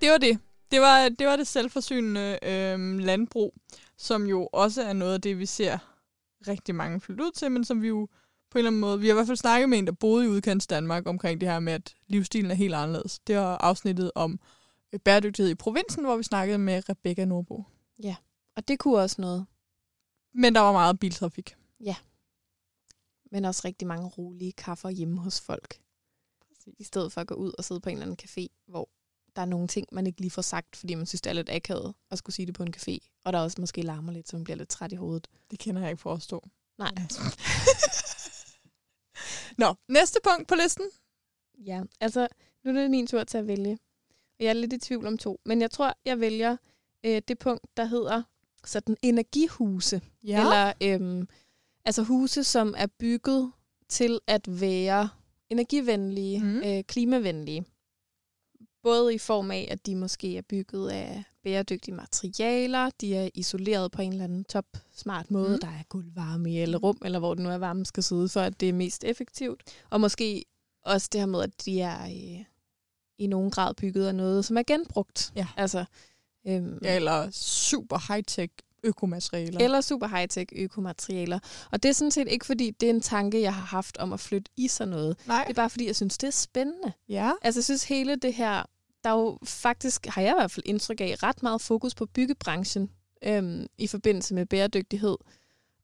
Det 0.00 0.10
var 0.10 0.18
det. 0.18 0.38
Det 0.70 0.80
var 0.80 1.08
det, 1.08 1.26
var 1.26 1.36
det 1.36 1.46
selvforsynende 1.46 2.38
øh, 2.42 2.98
landbrug, 2.98 3.54
som 3.96 4.26
jo 4.26 4.48
også 4.52 4.82
er 4.82 4.92
noget 4.92 5.14
af 5.14 5.20
det, 5.20 5.38
vi 5.38 5.46
ser 5.46 5.78
rigtig 6.48 6.74
mange 6.74 7.00
flytte 7.00 7.24
ud 7.24 7.30
til, 7.30 7.50
men 7.50 7.64
som 7.64 7.82
vi 7.82 7.88
jo 7.88 8.08
på 8.54 8.58
en 8.58 8.60
eller 8.60 8.70
anden 8.70 8.80
måde, 8.80 9.00
vi 9.00 9.06
har 9.06 9.12
i 9.12 9.14
hvert 9.14 9.26
fald 9.26 9.36
snakket 9.36 9.68
med 9.68 9.78
en, 9.78 9.86
der 9.86 9.92
boede 9.92 10.24
i 10.24 10.28
udkants 10.28 10.66
Danmark 10.66 11.06
omkring 11.06 11.40
det 11.40 11.48
her 11.48 11.60
med, 11.60 11.72
at 11.72 11.94
livsstilen 12.06 12.50
er 12.50 12.54
helt 12.54 12.74
anderledes. 12.74 13.18
Det 13.18 13.36
var 13.36 13.56
afsnittet 13.56 14.10
om 14.14 14.40
øh, 14.92 15.00
bæredygtighed 15.00 15.50
i 15.50 15.54
provinsen, 15.54 16.04
hvor 16.04 16.16
vi 16.16 16.22
snakkede 16.22 16.58
med 16.58 16.88
Rebecca 16.88 17.24
Nordbo. 17.24 17.64
Og 18.56 18.68
det 18.68 18.78
kunne 18.78 18.98
også 18.98 19.20
noget. 19.20 19.46
Men 20.34 20.54
der 20.54 20.60
var 20.60 20.72
meget 20.72 21.00
biltrafik. 21.00 21.56
Men 23.30 23.44
også 23.44 23.62
rigtig 23.64 23.88
mange 23.88 24.08
rolige 24.08 24.52
kaffer 24.52 24.88
hjemme 24.88 25.20
hos 25.20 25.40
folk. 25.40 25.80
I 26.78 26.84
stedet 26.84 27.12
for 27.12 27.20
at 27.20 27.26
gå 27.26 27.34
ud 27.34 27.52
og 27.58 27.64
sidde 27.64 27.80
på 27.80 27.88
en 27.88 27.96
eller 27.96 28.06
anden 28.06 28.28
café, 28.28 28.64
hvor 28.66 28.88
der 29.36 29.42
er 29.42 29.46
nogle 29.46 29.68
ting, 29.68 29.86
man 29.92 30.06
ikke 30.06 30.20
lige 30.20 30.30
får 30.30 30.42
sagt, 30.42 30.76
fordi 30.76 30.94
man 30.94 31.06
synes, 31.06 31.20
det 31.20 31.30
er 31.30 31.34
lidt 31.34 31.50
akavet 31.50 31.94
at 32.10 32.18
skulle 32.18 32.34
sige 32.34 32.46
det 32.46 32.54
på 32.54 32.62
en 32.62 32.74
café. 32.76 33.20
Og 33.24 33.32
der 33.32 33.40
også 33.40 33.60
måske 33.60 33.82
larmer 33.82 34.12
lidt, 34.12 34.28
så 34.28 34.36
man 34.36 34.44
bliver 34.44 34.56
lidt 34.56 34.68
træt 34.68 34.92
i 34.92 34.96
hovedet. 34.96 35.28
Det 35.50 35.58
kender 35.58 35.82
jeg 35.82 35.90
ikke 35.90 36.02
for 36.02 36.12
at 36.12 36.22
stå. 36.22 36.48
Nej. 36.78 36.92
Nå, 39.58 39.74
næste 39.88 40.18
punkt 40.24 40.48
på 40.48 40.54
listen. 40.54 40.84
Ja, 41.58 41.82
altså, 42.00 42.28
nu 42.64 42.70
er 42.70 42.74
det 42.74 42.90
min 42.90 43.06
tur 43.06 43.24
til 43.24 43.38
at 43.38 43.46
vælge. 43.46 43.78
Jeg 44.40 44.46
er 44.48 44.52
lidt 44.52 44.72
i 44.72 44.78
tvivl 44.78 45.06
om 45.06 45.18
to, 45.18 45.40
men 45.44 45.60
jeg 45.60 45.70
tror, 45.70 45.94
jeg 46.04 46.20
vælger 46.20 46.56
øh, 47.04 47.22
det 47.28 47.38
punkt, 47.38 47.66
der 47.76 47.84
hedder 47.84 48.22
sådan 48.64 48.96
energihuse. 49.02 50.00
Ja. 50.24 50.40
Eller 50.40 50.72
øhm, 50.82 51.28
altså 51.84 52.02
huse, 52.02 52.44
som 52.44 52.74
er 52.76 52.86
bygget 52.86 53.52
til 53.88 54.20
at 54.26 54.60
være 54.60 55.08
energivenlige, 55.50 56.40
mm. 56.44 56.62
øh, 56.64 56.84
klimavenlige. 56.84 57.64
Både 58.82 59.14
i 59.14 59.18
form 59.18 59.50
af, 59.50 59.68
at 59.70 59.86
de 59.86 59.96
måske 59.96 60.36
er 60.36 60.42
bygget 60.42 60.90
af 60.90 61.24
bæredygtige 61.44 61.94
materialer, 61.94 62.90
de 63.00 63.16
er 63.16 63.28
isoleret 63.34 63.92
på 63.92 64.02
en 64.02 64.12
eller 64.12 64.24
anden 64.24 64.44
top 64.44 64.66
smart 64.96 65.30
måde, 65.30 65.52
mm. 65.54 65.60
der 65.60 65.68
er 65.68 65.82
gulvvarme 65.88 66.52
i 66.52 66.58
eller 66.60 66.78
rum, 66.78 66.98
eller 67.04 67.18
hvor 67.18 67.34
det 67.34 67.42
nu 67.42 67.50
er 67.50 67.58
varmen 67.58 67.84
skal 67.84 68.02
sidde, 68.02 68.28
for 68.28 68.40
at 68.40 68.60
det 68.60 68.68
er 68.68 68.72
mest 68.72 69.04
effektivt. 69.04 69.62
Og 69.90 70.00
måske 70.00 70.44
også 70.84 71.08
det 71.12 71.20
her 71.20 71.26
med, 71.26 71.42
at 71.42 71.64
de 71.64 71.80
er 71.80 72.04
øh, 72.04 72.44
i 73.18 73.26
nogen 73.26 73.50
grad 73.50 73.74
bygget 73.74 74.06
af 74.06 74.14
noget, 74.14 74.44
som 74.44 74.56
er 74.56 74.62
genbrugt. 74.62 75.32
Ja. 75.36 75.46
Altså, 75.56 75.84
øhm, 76.46 76.78
Ja, 76.82 76.96
eller 76.96 77.30
super 77.30 77.98
high-tech 77.98 78.52
økomaterialer. 78.84 79.60
Eller 79.60 79.80
super 79.80 80.06
high-tech 80.08 80.62
økomaterialer. 80.62 81.38
Og 81.70 81.82
det 81.82 81.88
er 81.88 81.92
sådan 81.92 82.10
set 82.10 82.28
ikke, 82.28 82.46
fordi 82.46 82.70
det 82.70 82.86
er 82.86 82.90
en 82.90 83.00
tanke, 83.00 83.40
jeg 83.40 83.54
har 83.54 83.66
haft 83.66 83.96
om 83.98 84.12
at 84.12 84.20
flytte 84.20 84.50
i 84.56 84.68
sådan 84.68 84.90
noget. 84.90 85.16
Nej. 85.26 85.44
Det 85.44 85.50
er 85.50 85.54
bare, 85.54 85.70
fordi 85.70 85.86
jeg 85.86 85.96
synes, 85.96 86.18
det 86.18 86.26
er 86.26 86.30
spændende. 86.30 86.92
Ja. 87.08 87.32
Altså, 87.42 87.58
jeg 87.58 87.64
synes 87.64 87.84
hele 87.84 88.16
det 88.16 88.34
her, 88.34 88.62
der 89.04 89.10
er 89.10 89.14
jo 89.14 89.38
faktisk, 89.44 90.06
har 90.06 90.22
jeg 90.22 90.30
i 90.30 90.38
hvert 90.38 90.50
fald 90.50 90.66
indtryk 90.66 91.00
af, 91.00 91.22
ret 91.22 91.42
meget 91.42 91.60
fokus 91.60 91.94
på 91.94 92.06
byggebranchen 92.06 92.90
øhm, 93.24 93.66
i 93.78 93.86
forbindelse 93.86 94.34
med 94.34 94.46
bæredygtighed. 94.46 95.16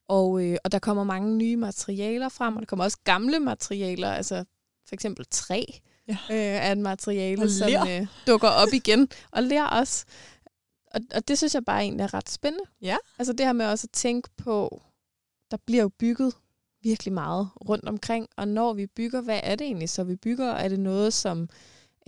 Og, 0.08 0.44
øh, 0.44 0.56
og 0.64 0.72
der 0.72 0.78
kommer 0.78 1.04
mange 1.04 1.36
nye 1.36 1.56
materialer 1.56 2.28
frem, 2.28 2.56
og 2.56 2.60
der 2.60 2.66
kommer 2.66 2.84
også 2.84 2.98
gamle 3.04 3.40
materialer, 3.40 4.12
altså 4.12 4.44
for 4.88 4.94
eksempel 4.94 5.26
træ 5.30 5.64
Ja. 6.08 6.16
øh, 6.30 6.36
er 6.36 6.72
et 6.72 6.78
materiale, 6.78 7.50
som 7.50 7.68
øh, 7.88 8.06
dukker 8.26 8.48
op 8.48 8.68
igen, 8.72 9.08
og 9.30 9.42
ler 9.42 9.64
også. 9.64 10.04
Og, 10.94 11.00
og 11.14 11.28
det 11.28 11.38
synes 11.38 11.54
jeg 11.54 11.64
bare 11.64 11.80
egentlig 11.82 12.04
er 12.04 12.14
ret 12.14 12.28
spændende. 12.28 12.64
Ja. 12.82 12.96
Altså 13.18 13.32
det 13.32 13.46
her 13.46 13.52
med 13.52 13.66
også 13.66 13.86
at 13.86 13.92
tænke 13.92 14.28
på, 14.36 14.82
der 15.50 15.56
bliver 15.66 15.82
jo 15.82 15.88
bygget 15.88 16.34
virkelig 16.82 17.12
meget 17.12 17.48
rundt 17.68 17.88
omkring, 17.88 18.28
og 18.36 18.48
når 18.48 18.72
vi 18.72 18.86
bygger, 18.86 19.20
hvad 19.20 19.40
er 19.42 19.54
det 19.54 19.64
egentlig 19.64 19.88
så 19.88 20.04
vi 20.04 20.16
bygger? 20.16 20.50
Er 20.50 20.68
det 20.68 20.80
noget, 20.80 21.12
som 21.14 21.48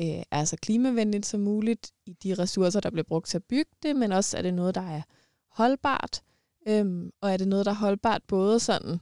øh, 0.00 0.22
er 0.31 0.44
så 0.44 0.57
klimavenligt 0.57 1.26
som 1.26 1.40
muligt 1.40 1.90
i 2.07 2.12
de 2.12 2.35
ressourcer, 2.35 2.81
der 2.81 2.90
bliver 2.90 3.05
brugt 3.05 3.28
til 3.28 3.38
at 3.38 3.44
bygge 3.44 3.70
det, 3.83 3.96
men 3.96 4.12
også 4.12 4.38
er 4.38 4.42
det 4.42 4.55
noget, 4.55 4.74
der 4.74 4.81
er 4.90 5.02
holdbart? 5.48 6.22
Øhm, 6.68 7.11
og 7.20 7.33
er 7.33 7.37
det 7.37 7.48
noget, 7.48 7.66
der 7.66 7.72
er 7.72 7.76
holdbart 7.76 8.22
både 8.28 8.61
sådan 8.61 9.00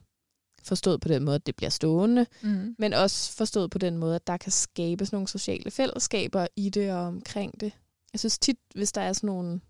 forstået 0.64 1.00
på 1.00 1.09
den 1.09 1.24
måde, 1.24 1.35
at 1.35 1.46
det 1.46 1.57
bliver 1.57 1.70
stående, 1.70 2.26
Mm. 2.42 2.74
men 2.79 2.92
også 2.92 3.33
forstået 3.33 3.70
på 3.70 3.79
den 3.79 3.96
måde, 3.98 4.14
at 4.14 4.26
der 4.26 4.37
kan 4.37 4.53
skabes 4.53 5.12
nogle 5.12 5.29
sociale 5.29 5.70
fællesskaber 5.70 6.46
i 6.57 6.68
det 6.68 6.92
og 6.92 6.98
omkring 7.00 7.61
det. 7.61 7.72
Jeg 8.12 8.20
synes 8.20 8.38
tit, 8.38 8.59
hvis 8.74 8.92
der 8.92 9.00
er 9.00 9.12
sådan 9.12 9.26
nogle 9.26 9.61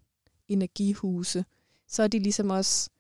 energihuse, 0.48 1.44
så 1.88 2.02
er 2.02 2.08
de 2.08 2.18
ligesom 2.18 2.50
også 2.50 2.90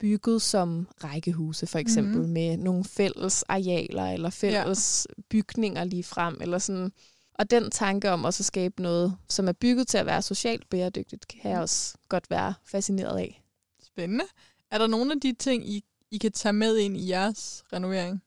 bygget 0.00 0.42
som 0.42 0.88
rækkehuse, 1.04 1.66
for 1.66 1.78
eksempel, 1.78 2.16
mm-hmm. 2.16 2.32
med 2.32 2.56
nogle 2.56 2.84
fælles 2.84 3.42
arealer 3.42 4.04
eller 4.04 4.30
fælles 4.30 5.06
ja. 5.10 5.22
bygninger 5.30 5.84
lige 5.84 6.04
frem, 6.04 6.38
eller 6.40 6.58
sådan. 6.58 6.92
Og 7.38 7.50
den 7.50 7.70
tanke 7.70 8.10
om 8.10 8.24
også 8.24 8.40
at 8.40 8.46
skabe 8.46 8.82
noget, 8.82 9.16
som 9.28 9.48
er 9.48 9.52
bygget 9.52 9.88
til 9.88 9.98
at 9.98 10.06
være 10.06 10.22
socialt 10.22 10.68
bæredygtigt, 10.68 11.28
kan 11.28 11.50
jeg 11.50 11.60
også 11.60 11.98
godt 12.08 12.30
være 12.30 12.54
fascineret 12.64 13.18
af. 13.18 13.42
Spændende. 13.82 14.24
Er 14.70 14.78
der 14.78 14.86
nogle 14.86 15.12
af 15.12 15.20
de 15.20 15.32
ting, 15.32 15.68
I, 15.68 15.84
I 16.10 16.18
kan 16.18 16.32
tage 16.32 16.52
med 16.52 16.76
ind 16.76 16.96
i 16.96 17.08
jeres 17.10 17.64
renovering? 17.72 18.22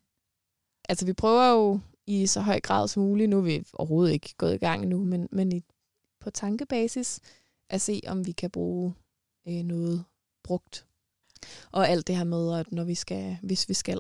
Altså, 0.89 1.06
vi 1.06 1.13
prøver 1.13 1.52
jo 1.52 1.80
i 2.08 2.28
så 2.28 2.41
høj 2.41 2.60
grad 2.60 2.88
som 2.88 3.04
muligt, 3.04 3.30
nu 3.30 3.38
er 3.38 3.41
vi 3.41 3.65
overhovedet 3.74 4.13
ikke 4.13 4.34
gået 4.38 4.54
i 4.54 4.58
gang 4.58 4.84
endnu, 4.84 5.04
men, 5.04 5.28
men 5.32 5.52
i, 5.52 5.63
på 6.19 6.30
tankebasis, 6.30 7.19
at 7.69 7.82
se, 7.82 8.02
om 8.08 8.26
vi 8.26 8.32
kan 8.32 8.52
bruge 8.52 8.93
øh, 9.47 9.63
noget 9.63 10.04
brugt. 10.43 10.86
Og 11.71 11.89
alt 11.89 12.08
det 12.08 12.15
her 12.15 12.24
med, 12.24 12.60
at 12.60 12.71
når 12.71 12.84
vi 12.84 12.95
skal, 12.95 13.38
hvis 13.43 13.69
vi 13.69 13.74
skal, 13.74 14.00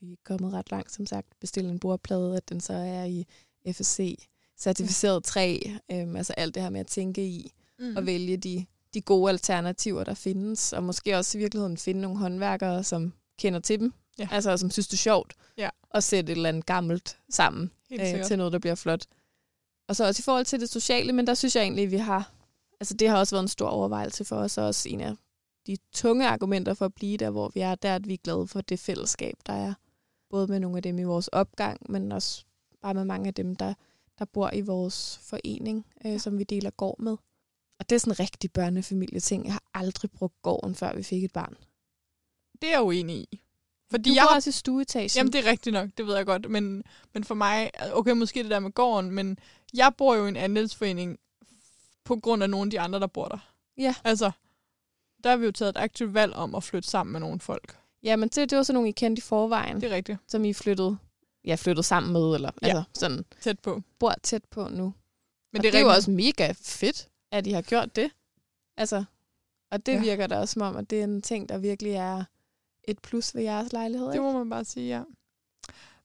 vi 0.00 0.12
er 0.12 0.16
kommet 0.24 0.52
ret 0.52 0.70
langt, 0.70 0.92
som 0.92 1.06
sagt, 1.06 1.40
bestille 1.40 1.70
en 1.70 1.78
bordplade, 1.78 2.36
at 2.36 2.48
den 2.48 2.60
så 2.60 2.72
er 2.72 3.04
i 3.04 3.26
FSC 3.72 4.29
certificeret 4.60 5.24
træ, 5.24 5.58
øhm, 5.92 6.16
altså 6.16 6.32
alt 6.32 6.54
det 6.54 6.62
her 6.62 6.70
med 6.70 6.80
at 6.80 6.86
tænke 6.86 7.26
i, 7.26 7.52
Mm. 7.78 7.96
og 7.96 8.06
vælge 8.06 8.36
de, 8.36 8.66
de 8.94 9.00
gode 9.00 9.30
alternativer, 9.30 10.04
der 10.04 10.14
findes, 10.14 10.72
og 10.72 10.82
måske 10.82 11.16
også 11.16 11.38
i 11.38 11.40
virkeligheden 11.40 11.76
finde 11.76 12.00
nogle 12.00 12.18
håndværkere, 12.18 12.84
som 12.84 13.12
kender 13.38 13.60
til 13.60 13.80
dem, 13.80 13.92
Ja. 14.18 14.28
altså 14.30 14.56
som 14.56 14.70
synes 14.70 14.88
det 14.88 14.92
er 14.94 14.98
sjovt 14.98 15.34
Ja. 15.58 15.68
at 15.94 16.04
sætte 16.04 16.32
et 16.32 16.36
eller 16.36 16.48
andet 16.48 16.66
gammelt 16.66 17.18
sammen 17.30 17.70
øh, 18.18 18.24
til 18.24 18.38
noget, 18.38 18.52
der 18.52 18.58
bliver 18.58 18.74
flot. 18.74 19.04
Og 19.88 19.96
så 19.96 20.06
også 20.06 20.20
i 20.20 20.24
forhold 20.24 20.44
til 20.44 20.60
det 20.60 20.68
sociale, 20.68 21.12
men 21.12 21.26
der 21.26 21.34
synes 21.34 21.56
jeg 21.56 21.62
egentlig, 21.62 21.84
at 21.84 21.90
vi 21.90 21.96
har, 21.96 22.32
altså 22.80 22.94
det 22.94 23.08
har 23.08 23.18
også 23.18 23.34
været 23.36 23.44
en 23.44 23.48
stor 23.48 23.68
overvejelse 23.68 24.24
for 24.24 24.36
os, 24.36 24.58
og 24.58 24.66
også 24.66 24.88
en 24.88 25.00
af 25.00 25.14
de 25.66 25.76
tunge 25.92 26.26
argumenter 26.28 26.74
for 26.74 26.84
at 26.84 26.94
blive 26.94 27.16
der, 27.16 27.30
hvor 27.30 27.48
vi 27.54 27.60
er, 27.60 27.74
der 27.74 27.88
er, 27.88 27.94
at 27.94 28.08
vi 28.08 28.14
er 28.14 28.18
glade 28.24 28.46
for 28.46 28.60
det 28.60 28.78
fællesskab, 28.80 29.34
der 29.46 29.52
er. 29.52 29.74
Både 30.30 30.46
med 30.46 30.60
nogle 30.60 30.76
af 30.76 30.82
dem 30.82 30.98
i 30.98 31.02
vores 31.02 31.28
opgang, 31.28 31.90
men 31.90 32.12
også 32.12 32.44
bare 32.82 32.94
med 32.94 33.04
mange 33.04 33.28
af 33.28 33.34
dem, 33.34 33.56
der, 33.56 33.74
der 34.20 34.26
bor 34.26 34.50
i 34.52 34.60
vores 34.60 35.20
forening, 35.22 35.86
øh, 36.06 36.20
som 36.20 36.38
vi 36.38 36.44
deler 36.44 36.70
gård 36.70 36.98
med. 37.00 37.16
Og 37.78 37.90
det 37.90 37.94
er 37.96 37.98
sådan 38.00 38.12
en 38.12 38.20
rigtig 38.20 38.52
børnefamilieting. 38.52 39.44
Jeg 39.44 39.52
har 39.52 39.62
aldrig 39.74 40.10
brugt 40.10 40.42
gården, 40.42 40.74
før 40.74 40.96
vi 40.96 41.02
fik 41.02 41.24
et 41.24 41.32
barn. 41.32 41.56
Det 42.62 42.68
er 42.68 42.72
jeg 42.72 42.82
uenig 42.82 43.16
i. 43.16 43.40
Fordi 43.90 44.10
Du 44.10 44.14
jeg 44.14 44.22
har 44.22 44.34
også 44.34 44.50
i 44.50 44.52
stueetagen. 44.52 45.10
Jamen, 45.16 45.32
det 45.32 45.46
er 45.46 45.50
rigtigt 45.50 45.74
nok, 45.74 45.90
det 45.96 46.06
ved 46.06 46.16
jeg 46.16 46.26
godt. 46.26 46.50
Men, 46.50 46.84
men 47.14 47.24
for 47.24 47.34
mig, 47.34 47.70
okay, 47.92 48.12
måske 48.12 48.42
det 48.42 48.50
der 48.50 48.60
med 48.60 48.70
gården, 48.72 49.10
men 49.10 49.38
jeg 49.74 49.92
bor 49.98 50.14
jo 50.14 50.24
i 50.24 50.28
en 50.28 50.36
andelsforening 50.36 51.18
på 52.04 52.16
grund 52.16 52.42
af 52.42 52.50
nogle 52.50 52.66
af 52.66 52.70
de 52.70 52.80
andre, 52.80 53.00
der 53.00 53.06
bor 53.06 53.28
der. 53.28 53.52
Ja. 53.78 53.94
Altså, 54.04 54.30
der 55.24 55.30
har 55.30 55.36
vi 55.36 55.44
jo 55.44 55.52
taget 55.52 55.68
et 55.76 55.80
aktivt 55.80 56.14
valg 56.14 56.34
om 56.34 56.54
at 56.54 56.64
flytte 56.64 56.88
sammen 56.88 57.12
med 57.12 57.20
nogle 57.20 57.40
folk. 57.40 57.78
Ja, 58.02 58.16
men 58.16 58.28
det, 58.28 58.50
det 58.50 58.56
var 58.56 58.62
sådan 58.62 58.74
nogle, 58.74 58.88
I 58.88 58.92
kendte 58.92 59.20
i 59.20 59.22
forvejen, 59.22 59.80
Det 59.80 59.90
er 59.92 59.94
rigtigt. 59.94 60.18
som 60.28 60.44
I 60.44 60.52
flyttede, 60.52 60.98
ja, 61.44 61.54
flyttede 61.54 61.86
sammen 61.86 62.12
med, 62.12 62.34
eller 62.34 62.50
Ja. 62.62 62.66
altså 62.68 62.82
sådan, 62.94 63.24
Tæt 63.40 63.58
på. 63.58 63.82
bor 63.98 64.14
tæt 64.22 64.44
på 64.50 64.68
nu. 64.68 64.94
Men 65.52 65.58
og 65.58 65.62
det 65.62 65.68
er, 65.68 65.72
det 65.72 65.78
er 65.78 65.82
jo 65.84 65.90
også 65.90 66.10
mega 66.10 66.52
fedt, 66.62 67.08
at 67.32 67.46
I 67.46 67.50
har 67.50 67.62
gjort 67.62 67.96
det. 67.96 68.10
Altså, 68.76 69.04
og 69.70 69.86
det 69.86 69.92
Ja. 69.92 69.96
ja. 69.96 70.02
virker 70.04 70.26
da 70.26 70.38
også 70.38 70.52
som 70.52 70.62
om, 70.62 70.76
at 70.76 70.90
det 70.90 71.00
er 71.00 71.04
en 71.04 71.22
ting, 71.22 71.48
der 71.48 71.58
virkelig 71.58 71.92
er 71.92 72.24
et 72.84 72.98
plus 72.98 73.34
ved 73.34 73.42
jeres 73.42 73.72
lejlighed. 73.72 74.06
Det 74.06 74.14
Ikke? 74.14 74.22
må 74.22 74.32
man 74.38 74.50
bare 74.50 74.64
sige, 74.64 74.88
ja. 74.96 75.02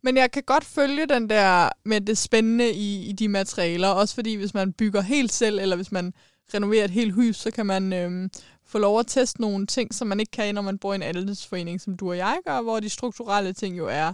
Men 0.03 0.17
jeg 0.17 0.31
kan 0.31 0.43
godt 0.43 0.63
følge 0.63 1.05
den 1.05 1.29
der 1.29 1.69
med 1.85 2.01
det 2.01 2.17
spændende 2.17 2.73
i, 2.73 3.05
i 3.09 3.11
de 3.11 3.27
materialer. 3.27 3.87
Også 3.87 4.15
fordi, 4.15 4.35
hvis 4.35 4.53
man 4.53 4.73
bygger 4.73 5.01
helt 5.01 5.33
selv, 5.33 5.59
eller 5.59 5.75
hvis 5.75 5.91
man 5.91 6.13
renoverer 6.53 6.83
et 6.85 6.91
helt 6.91 7.13
hus, 7.13 7.35
så 7.37 7.51
kan 7.51 7.65
man 7.65 7.93
øhm, 7.93 8.29
få 8.63 8.77
lov 8.77 8.99
at 8.99 9.07
teste 9.07 9.41
nogle 9.41 9.67
ting, 9.67 9.93
som 9.93 10.07
man 10.07 10.19
ikke 10.19 10.31
kan, 10.31 10.55
når 10.55 10.61
man 10.61 10.77
bor 10.77 10.93
i 10.93 10.95
en 10.95 11.01
andelsforening, 11.03 11.81
som 11.81 11.97
du 11.97 12.09
og 12.09 12.17
jeg 12.17 12.39
gør, 12.45 12.61
hvor 12.61 12.79
de 12.79 12.89
strukturelle 12.89 13.53
ting 13.53 13.77
jo 13.77 13.87
er 13.87 14.13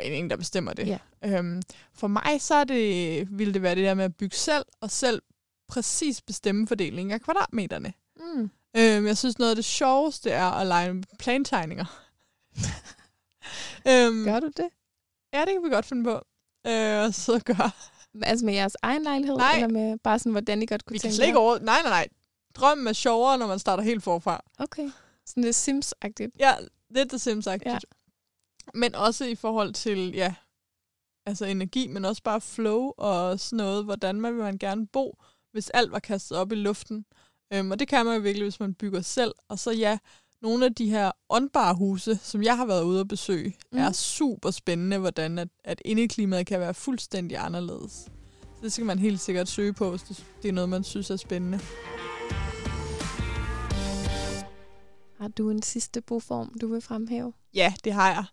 foreningen, 0.00 0.30
der 0.30 0.36
bestemmer 0.36 0.72
det. 0.72 0.86
Ja. 0.86 0.98
Øhm, 1.24 1.62
for 1.94 2.06
mig 2.06 2.36
så 2.40 2.54
er 2.54 2.64
det, 2.64 3.38
ville 3.38 3.54
det 3.54 3.62
være 3.62 3.74
det 3.74 3.84
der 3.84 3.94
med 3.94 4.04
at 4.04 4.16
bygge 4.16 4.36
selv, 4.36 4.64
og 4.80 4.90
selv 4.90 5.22
præcis 5.68 6.22
bestemme 6.22 6.66
fordelingen 6.66 7.12
af 7.12 7.20
kvadratmeterne. 7.20 7.92
Mm. 8.16 8.50
Øhm, 8.76 9.06
jeg 9.06 9.18
synes, 9.18 9.38
noget 9.38 9.50
af 9.50 9.56
det 9.56 9.64
sjoveste 9.64 10.30
er 10.30 10.46
at 10.46 10.66
lege 10.66 10.94
med 10.94 11.02
plantegninger. 11.18 11.84
øhm, 13.90 14.24
Gør 14.24 14.40
du 14.40 14.46
det? 14.46 14.68
Ja, 15.32 15.40
det 15.40 15.48
kan 15.48 15.62
vi 15.64 15.68
godt 15.68 15.86
finde 15.86 16.04
på. 16.04 16.14
Øh, 16.66 16.98
og 17.04 17.14
så 17.14 17.40
gøre. 17.44 17.70
Altså 18.22 18.44
med 18.44 18.54
jeres 18.54 18.76
egen 18.82 19.02
lejlighed, 19.02 19.36
Nej. 19.36 19.52
eller 19.54 19.68
med 19.68 19.98
bare 19.98 20.18
sådan, 20.18 20.32
hvordan 20.32 20.62
I 20.62 20.66
godt 20.66 20.84
kunne 20.84 20.94
Vi 20.94 20.98
kan 20.98 21.10
tænke 21.10 21.26
ikke 21.26 21.38
over... 21.38 21.58
Nej, 21.58 21.82
nej, 21.82 21.90
nej. 21.90 22.08
Drømmen 22.54 22.86
er 22.86 22.92
sjovere, 22.92 23.38
når 23.38 23.46
man 23.46 23.58
starter 23.58 23.82
helt 23.82 24.02
forfra. 24.02 24.44
Okay. 24.58 24.90
Sådan 25.26 25.44
lidt 25.44 25.56
Sims-agtigt. 25.56 26.30
Ja, 26.38 26.54
lidt 26.90 27.44
sagt. 27.44 27.64
Ja. 27.66 27.78
Men 28.74 28.94
også 28.94 29.24
i 29.24 29.34
forhold 29.34 29.72
til, 29.72 30.12
ja, 30.14 30.34
altså 31.26 31.44
energi, 31.44 31.86
men 31.86 32.04
også 32.04 32.22
bare 32.22 32.40
flow 32.40 32.92
og 32.98 33.40
sådan 33.40 33.56
noget. 33.56 33.84
Hvordan 33.84 34.20
man 34.20 34.34
vil 34.34 34.42
man 34.42 34.58
gerne 34.58 34.86
bo, 34.86 35.22
hvis 35.52 35.70
alt 35.70 35.92
var 35.92 35.98
kastet 35.98 36.38
op 36.38 36.52
i 36.52 36.54
luften. 36.54 37.04
Øhm, 37.52 37.70
og 37.70 37.78
det 37.78 37.88
kan 37.88 38.06
man 38.06 38.14
jo 38.14 38.20
virkelig, 38.20 38.44
hvis 38.44 38.60
man 38.60 38.74
bygger 38.74 39.00
selv. 39.00 39.34
Og 39.48 39.58
så 39.58 39.70
ja, 39.70 39.98
nogle 40.42 40.64
af 40.64 40.74
de 40.74 40.90
her 40.90 41.10
åndbare 41.30 41.74
huse, 41.74 42.18
som 42.22 42.42
jeg 42.42 42.56
har 42.56 42.66
været 42.66 42.84
ude 42.84 43.00
at 43.00 43.08
besøge, 43.08 43.56
mm. 43.72 43.78
Er 43.78 43.92
super 43.92 44.50
spændende, 44.50 44.98
hvordan 44.98 45.38
at, 45.38 45.48
at 45.64 45.82
indeklimaet 45.84 46.46
kan 46.46 46.60
være 46.60 46.74
fuldstændig 46.74 47.38
anderledes. 47.38 47.92
Så 48.42 48.62
det 48.62 48.72
skal 48.72 48.86
man 48.86 48.98
helt 48.98 49.20
sikkert 49.20 49.48
søge 49.48 49.72
på, 49.72 49.90
hvis 49.90 50.02
det, 50.02 50.26
det 50.42 50.48
er 50.48 50.52
noget, 50.52 50.68
man 50.70 50.84
synes 50.84 51.10
er 51.10 51.16
spændende. 51.16 51.60
Har 55.18 55.28
du 55.28 55.50
en 55.50 55.62
sidste 55.62 56.00
boform, 56.00 56.58
du 56.60 56.68
vil 56.72 56.80
fremhæve? 56.80 57.32
Ja, 57.54 57.74
det 57.84 57.92
har 57.92 58.08
jeg. 58.08 58.24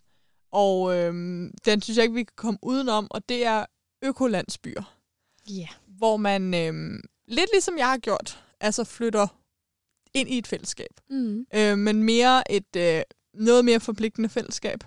Og 0.55 0.95
øhm, 0.95 1.51
den 1.65 1.81
synes 1.81 1.97
jeg 1.97 2.03
ikke, 2.03 2.15
vi 2.15 2.23
kan 2.23 2.33
komme 2.35 2.59
udenom, 2.63 3.07
og 3.11 3.29
det 3.29 3.45
er 3.45 3.65
økolandsbyer, 4.03 4.95
Ja. 5.49 5.67
hvor 5.87 6.17
man 6.17 6.53
øhm, 6.53 7.01
lidt 7.27 7.49
ligesom 7.53 7.77
jeg 7.77 7.89
har 7.89 7.97
gjort, 7.97 8.43
altså 8.59 8.83
flytter 8.83 9.27
ind 10.13 10.29
i 10.29 10.37
et 10.37 10.47
fællesskab. 10.47 10.89
Mm. 11.09 11.45
Øh, 11.55 11.77
men 11.77 12.03
mere 12.03 12.51
et 12.51 12.75
øh, 12.77 13.01
noget 13.33 13.65
mere 13.65 13.79
forpligtende 13.79 14.29
fællesskab. 14.29 14.83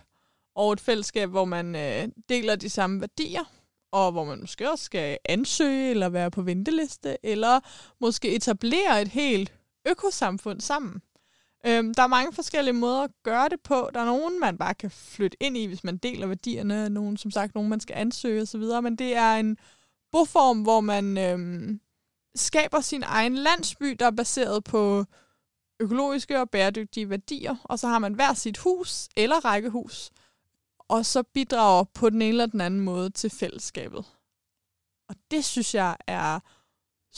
Og 0.54 0.72
et 0.72 0.81
fællesskab, 0.81 1.28
hvor 1.31 1.44
man 1.44 1.76
øh, 1.76 2.09
deler 2.28 2.57
de 2.57 2.68
samme 2.70 3.00
værdier, 3.00 3.44
og 3.92 4.12
hvor 4.12 4.24
man 4.24 4.40
måske 4.40 4.70
også 4.70 4.85
skal 4.85 5.18
ansøge, 5.24 5.90
eller 5.90 6.09
være 6.09 6.31
på 6.31 6.42
venteliste, 6.42 7.16
eller 7.22 7.61
måske 8.00 8.35
etablere 8.37 9.02
et 9.02 9.09
helt 9.09 9.52
økosamfund 9.87 10.61
sammen. 10.61 11.02
Øhm, 11.66 11.94
der 11.94 12.03
er 12.03 12.07
mange 12.07 12.33
forskellige 12.33 12.75
måder 12.75 13.02
at 13.02 13.11
gøre 13.23 13.48
det 13.48 13.61
på. 13.61 13.90
Der 13.94 14.00
er 14.00 14.04
nogen, 14.04 14.40
man 14.40 14.59
bare 14.59 14.75
kan 14.75 14.90
flytte 14.90 15.37
ind 15.40 15.56
i, 15.56 15.67
hvis 15.67 15.85
man 15.85 15.96
deler 15.96 16.27
værdierne. 16.27 16.88
Nogen, 16.88 17.17
som 17.17 17.31
sagt, 17.31 17.54
nogen, 17.54 17.71
man 17.71 17.81
skal 17.81 17.96
ansøge 17.96 18.42
osv. 18.42 18.63
Men 18.83 18.96
det 18.96 19.17
er 19.17 19.35
en 19.35 19.56
boform, 20.13 20.63
hvor 20.63 20.81
man 20.81 21.19
øhm, 21.19 21.81
skaber 22.35 22.81
sin 22.81 23.02
egen 23.02 23.35
landsby, 23.35 23.96
der 24.00 24.06
er 24.06 24.11
baseret 24.11 24.65
på 24.65 25.04
økologiske 25.81 26.40
og 26.40 26.50
bæredygtige 26.50 27.11
værdier. 27.11 27.56
Og 27.65 27.79
så 27.79 27.88
har 27.88 27.98
man 27.98 28.15
hver 28.15 28.35
sit 28.35 28.59
hus 28.59 29.09
eller 29.17 29.44
rækkehus. 29.44 30.11
Og 30.79 31.06
så 31.06 31.23
bidrager 31.23 31.85
på 31.85 32.11
den 32.11 32.23
ene 32.23 32.29
eller 32.29 32.46
den 32.46 32.61
anden 32.61 32.81
måde 32.81 33.11
til 33.11 33.31
fællesskabet. 33.31 34.04
Og 35.09 35.15
det 35.31 35.44
synes 35.44 35.75
jeg 35.75 35.96
er 36.06 36.40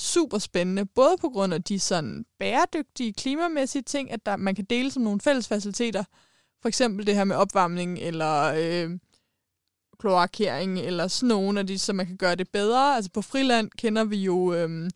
super 0.01 0.39
spændende, 0.39 0.87
både 0.87 1.17
på 1.21 1.29
grund 1.29 1.55
af 1.55 1.63
de 1.63 1.81
sådan 1.81 2.25
bæredygtige, 2.39 3.13
klimamæssige 3.13 3.83
ting, 3.83 4.13
at 4.13 4.27
der, 4.27 4.37
man 4.37 4.55
kan 4.55 4.65
dele 4.65 4.91
som 4.91 5.03
nogle 5.03 5.21
fælles 5.21 5.49
faciliteter, 5.49 6.05
for 6.63 6.69
eksempel 6.69 7.07
det 7.07 7.15
her 7.15 7.25
med 7.25 7.37
opvarmning, 7.37 7.99
eller 7.99 8.53
øh, 8.57 8.99
kloakering, 9.99 10.79
eller 10.79 11.09
sådan 11.09 11.29
nogle 11.29 11.61
af 11.61 11.67
de, 11.67 11.79
så 11.79 11.93
man 11.93 12.07
kan 12.07 12.17
gøre 12.17 12.35
det 12.35 12.49
bedre. 12.49 12.97
Altså 12.97 13.11
på 13.11 13.23
friland 13.23 13.71
kender 13.79 14.05
vi 14.05 14.17
jo, 14.17 14.55
øh, 14.55 14.91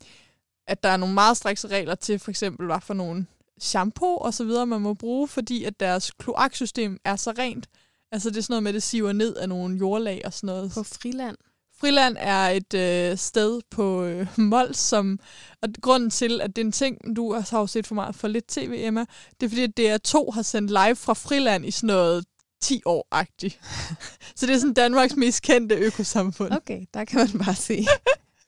at 0.66 0.82
der 0.82 0.88
er 0.88 0.96
nogle 0.96 1.14
meget 1.14 1.36
strikse 1.36 1.68
regler 1.68 1.94
til, 1.94 2.18
for 2.18 2.30
eksempel 2.30 2.66
hvad 2.66 2.80
for 2.80 2.94
nogle 2.94 3.26
shampoo 3.60 4.16
og 4.16 4.34
så 4.34 4.44
videre, 4.44 4.66
man 4.66 4.80
må 4.80 4.94
bruge, 4.94 5.28
fordi 5.28 5.64
at 5.64 5.80
deres 5.80 6.10
kloaksystem 6.10 6.98
er 7.04 7.16
så 7.16 7.30
rent. 7.38 7.68
Altså 8.12 8.30
det 8.30 8.36
er 8.36 8.42
sådan 8.42 8.52
noget 8.52 8.62
med, 8.62 8.70
at 8.70 8.74
det 8.74 8.82
siver 8.82 9.12
ned 9.12 9.36
af 9.36 9.48
nogle 9.48 9.78
jordlag 9.78 10.22
og 10.24 10.32
sådan 10.32 10.46
noget. 10.46 10.72
På 10.74 10.82
friland. 10.82 11.36
Friland 11.80 12.16
er 12.20 12.48
et 12.48 12.74
øh, 12.74 13.18
sted 13.18 13.60
på 13.70 14.04
øh, 14.04 14.26
Mols, 14.38 14.78
som, 14.78 15.18
og 15.62 15.68
grunden 15.82 16.10
til, 16.10 16.40
at 16.40 16.56
det 16.56 16.62
er 16.62 16.66
en 16.66 16.72
ting, 16.72 17.16
du 17.16 17.32
har 17.32 17.58
jo 17.58 17.66
set 17.66 17.86
for 17.86 17.94
meget 17.94 18.14
for 18.14 18.28
lidt 18.28 18.46
tv, 18.46 18.74
Emma, 18.76 19.04
det 19.40 19.46
er 19.46 19.50
fordi, 19.50 19.62
at 19.62 19.80
DR2 19.80 20.30
har 20.30 20.42
sendt 20.42 20.70
live 20.70 20.96
fra 20.96 21.12
Friland 21.12 21.66
i 21.66 21.70
sådan 21.70 21.86
noget 21.86 22.24
10 22.60 22.82
år-agtigt. 22.86 23.60
Så 24.36 24.46
det 24.46 24.54
er 24.54 24.58
sådan 24.58 24.74
Danmarks 24.74 25.16
mest 25.16 25.42
kendte 25.42 25.74
økosamfund. 25.74 26.52
Okay, 26.52 26.86
der 26.94 27.04
kan 27.04 27.18
man 27.18 27.44
bare 27.44 27.54
se. 27.54 27.86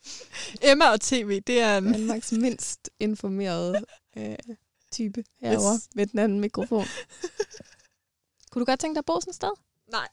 Emma 0.71 0.91
og 0.91 1.01
tv, 1.01 1.41
det 1.41 1.61
er 1.61 1.79
en... 1.79 1.93
Danmarks 1.93 2.33
mindst 2.33 2.91
informerede 3.01 3.85
øh, 4.17 4.37
type 4.93 5.25
herovre 5.41 5.75
yes. 5.75 5.89
med 5.95 6.07
den 6.07 6.19
anden 6.19 6.41
mikrofon. 6.41 6.87
Kunne 8.51 8.61
du 8.61 8.65
godt 8.65 8.81
tænke 8.81 8.95
dig 8.95 8.99
at 8.99 9.05
bo 9.05 9.21
sådan 9.21 9.31
et 9.31 9.35
sted? 9.35 9.53
Nej, 9.91 10.09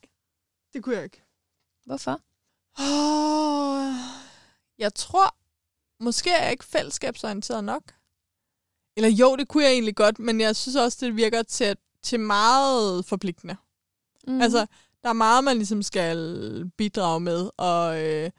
det 0.72 0.82
kunne 0.82 0.94
jeg 0.94 1.04
ikke. 1.04 1.22
Hvorfor? 1.86 2.20
Oh, 2.78 3.92
jeg 4.78 4.94
tror, 4.94 5.36
måske 6.00 6.30
er 6.30 6.42
jeg 6.42 6.52
ikke 6.52 6.64
fællesskabsorienteret 6.64 7.64
nok. 7.64 7.82
Eller 8.96 9.08
jo, 9.08 9.36
det 9.36 9.48
kunne 9.48 9.64
jeg 9.64 9.72
egentlig 9.72 9.96
godt, 9.96 10.18
men 10.18 10.40
jeg 10.40 10.56
synes 10.56 10.76
også, 10.76 11.06
det 11.06 11.16
virker 11.16 11.42
til, 11.42 11.76
til 12.02 12.20
meget 12.20 13.04
forpligtende. 13.06 13.56
Mm. 14.26 14.40
Altså, 14.40 14.66
der 15.02 15.08
er 15.08 15.12
meget, 15.12 15.44
man 15.44 15.56
ligesom 15.56 15.82
skal 15.82 16.70
bidrage 16.76 17.20
med, 17.20 17.50
og 17.56 18.02
øh, 18.02 18.30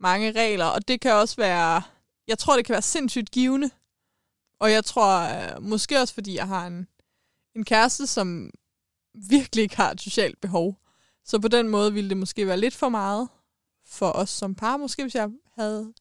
mange 0.00 0.32
regler, 0.32 0.64
og 0.64 0.88
det 0.88 1.00
kan 1.00 1.12
også 1.12 1.36
være, 1.36 1.82
jeg 2.28 2.38
tror, 2.38 2.56
det 2.56 2.64
kan 2.64 2.72
være 2.72 2.82
sindssygt 2.82 3.30
givende. 3.30 3.70
Og 4.60 4.72
jeg 4.72 4.84
tror, 4.84 5.20
øh, 5.20 5.62
måske 5.62 6.00
også 6.00 6.14
fordi 6.14 6.34
jeg 6.34 6.46
har 6.46 6.66
en, 6.66 6.88
en 7.54 7.64
kæreste, 7.64 8.06
som 8.06 8.50
virkelig 9.14 9.62
ikke 9.62 9.76
har 9.76 9.90
et 9.90 10.00
socialt 10.00 10.40
behov. 10.40 10.78
Så 11.24 11.38
på 11.38 11.48
den 11.48 11.68
måde 11.68 11.92
ville 11.92 12.08
det 12.08 12.16
måske 12.16 12.46
være 12.46 12.60
lidt 12.60 12.74
for 12.74 12.88
meget 12.88 13.28
for 13.86 14.12
os 14.12 14.30
som 14.30 14.54
par. 14.54 14.76
Måske 14.76 15.02
hvis 15.02 15.14
jeg 15.14 15.30
havde 15.58 15.92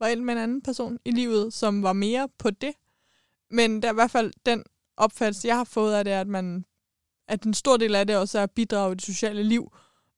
var 0.00 0.06
ind 0.06 0.20
med 0.20 0.34
en 0.34 0.40
anden 0.40 0.62
person 0.62 0.98
i 1.04 1.10
livet, 1.10 1.54
som 1.54 1.82
var 1.82 1.92
mere 1.92 2.28
på 2.38 2.50
det. 2.50 2.72
Men 3.50 3.82
der 3.82 3.88
er 3.88 3.92
i 3.92 3.94
hvert 3.94 4.10
fald 4.10 4.32
den 4.46 4.64
opfattelse, 4.96 5.48
jeg 5.48 5.56
har 5.56 5.64
fået 5.64 5.94
af 5.94 6.04
det, 6.04 6.10
at 6.10 6.28
man 6.28 6.64
at 7.28 7.42
en 7.42 7.54
stor 7.54 7.76
del 7.76 7.94
af 7.94 8.06
det 8.06 8.16
også 8.16 8.38
er 8.38 8.42
at 8.42 8.50
bidrage 8.50 8.92
i 8.92 8.94
det 8.94 9.04
sociale 9.04 9.42
liv, 9.42 9.72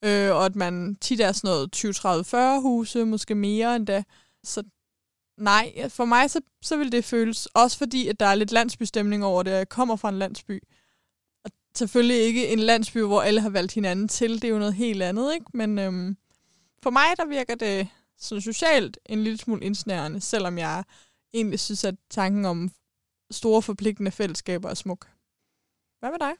øh, 0.05 0.31
og 0.31 0.45
at 0.45 0.57
man 0.57 0.97
tit 1.01 1.20
er 1.20 1.33
sådan 1.33 1.49
noget 1.49 1.73
20, 1.73 1.93
30, 1.93 2.25
40 2.25 2.61
huse, 2.61 3.05
måske 3.05 3.35
mere 3.35 3.77
end 3.77 3.87
da. 3.87 4.03
Så 4.45 4.62
nej, 5.39 5.89
for 5.89 6.05
mig 6.05 6.31
så, 6.31 6.41
så 6.62 6.77
vil 6.77 6.93
det 6.93 7.05
føles, 7.05 7.47
også 7.47 7.79
fordi 7.79 8.09
at 8.09 8.20
der 8.20 8.27
er 8.27 8.35
lidt 8.35 8.53
landsbystemning 8.53 9.25
over 9.25 9.43
det, 9.43 9.51
jeg 9.51 9.68
kommer 9.68 9.97
fra 9.97 10.09
en 10.09 10.18
landsby. 10.18 10.62
Og 11.45 11.51
selvfølgelig 11.77 12.16
ikke 12.16 12.49
en 12.49 12.59
landsby, 12.59 12.99
hvor 12.99 13.23
alle 13.23 13.41
har 13.41 13.51
valgt 13.51 13.73
hinanden 13.73 14.09
til, 14.09 14.35
det 14.35 14.45
er 14.45 14.53
jo 14.53 14.59
noget 14.59 14.75
helt 14.75 15.03
andet, 15.03 15.35
ikke? 15.35 15.47
Men 15.55 15.79
øhm, 15.79 16.16
for 16.83 16.91
mig, 16.91 17.05
der 17.16 17.24
virker 17.26 17.55
det 17.55 17.89
sådan 18.18 18.43
socialt 18.43 18.99
en 19.07 19.24
lille 19.24 19.39
smule 19.39 19.64
indsnærende, 19.64 20.20
selvom 20.20 20.59
jeg 20.59 20.85
egentlig 21.35 21.61
synes, 21.61 21.85
at 21.85 21.95
tanken 22.11 22.45
om 22.45 22.70
store 23.30 23.62
forpligtende 23.62 24.11
fællesskaber 24.11 24.70
er 24.70 24.74
smuk. 24.74 25.11
Hvad 26.01 26.11
med 26.11 26.18
dig? 26.18 26.33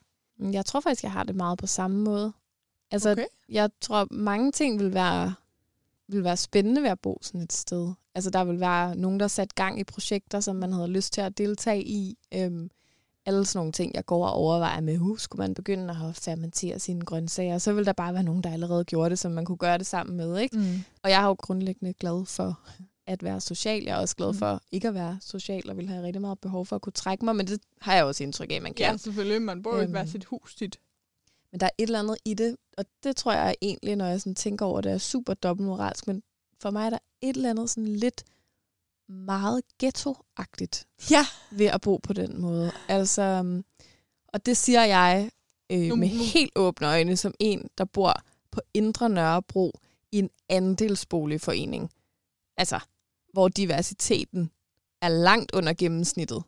Jeg 0.55 0.67
tror 0.67 0.81
faktisk, 0.81 1.03
jeg 1.03 1.13
har 1.13 1.25
det 1.25 1.37
meget 1.37 1.59
på 1.59 1.67
samme 1.67 2.05
måde. 2.05 2.33
Altså, 2.91 3.11
okay. 3.11 3.27
jeg 3.49 3.71
tror, 3.81 4.07
mange 4.11 4.53
ting 4.53 4.81
vil 4.81 4.95
være, 4.95 5.35
vil 6.09 6.25
være 6.25 6.37
spændende 6.37 6.83
ved 6.83 6.91
at 6.91 7.01
bo 7.01 7.19
sådan 7.23 7.41
et 7.41 7.53
sted. 7.53 7.93
Altså, 8.15 8.31
der 8.31 8.45
vil 8.45 8.61
være 8.61 8.97
nogen, 8.97 9.21
der 9.21 9.29
sat 9.29 9.55
gang 9.55 9.81
i 9.81 9.85
projekter, 9.85 10.41
som 10.41 10.57
man 10.57 10.73
havde 10.73 10.89
lyst 10.89 11.13
til 11.13 11.21
at 11.21 11.39
deltage 11.39 11.85
i. 11.85 12.19
Øhm, 12.35 12.71
alle 13.27 13.47
sådan 13.47 13.59
nogle 13.59 13.73
ting, 13.73 13.95
jeg 13.95 14.07
går 14.07 14.27
og 14.27 14.33
overvejer 14.33 14.81
med, 14.81 14.99
uh, 14.99 15.19
skulle 15.19 15.41
man 15.41 15.55
begynde 15.55 15.91
at 15.91 16.17
fermentere 16.17 16.79
sine 16.79 17.05
grøntsager, 17.05 17.59
så 17.59 17.73
vil 17.73 17.87
der 17.87 17.93
bare 17.93 18.15
være 18.15 18.23
nogen, 18.23 18.43
der 18.43 18.53
allerede 18.53 18.85
gjorde 18.85 19.11
det, 19.11 19.19
som 19.19 19.33
man 19.33 19.45
kunne 19.45 19.59
gøre 19.59 19.79
det 19.79 19.87
sammen 19.87 20.17
med. 20.17 20.39
Ikke? 20.39 20.57
Mm. 20.57 20.85
Og 21.03 21.11
jeg 21.11 21.23
er 21.23 21.27
jo 21.27 21.33
grundlæggende 21.33 21.93
glad 21.93 22.27
for 22.27 22.61
at 23.07 23.23
være 23.23 23.41
social. 23.41 23.85
Jeg 23.85 23.97
er 23.97 24.01
også 24.01 24.17
glad 24.17 24.33
mm. 24.33 24.39
for 24.39 24.63
ikke 24.73 24.89
at 24.89 24.95
være 24.95 25.19
social, 25.21 25.71
og 25.71 25.77
vil 25.77 25.89
have 25.89 26.03
rigtig 26.03 26.21
meget 26.21 26.39
behov 26.39 26.67
for 26.67 26.77
at 26.77 26.83
kunne 26.83 26.93
trække 26.93 27.25
mig, 27.25 27.37
men 27.37 27.47
det 27.47 27.61
har 27.81 27.95
jeg 27.95 28.05
også 28.05 28.25
indtryk 28.25 28.53
af, 28.53 28.63
man 28.63 28.75
kan. 28.75 28.87
Ja, 28.91 28.97
selvfølgelig. 28.97 29.43
Man 29.43 29.63
bor 29.63 29.75
jo 29.75 29.81
ikke 29.81 29.93
være 29.93 30.03
øhm. 30.03 30.11
sit 30.11 30.25
hus 30.25 30.55
tit. 30.55 30.79
Men 31.53 31.61
der 31.61 31.67
er 31.67 31.71
et 31.79 31.83
eller 31.83 31.99
andet 31.99 32.17
i 32.25 32.35
det, 32.35 32.57
og 32.79 32.85
det 33.05 33.17
tror 33.17 33.33
jeg 33.33 33.55
egentlig, 33.63 33.97
når 33.97 34.07
jeg 34.07 34.21
sådan 34.21 34.35
tænker 34.35 34.67
over 34.67 34.81
det, 34.81 34.93
er 34.93 34.99
super 34.99 35.35
dobbeltmoralsk, 35.35 36.07
men 36.07 36.23
for 36.61 36.71
mig 36.71 36.87
er 36.87 36.91
der 36.91 36.99
et 37.21 37.37
eller 37.37 37.51
andet 37.51 37.71
sådan 37.71 37.97
lidt 37.97 38.25
meget 39.13 39.63
ghetto-agtigt 39.79 40.87
ja. 41.11 41.27
ved 41.51 41.67
at 41.67 41.81
bo 41.81 41.97
på 41.97 42.13
den 42.13 42.41
måde. 42.41 42.73
Altså, 42.89 43.23
øhm, 43.23 43.65
og 44.29 44.47
det 44.47 44.57
siger 44.57 44.85
jeg 44.85 45.31
øh, 45.73 45.99
med 45.99 46.09
helt 46.09 46.53
åbne 46.57 46.87
øjne, 46.87 47.17
som 47.17 47.35
en, 47.39 47.69
der 47.79 47.85
bor 47.85 48.15
på 48.51 48.61
Indre 48.75 49.09
Nørrebro 49.09 49.73
i 50.13 50.19
en 50.19 50.31
andelsboligforening. 50.49 51.91
Altså, 52.57 52.81
hvor 53.33 53.49
diversiteten 53.49 54.51
er 55.03 55.09
langt 55.09 55.53
under 55.55 55.73
gennemsnittet. 55.73 56.43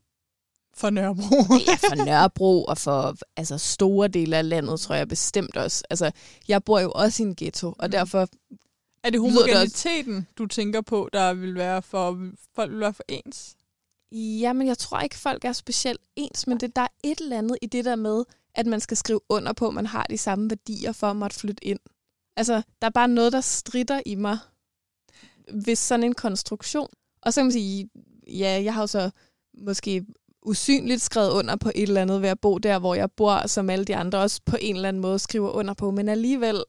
For 0.76 0.90
Nørrebro. 0.90 1.36
ja, 1.68 1.74
for 1.74 2.04
Nørrebro 2.04 2.64
og 2.64 2.78
for 2.78 3.16
altså, 3.36 3.58
store 3.58 4.08
dele 4.08 4.36
af 4.36 4.48
landet, 4.48 4.80
tror 4.80 4.94
jeg 4.94 5.08
bestemt 5.08 5.56
også. 5.56 5.84
Altså, 5.90 6.10
jeg 6.48 6.64
bor 6.64 6.80
jo 6.80 6.92
også 6.94 7.22
i 7.22 7.26
en 7.26 7.36
ghetto, 7.36 7.66
og 7.66 7.86
mm. 7.86 7.90
derfor... 7.90 8.28
Er 9.04 9.10
det 9.10 9.20
homogeniteten, 9.20 10.26
du 10.38 10.46
tænker 10.46 10.80
på, 10.80 11.08
der 11.12 11.34
vil 11.34 11.54
være 11.54 11.82
for, 11.82 12.30
folk 12.54 12.70
vil 12.70 12.80
være 12.80 12.94
for 12.94 13.04
ens? 13.08 13.56
Ja, 14.12 14.52
men 14.52 14.66
jeg 14.66 14.78
tror 14.78 15.00
ikke, 15.00 15.18
folk 15.18 15.44
er 15.44 15.52
specielt 15.52 16.00
ens, 16.16 16.46
men 16.46 16.60
det, 16.60 16.76
der 16.76 16.82
er 16.82 16.88
et 17.04 17.20
eller 17.20 17.38
andet 17.38 17.58
i 17.62 17.66
det 17.66 17.84
der 17.84 17.96
med, 17.96 18.24
at 18.54 18.66
man 18.66 18.80
skal 18.80 18.96
skrive 18.96 19.20
under 19.28 19.52
på, 19.52 19.68
at 19.68 19.74
man 19.74 19.86
har 19.86 20.06
de 20.10 20.18
samme 20.18 20.50
værdier 20.50 20.92
for 20.92 21.06
at 21.06 21.16
måtte 21.16 21.36
flytte 21.36 21.64
ind. 21.64 21.78
Altså, 22.36 22.62
der 22.82 22.86
er 22.86 22.90
bare 22.90 23.08
noget, 23.08 23.32
der 23.32 23.40
strider 23.40 24.00
i 24.06 24.14
mig 24.14 24.38
ved 25.52 25.76
sådan 25.76 26.04
en 26.04 26.14
konstruktion. 26.14 26.88
Og 27.22 27.32
så 27.32 27.40
kan 27.40 27.44
man 27.44 27.52
sige, 27.52 27.90
ja, 28.26 28.62
jeg 28.64 28.74
har 28.74 28.80
jo 28.80 28.86
så 28.86 29.10
måske 29.58 30.06
usynligt 30.42 31.02
skrevet 31.02 31.30
under 31.30 31.56
på 31.56 31.70
et 31.74 31.82
eller 31.82 32.02
andet 32.02 32.22
ved 32.22 32.28
at 32.28 32.40
bo 32.40 32.58
der, 32.58 32.78
hvor 32.78 32.94
jeg 32.94 33.12
bor, 33.12 33.46
som 33.46 33.70
alle 33.70 33.84
de 33.84 33.96
andre 33.96 34.18
også 34.18 34.40
på 34.46 34.56
en 34.60 34.76
eller 34.76 34.88
anden 34.88 35.02
måde 35.02 35.18
skriver 35.18 35.50
under 35.50 35.74
på. 35.74 35.90
Men 35.90 36.08
alligevel, 36.08 36.64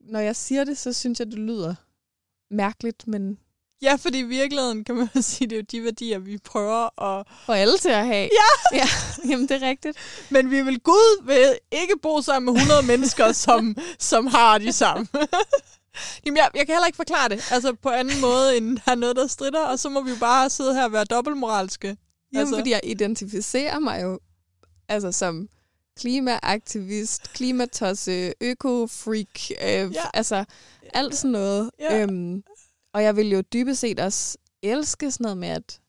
når 0.00 0.20
jeg 0.20 0.36
siger 0.36 0.64
det, 0.64 0.78
så 0.78 0.92
synes 0.92 1.18
jeg, 1.18 1.26
det 1.26 1.38
lyder 1.38 1.74
mærkeligt, 2.50 3.06
men... 3.06 3.38
Ja, 3.82 3.94
fordi 3.94 4.18
i 4.18 4.22
virkeligheden 4.22 4.84
kan 4.84 4.94
man 4.94 5.08
sige, 5.22 5.48
det 5.48 5.56
er 5.56 5.60
jo 5.60 5.66
de 5.70 5.84
værdier, 5.84 6.18
vi 6.18 6.38
prøver 6.38 7.02
at... 7.02 7.26
For 7.46 7.52
alle 7.52 7.78
til 7.78 7.88
at 7.88 8.06
have. 8.06 8.28
Ja! 8.32 8.78
ja 8.78 8.86
jamen, 9.30 9.48
det 9.48 9.62
er 9.62 9.68
rigtigt. 9.68 9.96
Men 10.30 10.50
vi 10.50 10.62
vil 10.62 10.80
Gud 10.80 11.26
vil 11.26 11.58
ikke 11.72 11.94
bo 12.02 12.22
sammen 12.22 12.54
med 12.54 12.62
100 12.62 12.86
mennesker, 12.86 13.32
som, 13.46 13.76
som 13.98 14.26
har 14.26 14.58
de 14.58 14.72
samme. 14.72 15.08
Jamen, 16.26 16.36
jeg, 16.36 16.50
jeg 16.54 16.66
kan 16.66 16.74
heller 16.74 16.86
ikke 16.86 16.96
forklare 16.96 17.28
det. 17.28 17.52
Altså 17.52 17.74
på 17.74 17.88
anden 17.88 18.20
måde, 18.20 18.56
end 18.56 18.78
der 18.84 18.92
er 18.92 18.94
noget, 18.94 19.16
der 19.16 19.26
strider, 19.26 19.64
og 19.64 19.78
så 19.78 19.88
må 19.88 20.02
vi 20.02 20.10
jo 20.10 20.16
bare 20.20 20.50
sidde 20.50 20.74
her 20.74 20.84
og 20.84 20.92
være 20.92 21.04
dobbeltmoralske. 21.04 21.96
Jamen, 22.32 22.40
altså. 22.40 22.56
fordi 22.56 22.70
jeg 22.70 22.80
identificerer 22.84 23.78
mig 23.78 24.02
jo 24.02 24.20
altså 24.88 25.12
som 25.12 25.48
klimaaktivist, 26.00 27.32
klimatosse, 27.32 28.34
øko-freak, 28.40 29.50
øh, 29.50 29.94
ja. 29.94 30.04
altså 30.14 30.44
alt 30.94 31.14
sådan 31.14 31.30
noget. 31.30 31.70
Ja. 31.80 32.02
Øhm, 32.02 32.44
og 32.94 33.02
jeg 33.02 33.16
vil 33.16 33.30
jo 33.30 33.40
dybest 33.40 33.80
set 33.80 34.00
også 34.00 34.38
elske 34.62 35.10
sådan 35.10 35.24
noget 35.24 35.38
med 35.38 35.48
at 35.48 35.80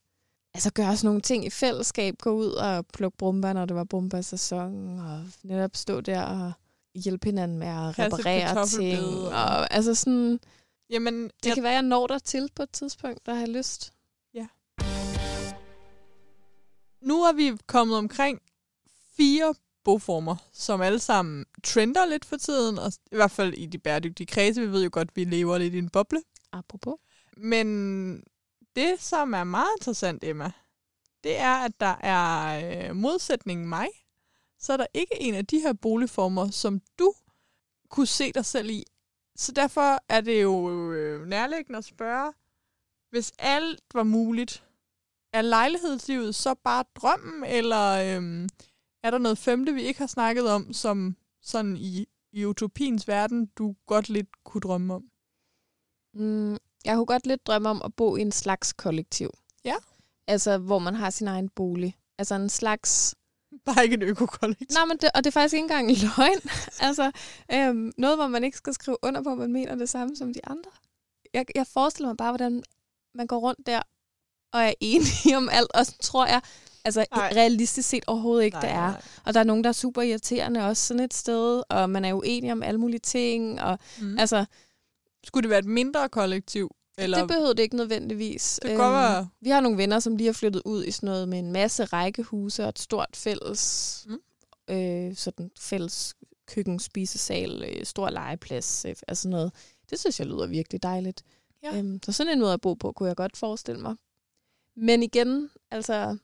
altså 0.53 0.71
gøre 0.73 0.97
sådan 0.97 1.07
nogle 1.07 1.21
ting 1.21 1.45
i 1.45 1.49
fællesskab, 1.49 2.15
gå 2.21 2.31
ud 2.31 2.51
og 2.51 2.85
plukke 2.93 3.17
brumba, 3.17 3.53
når 3.53 3.65
det 3.65 3.75
var 3.75 3.83
brumba-sæson, 3.83 4.99
og 4.99 5.23
netop 5.43 5.75
stå 5.75 6.01
der 6.01 6.21
og 6.21 6.51
hjælpe 6.95 7.25
hinanden 7.25 7.59
med 7.59 7.67
at 7.67 7.99
reparere 7.99 8.67
ting. 8.67 9.05
Og, 9.27 9.73
altså 9.73 9.95
sådan, 9.95 10.39
Jamen, 10.89 11.23
det 11.23 11.45
jeg... 11.45 11.53
kan 11.53 11.63
være, 11.63 11.73
jeg 11.73 11.81
når 11.81 12.07
der 12.07 12.19
til 12.19 12.49
på 12.55 12.63
et 12.63 12.69
tidspunkt, 12.69 13.25
der 13.25 13.33
har 13.33 13.45
lyst. 13.45 13.93
Ja. 14.33 14.47
Nu 17.01 17.23
er 17.23 17.33
vi 17.33 17.57
kommet 17.67 17.97
omkring 17.97 18.41
fire 19.17 19.53
boformer, 19.83 20.35
som 20.53 20.81
alle 20.81 20.99
sammen 20.99 21.45
trender 21.63 22.05
lidt 22.05 22.25
for 22.25 22.37
tiden, 22.37 22.79
og 22.79 22.91
i 23.11 23.15
hvert 23.15 23.31
fald 23.31 23.53
i 23.53 23.65
de 23.65 23.77
bæredygtige 23.77 24.27
kredse. 24.27 24.61
Vi 24.61 24.71
ved 24.71 24.83
jo 24.83 24.89
godt, 24.91 25.07
at 25.09 25.15
vi 25.15 25.23
lever 25.23 25.57
lidt 25.57 25.73
i 25.73 25.77
en 25.77 25.89
boble. 25.89 26.21
Apropos. 26.51 26.95
Men 27.37 27.67
det, 28.75 29.01
som 29.01 29.33
er 29.33 29.43
meget 29.43 29.69
interessant, 29.79 30.23
Emma, 30.23 30.51
det 31.23 31.37
er, 31.37 31.55
at 31.55 31.79
der 31.79 31.95
er 31.99 32.89
øh, 32.89 32.95
modsætningen 32.95 33.69
mig, 33.69 33.87
så 34.59 34.73
er 34.73 34.77
der 34.77 34.85
ikke 34.93 35.21
en 35.21 35.35
af 35.35 35.45
de 35.45 35.59
her 35.59 35.73
boligformer, 35.73 36.49
som 36.49 36.81
du 36.99 37.13
kunne 37.89 38.07
se 38.07 38.31
dig 38.31 38.45
selv 38.45 38.69
i. 38.69 38.83
Så 39.35 39.51
derfor 39.51 40.03
er 40.09 40.21
det 40.21 40.41
jo 40.41 40.71
øh, 40.91 41.27
nærliggende 41.27 41.77
at 41.77 41.85
spørge, 41.85 42.33
hvis 43.09 43.33
alt 43.39 43.83
var 43.93 44.03
muligt, 44.03 44.63
er 45.33 45.41
lejlighedslivet 45.41 46.35
så 46.35 46.53
bare 46.53 46.83
drømmen, 46.95 47.43
eller 47.43 48.15
øhm, 48.15 48.49
er 49.03 49.11
der 49.11 49.17
noget 49.17 49.37
femte, 49.37 49.73
vi 49.73 49.81
ikke 49.81 49.99
har 49.99 50.07
snakket 50.07 50.49
om, 50.49 50.73
som 50.73 51.15
sådan 51.41 51.77
i, 51.77 52.05
i 52.31 52.45
utopiens 52.45 53.07
verden, 53.07 53.45
du 53.45 53.75
godt 53.85 54.09
lidt 54.09 54.43
kunne 54.43 54.61
drømme 54.61 54.93
om? 54.93 55.03
Mm, 56.13 56.57
jeg 56.85 56.95
kunne 56.95 57.05
godt 57.05 57.27
lidt 57.27 57.47
drømme 57.47 57.69
om 57.69 57.81
at 57.85 57.93
bo 57.93 58.15
i 58.15 58.21
en 58.21 58.31
slags 58.31 58.73
kollektiv. 58.73 59.29
Ja. 59.65 59.75
Altså, 60.27 60.57
hvor 60.57 60.79
man 60.79 60.95
har 60.95 61.09
sin 61.09 61.27
egen 61.27 61.49
bolig. 61.49 61.97
Altså 62.17 62.35
en 62.35 62.49
slags... 62.49 63.15
Bare 63.65 63.83
ikke 63.83 63.93
en 63.93 64.01
økokollektiv. 64.01 64.67
Nej, 64.73 64.85
men 64.85 64.97
det, 64.97 65.09
og 65.15 65.23
det 65.23 65.27
er 65.29 65.31
faktisk 65.31 65.53
ikke 65.53 65.63
engang 65.63 65.87
løgn. 65.87 66.41
altså, 66.87 67.11
øhm, 67.51 67.91
noget, 67.97 68.17
hvor 68.17 68.27
man 68.27 68.43
ikke 68.43 68.57
skal 68.57 68.73
skrive 68.73 68.97
under 69.01 69.23
på, 69.23 69.31
at 69.31 69.37
man 69.37 69.51
mener 69.51 69.75
det 69.75 69.89
samme 69.89 70.15
som 70.15 70.33
de 70.33 70.45
andre. 70.45 70.71
Jeg, 71.33 71.45
jeg 71.55 71.67
forestiller 71.67 72.09
mig 72.09 72.17
bare, 72.17 72.31
hvordan 72.31 72.63
man 73.15 73.27
går 73.27 73.39
rundt 73.39 73.65
der 73.65 73.81
og 74.53 74.61
er 74.61 74.73
enige 74.91 75.37
om 75.37 75.49
alt, 75.49 75.71
og 75.73 75.85
så 75.85 75.97
tror 76.01 76.25
jeg, 76.25 76.41
altså 76.85 77.05
Nej. 77.15 77.31
realistisk 77.35 77.89
set 77.89 78.03
overhovedet 78.07 78.45
ikke, 78.45 78.55
Nej, 78.55 78.61
det 78.61 78.69
er. 78.71 78.91
nej. 78.91 79.01
Og 79.25 79.33
der 79.33 79.39
er 79.39 79.43
nogen, 79.43 79.63
der 79.63 79.67
er 79.67 79.73
super 79.73 80.01
irriterende 80.01 80.65
også 80.67 80.87
sådan 80.87 81.03
et 81.03 81.13
sted, 81.13 81.63
og 81.69 81.89
man 81.89 82.05
er 82.05 82.13
uenig 82.13 82.51
om 82.51 82.63
alle 82.63 82.79
mulige 82.79 82.99
ting, 82.99 83.61
og 83.61 83.79
Mm. 84.01 84.19
altså, 84.19 84.45
Skulle 85.23 85.41
det 85.43 85.49
være 85.49 85.59
et 85.59 85.65
mindre 85.65 86.09
kollektiv? 86.09 86.75
Eller 86.97 87.19
det 87.19 87.27
behøver 87.27 87.53
det 87.53 87.63
ikke 87.63 87.75
nødvendigvis. 87.75 88.59
det 88.61 88.69
kan 88.69 88.77
godt 88.79 88.93
være... 88.93 89.27
Vi 89.41 89.49
har 89.49 89.61
nogle 89.61 89.77
venner, 89.77 89.99
som 89.99 90.15
lige 90.15 90.25
har 90.27 90.33
flyttet 90.33 90.61
ud 90.65 90.83
i 90.85 90.91
sådan 90.91 91.07
noget 91.07 91.29
med 91.29 91.39
en 91.39 91.51
masse 91.51 91.85
rækkehuse 91.85 92.63
og 92.63 92.69
et 92.69 92.79
stort 92.79 93.09
fælles, 93.15 94.03
Mm. 94.07 94.19
mm. 94.69 94.75
øh, 94.75 95.15
sådan 95.15 95.51
fælles 95.59 96.13
køkken, 96.47 96.79
spisesal, 96.79 97.63
øh, 97.63 97.85
stor 97.85 98.09
legeplads, 98.09 98.85
øh, 98.85 98.95
altså 99.07 99.29
noget. 99.29 99.51
Det 99.89 99.99
synes 99.99 100.19
jeg 100.19 100.27
lyder 100.27 100.47
virkelig 100.47 100.83
dejligt. 100.83 101.23
Ja. 101.63 101.77
Øhm, 101.77 101.99
så 102.03 102.11
sådan 102.11 102.33
en 102.33 102.39
måde 102.39 102.53
at 102.53 102.61
bo 102.61 102.73
på, 102.73 102.91
kunne 102.91 103.07
jeg 103.09 103.15
godt 103.15 103.37
forestille 103.37 103.81
mig. 103.81 103.95
Men 104.77 105.03
igen, 105.03 105.49
altså, 105.71 106.17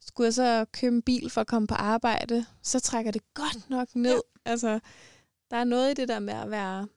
skulle 0.00 0.24
jeg 0.24 0.34
så 0.34 0.66
købe 0.72 0.96
en 0.96 1.02
bil 1.02 1.30
for 1.30 1.40
at 1.40 1.46
komme 1.46 1.68
på 1.68 1.74
arbejde, 1.74 2.46
så 2.62 2.80
trækker 2.80 3.10
det 3.10 3.34
godt 3.34 3.70
nok 3.70 3.88
ned. 3.94 4.22
Ja. 4.46 4.50
Altså, 4.50 4.80
der 5.50 5.56
er 5.56 5.64
noget 5.64 5.90
i 5.90 5.94
det 5.94 6.08
der 6.08 6.18
med 6.18 6.34
at 6.34 6.50
være 6.50 6.88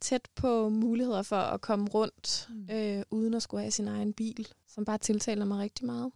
tæt 0.00 0.28
på 0.34 0.68
muligheder 0.68 1.22
for 1.22 1.36
at 1.36 1.60
komme 1.60 1.88
rundt, 1.88 2.46
Mm. 2.50 2.68
øh, 2.70 3.02
uden 3.10 3.34
at 3.34 3.42
skulle 3.42 3.60
have 3.60 3.70
sin 3.70 3.88
egen 3.88 4.12
bil, 4.12 4.48
som 4.68 4.84
bare 4.84 4.98
tiltaler 4.98 5.44
mig 5.44 5.58
rigtig 5.58 5.86
meget. 5.86 6.12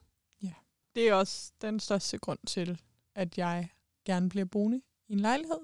Det 0.95 1.09
er 1.09 1.15
også 1.15 1.53
den 1.61 1.81
største 1.81 2.19
grund 2.19 2.39
til, 2.47 2.81
at 3.15 3.39
jeg 3.39 3.69
gerne 4.05 4.29
bliver 4.29 4.45
boende 4.45 4.81
i 5.09 5.13
en 5.13 5.21
lejlighed. 5.21 5.59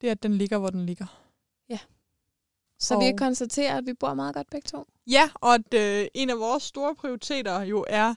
Det 0.00 0.06
er, 0.06 0.10
at 0.10 0.22
den 0.22 0.34
ligger, 0.34 0.58
hvor 0.58 0.70
den 0.70 0.86
ligger. 0.86 1.24
Så 2.80 2.94
Og- 2.94 3.00
vi 3.00 3.04
kan 3.06 3.16
konstatere, 3.16 3.76
at 3.78 3.86
vi 3.86 3.92
bor 3.94 4.14
meget 4.14 4.34
godt 4.34 4.50
begge 4.50 4.66
to. 4.66 4.86
Ja, 5.06 5.30
og 5.34 5.54
at 5.54 5.74
øh, 5.74 6.06
en 6.14 6.30
af 6.30 6.38
vores 6.38 6.62
store 6.62 6.94
prioriteter 6.94 7.60
jo 7.62 7.84
er 7.88 8.14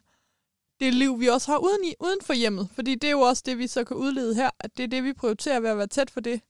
det 0.81 0.93
liv, 0.93 1.19
vi 1.19 1.27
også 1.27 1.51
har 1.51 1.57
uden, 1.57 1.83
i, 1.85 1.93
uden 1.99 2.19
for 2.21 2.33
hjemmet. 2.33 2.69
Fordi 2.75 2.95
det 2.95 3.07
er 3.07 3.11
jo 3.11 3.19
også 3.21 3.43
det, 3.45 3.57
vi 3.57 3.67
så 3.67 3.83
kan 3.83 3.97
udlede 3.97 4.35
her, 4.35 4.49
at 4.59 4.77
det 4.77 4.83
er 4.83 4.87
det, 4.87 5.03
vi 5.03 5.13
prioriterer 5.13 5.59
ved 5.59 5.69
at 5.69 5.77
være 5.77 5.87
tæt 5.87 6.09
for 6.11 6.19
det. 6.19 6.41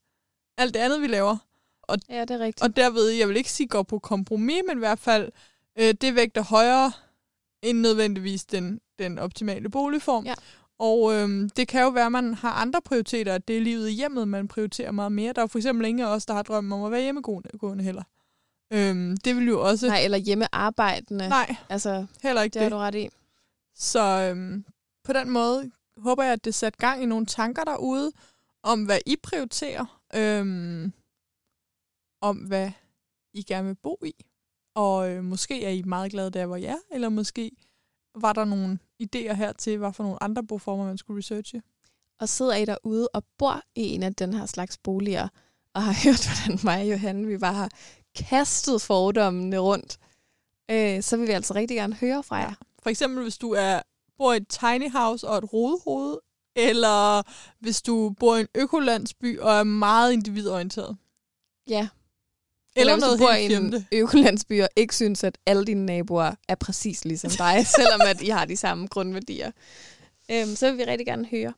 Alt 0.57 0.73
det 0.73 0.79
andet, 0.79 1.01
vi 1.01 1.07
laver. 1.07 1.37
Ja, 2.09 2.21
det 2.21 2.31
er 2.31 2.39
rigtigt. 2.39 2.63
Og 2.63 2.75
derved, 2.75 3.09
jeg 3.09 3.27
vil 3.27 3.37
ikke 3.37 3.51
sige 3.51 3.67
går 3.67 3.83
på 3.83 3.99
kompromis, 3.99 4.61
men 4.67 4.77
i 4.77 4.79
hvert 4.79 4.99
fald, 4.99 5.31
øh, 5.79 5.93
det 6.01 6.15
vægter 6.15 6.43
højere 6.43 6.91
end 7.61 7.79
nødvendigvis 7.79 8.45
den, 8.45 8.79
den 8.99 9.19
optimale 9.19 9.69
boligform. 9.69 10.25
Ja. 10.25 10.33
Og 10.79 11.13
øhm, 11.13 11.49
det 11.49 11.67
kan 11.67 11.81
jo 11.81 11.89
være, 11.89 12.05
at 12.05 12.11
man 12.11 12.33
har 12.33 12.51
andre 12.51 12.81
prioriteter, 12.85 13.33
at 13.35 13.47
det 13.47 13.57
er 13.57 13.61
livet 13.61 13.89
i 13.89 13.93
hjemmet, 13.93 14.27
man 14.27 14.47
prioriterer 14.47 14.91
meget 14.91 15.11
mere. 15.11 15.33
Der 15.33 15.41
er 15.41 15.47
for 15.47 15.59
eksempel 15.59 15.87
ingen 15.87 16.05
af 16.05 16.09
os, 16.09 16.25
der 16.25 16.33
har 16.33 16.43
drømmen 16.43 16.71
om 16.73 16.83
at 16.83 16.91
være 16.91 17.01
hjemmegående 17.01 17.83
heller. 17.83 18.03
Øhm, 18.73 19.17
det 19.17 19.35
vil 19.35 19.47
jo 19.47 19.61
også... 19.67 19.87
Nej, 19.87 20.01
eller 20.03 20.17
hjemmearbejdende. 20.17 21.29
Nej, 21.29 21.55
Altså, 21.69 22.05
heller 22.23 22.41
ikke 22.41 22.53
det 22.53 22.61
har 22.61 22.69
det. 22.69 22.71
du 22.71 22.77
ret 22.77 22.95
i. 22.95 23.09
Så 23.81 24.29
øhm, 24.29 24.65
på 25.03 25.13
den 25.13 25.29
måde 25.29 25.71
håber 25.97 26.23
jeg, 26.23 26.33
at 26.33 26.45
det 26.45 26.55
sætter 26.55 26.77
gang 26.77 27.03
i 27.03 27.05
nogle 27.05 27.25
tanker 27.25 27.63
derude, 27.63 28.11
om 28.63 28.85
hvad 28.85 28.99
I 29.05 29.15
prioriterer, 29.23 30.01
øhm, 30.15 30.93
om 32.21 32.37
hvad 32.37 32.71
I 33.33 33.43
gerne 33.43 33.67
vil 33.67 33.75
bo 33.75 33.97
i. 34.05 34.13
Og 34.75 35.09
øh, 35.09 35.23
måske 35.23 35.65
er 35.65 35.69
I 35.69 35.81
meget 35.81 36.11
glade 36.11 36.31
der, 36.31 36.45
hvor 36.45 36.55
I 36.55 36.65
er, 36.65 36.77
eller 36.91 37.09
måske 37.09 37.51
var 38.15 38.33
der 38.33 38.45
nogle 38.45 38.79
idéer 39.03 39.33
her 39.33 39.53
til, 39.53 39.77
hvad 39.77 39.93
for 39.93 40.03
nogle 40.03 40.23
andre 40.23 40.43
boformer, 40.43 40.85
man 40.85 40.97
skulle 40.97 41.17
researche. 41.17 41.61
Og 42.19 42.29
sidder 42.29 42.55
I 42.55 42.65
derude 42.65 43.07
og 43.13 43.23
bor 43.37 43.61
i 43.75 43.81
en 43.81 44.03
af 44.03 44.15
den 44.15 44.33
her 44.33 44.45
slags 44.45 44.77
boliger, 44.77 45.27
og 45.73 45.83
har 45.83 45.93
hørt, 46.03 46.27
hvordan 46.27 46.59
mig 46.63 46.81
og 46.81 46.91
Johanne, 46.91 47.27
vi 47.27 47.37
bare 47.37 47.53
har 47.53 47.69
kastet 48.15 48.81
fordommene 48.81 49.57
rundt, 49.57 49.99
øh, 50.71 51.01
så 51.03 51.17
vil 51.17 51.27
vi 51.27 51.31
altså 51.31 51.53
rigtig 51.53 51.77
gerne 51.77 51.95
høre 51.95 52.23
fra 52.23 52.35
jer. 52.35 52.53
For 52.83 52.89
eksempel, 52.89 53.23
hvis 53.23 53.37
du 53.37 53.51
er, 53.51 53.81
bor 54.17 54.33
i 54.33 54.37
et 54.37 54.47
tiny 54.47 54.91
house 54.91 55.27
og 55.27 55.37
et 55.37 55.53
rodehoved, 55.53 56.17
eller 56.55 57.23
hvis 57.59 57.81
du 57.81 58.15
bor 58.19 58.35
i 58.35 58.41
en 58.41 58.47
økolandsby 58.55 59.39
og 59.39 59.53
er 59.53 59.63
meget 59.63 60.13
individorienteret. 60.13 60.97
Ja. 61.67 61.89
Eller, 62.75 62.93
hvis 62.93 63.01
noget 63.01 63.19
du 63.19 63.23
bor 63.23 63.31
i 63.31 63.53
en 63.53 63.87
økolandsby 63.91 64.61
og 64.61 64.69
ikke 64.75 64.95
synes, 64.95 65.23
at 65.23 65.37
alle 65.45 65.65
dine 65.65 65.85
naboer 65.85 66.35
er 66.47 66.55
præcis 66.55 67.05
ligesom 67.05 67.31
dig, 67.31 67.67
selvom 67.77 68.01
at 68.05 68.21
I 68.21 68.29
har 68.29 68.45
de 68.45 68.57
samme 68.57 68.87
grundværdier. 68.87 69.51
Øhm, 70.31 70.55
så 70.55 70.69
vil 70.69 70.77
vi 70.77 70.83
rigtig 70.83 71.07
gerne 71.07 71.25
høre, 71.25 71.53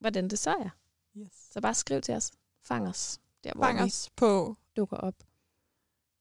hvordan 0.00 0.28
det 0.28 0.38
så 0.38 0.50
er. 0.50 0.70
Yes. 1.16 1.28
Så 1.52 1.60
bare 1.60 1.74
skriv 1.74 2.00
til 2.00 2.14
os. 2.14 2.30
Fang 2.64 2.88
os, 2.88 3.20
der 3.44 3.52
hvor 3.54 3.64
Fang 3.64 3.78
vi 3.78 3.84
os 3.84 4.10
på 4.16 4.56
dukker 4.76 4.96
op. 4.96 5.14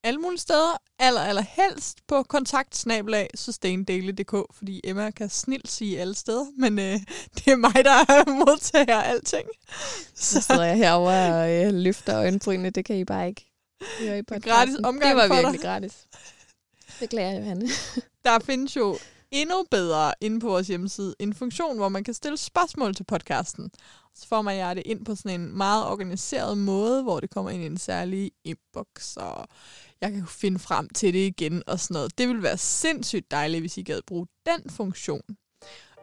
alle 0.04 0.20
mulige 0.20 0.40
steder, 0.40 0.78
aller, 1.00 1.22
aller 1.22 1.42
helst 1.50 1.98
på 2.08 2.24
kontaktsnabelag 2.24 3.30
sustaindaily.dk, 3.36 4.36
fordi 4.58 4.82
Emma 4.84 5.12
kan 5.12 5.30
snilt 5.30 5.70
sige 5.72 6.00
alle 6.02 6.16
steder, 6.16 6.46
men 6.58 6.80
øh, 6.80 7.00
det 7.36 7.48
er 7.48 7.56
mig, 7.56 7.74
der 7.76 8.30
modtager 8.46 9.02
alting. 9.02 9.48
Så 10.16 10.42
sidder 10.42 10.64
jeg 10.64 10.78
herovre 10.78 11.36
og 11.36 11.52
øh, 11.66 11.74
løfter 11.74 12.18
øjenbrynene. 12.18 12.70
Det 12.70 12.86
kan 12.86 12.96
I 12.96 13.06
bare 13.06 13.28
ikke 13.28 13.52
høre 14.00 14.18
i 14.20 14.22
podcasten. 14.22 14.52
gratis 14.52 14.76
omgang 14.84 15.10
Det 15.10 15.16
var 15.16 15.28
for 15.28 15.36
virkelig 15.36 15.54
dig. 15.62 15.68
gratis. 15.68 15.94
Beklager, 17.00 17.38
Johanne. 17.40 17.68
Der 18.26 18.40
findes 18.40 18.76
jo 18.76 18.98
endnu 19.32 19.66
bedre 19.72 20.14
inde 20.22 20.40
på 20.40 20.48
vores 20.48 20.68
hjemmeside 20.68 21.16
en 21.20 21.34
funktion, 21.34 21.78
hvor 21.78 21.90
man 21.90 22.04
kan 22.04 22.14
stille 22.14 22.38
spørgsmål 22.38 22.96
til 22.96 23.04
podcasten. 23.04 23.72
Så 24.16 24.28
får 24.28 24.42
man 24.42 24.58
jer 24.58 24.74
det 24.74 24.84
ind 24.86 25.06
på 25.06 25.16
sådan 25.16 25.42
en 25.42 25.58
meget 25.58 25.86
organiseret 25.86 26.58
måde, 26.58 27.04
hvor 27.04 27.20
det 27.20 27.30
kommer 27.30 27.52
ind 27.52 27.64
i 27.64 27.66
en 27.66 27.78
særlig 27.78 28.32
inbox, 28.44 29.16
og 29.18 29.48
jeg 30.02 30.12
kan 30.12 30.28
finde 30.28 30.60
frem 30.60 30.90
til 30.90 31.14
det 31.14 31.20
igen 31.20 31.64
og 31.68 31.80
sådan 31.80 31.94
noget. 31.94 32.18
Det 32.18 32.28
ville 32.28 32.44
være 32.44 32.58
sindssygt 32.58 33.32
dejligt, 33.32 33.62
hvis 33.62 33.78
I 33.78 33.82
gad 33.82 34.02
bruge 34.08 34.28
den 34.46 34.70
funktion. 34.70 35.22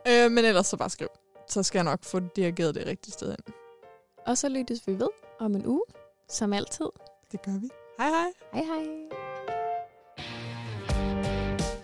Øh, 0.09 0.31
men 0.31 0.45
ellers 0.45 0.67
så 0.67 0.77
bare 0.77 0.91
skriv. 0.91 1.09
Så 1.49 1.63
skal 1.63 1.79
jeg 1.79 1.85
nok 1.85 2.05
få 2.05 2.21
dirigeret 2.37 2.75
det 2.75 2.87
rigtige 2.87 3.13
sted 3.13 3.29
ind. 3.29 3.55
Og 4.27 4.39
så 4.39 4.49
lyttes 4.49 4.87
vi 4.87 4.93
ved 4.93 5.09
om 5.41 5.55
en 5.55 5.67
uge, 5.67 5.85
som 6.31 6.53
altid. 6.53 6.87
Det 7.33 7.43
gør 7.43 7.61
vi. 7.61 7.71
Hej 7.99 8.09
hej. 8.09 8.33
Hej 8.53 8.65
hej. 8.65 9.08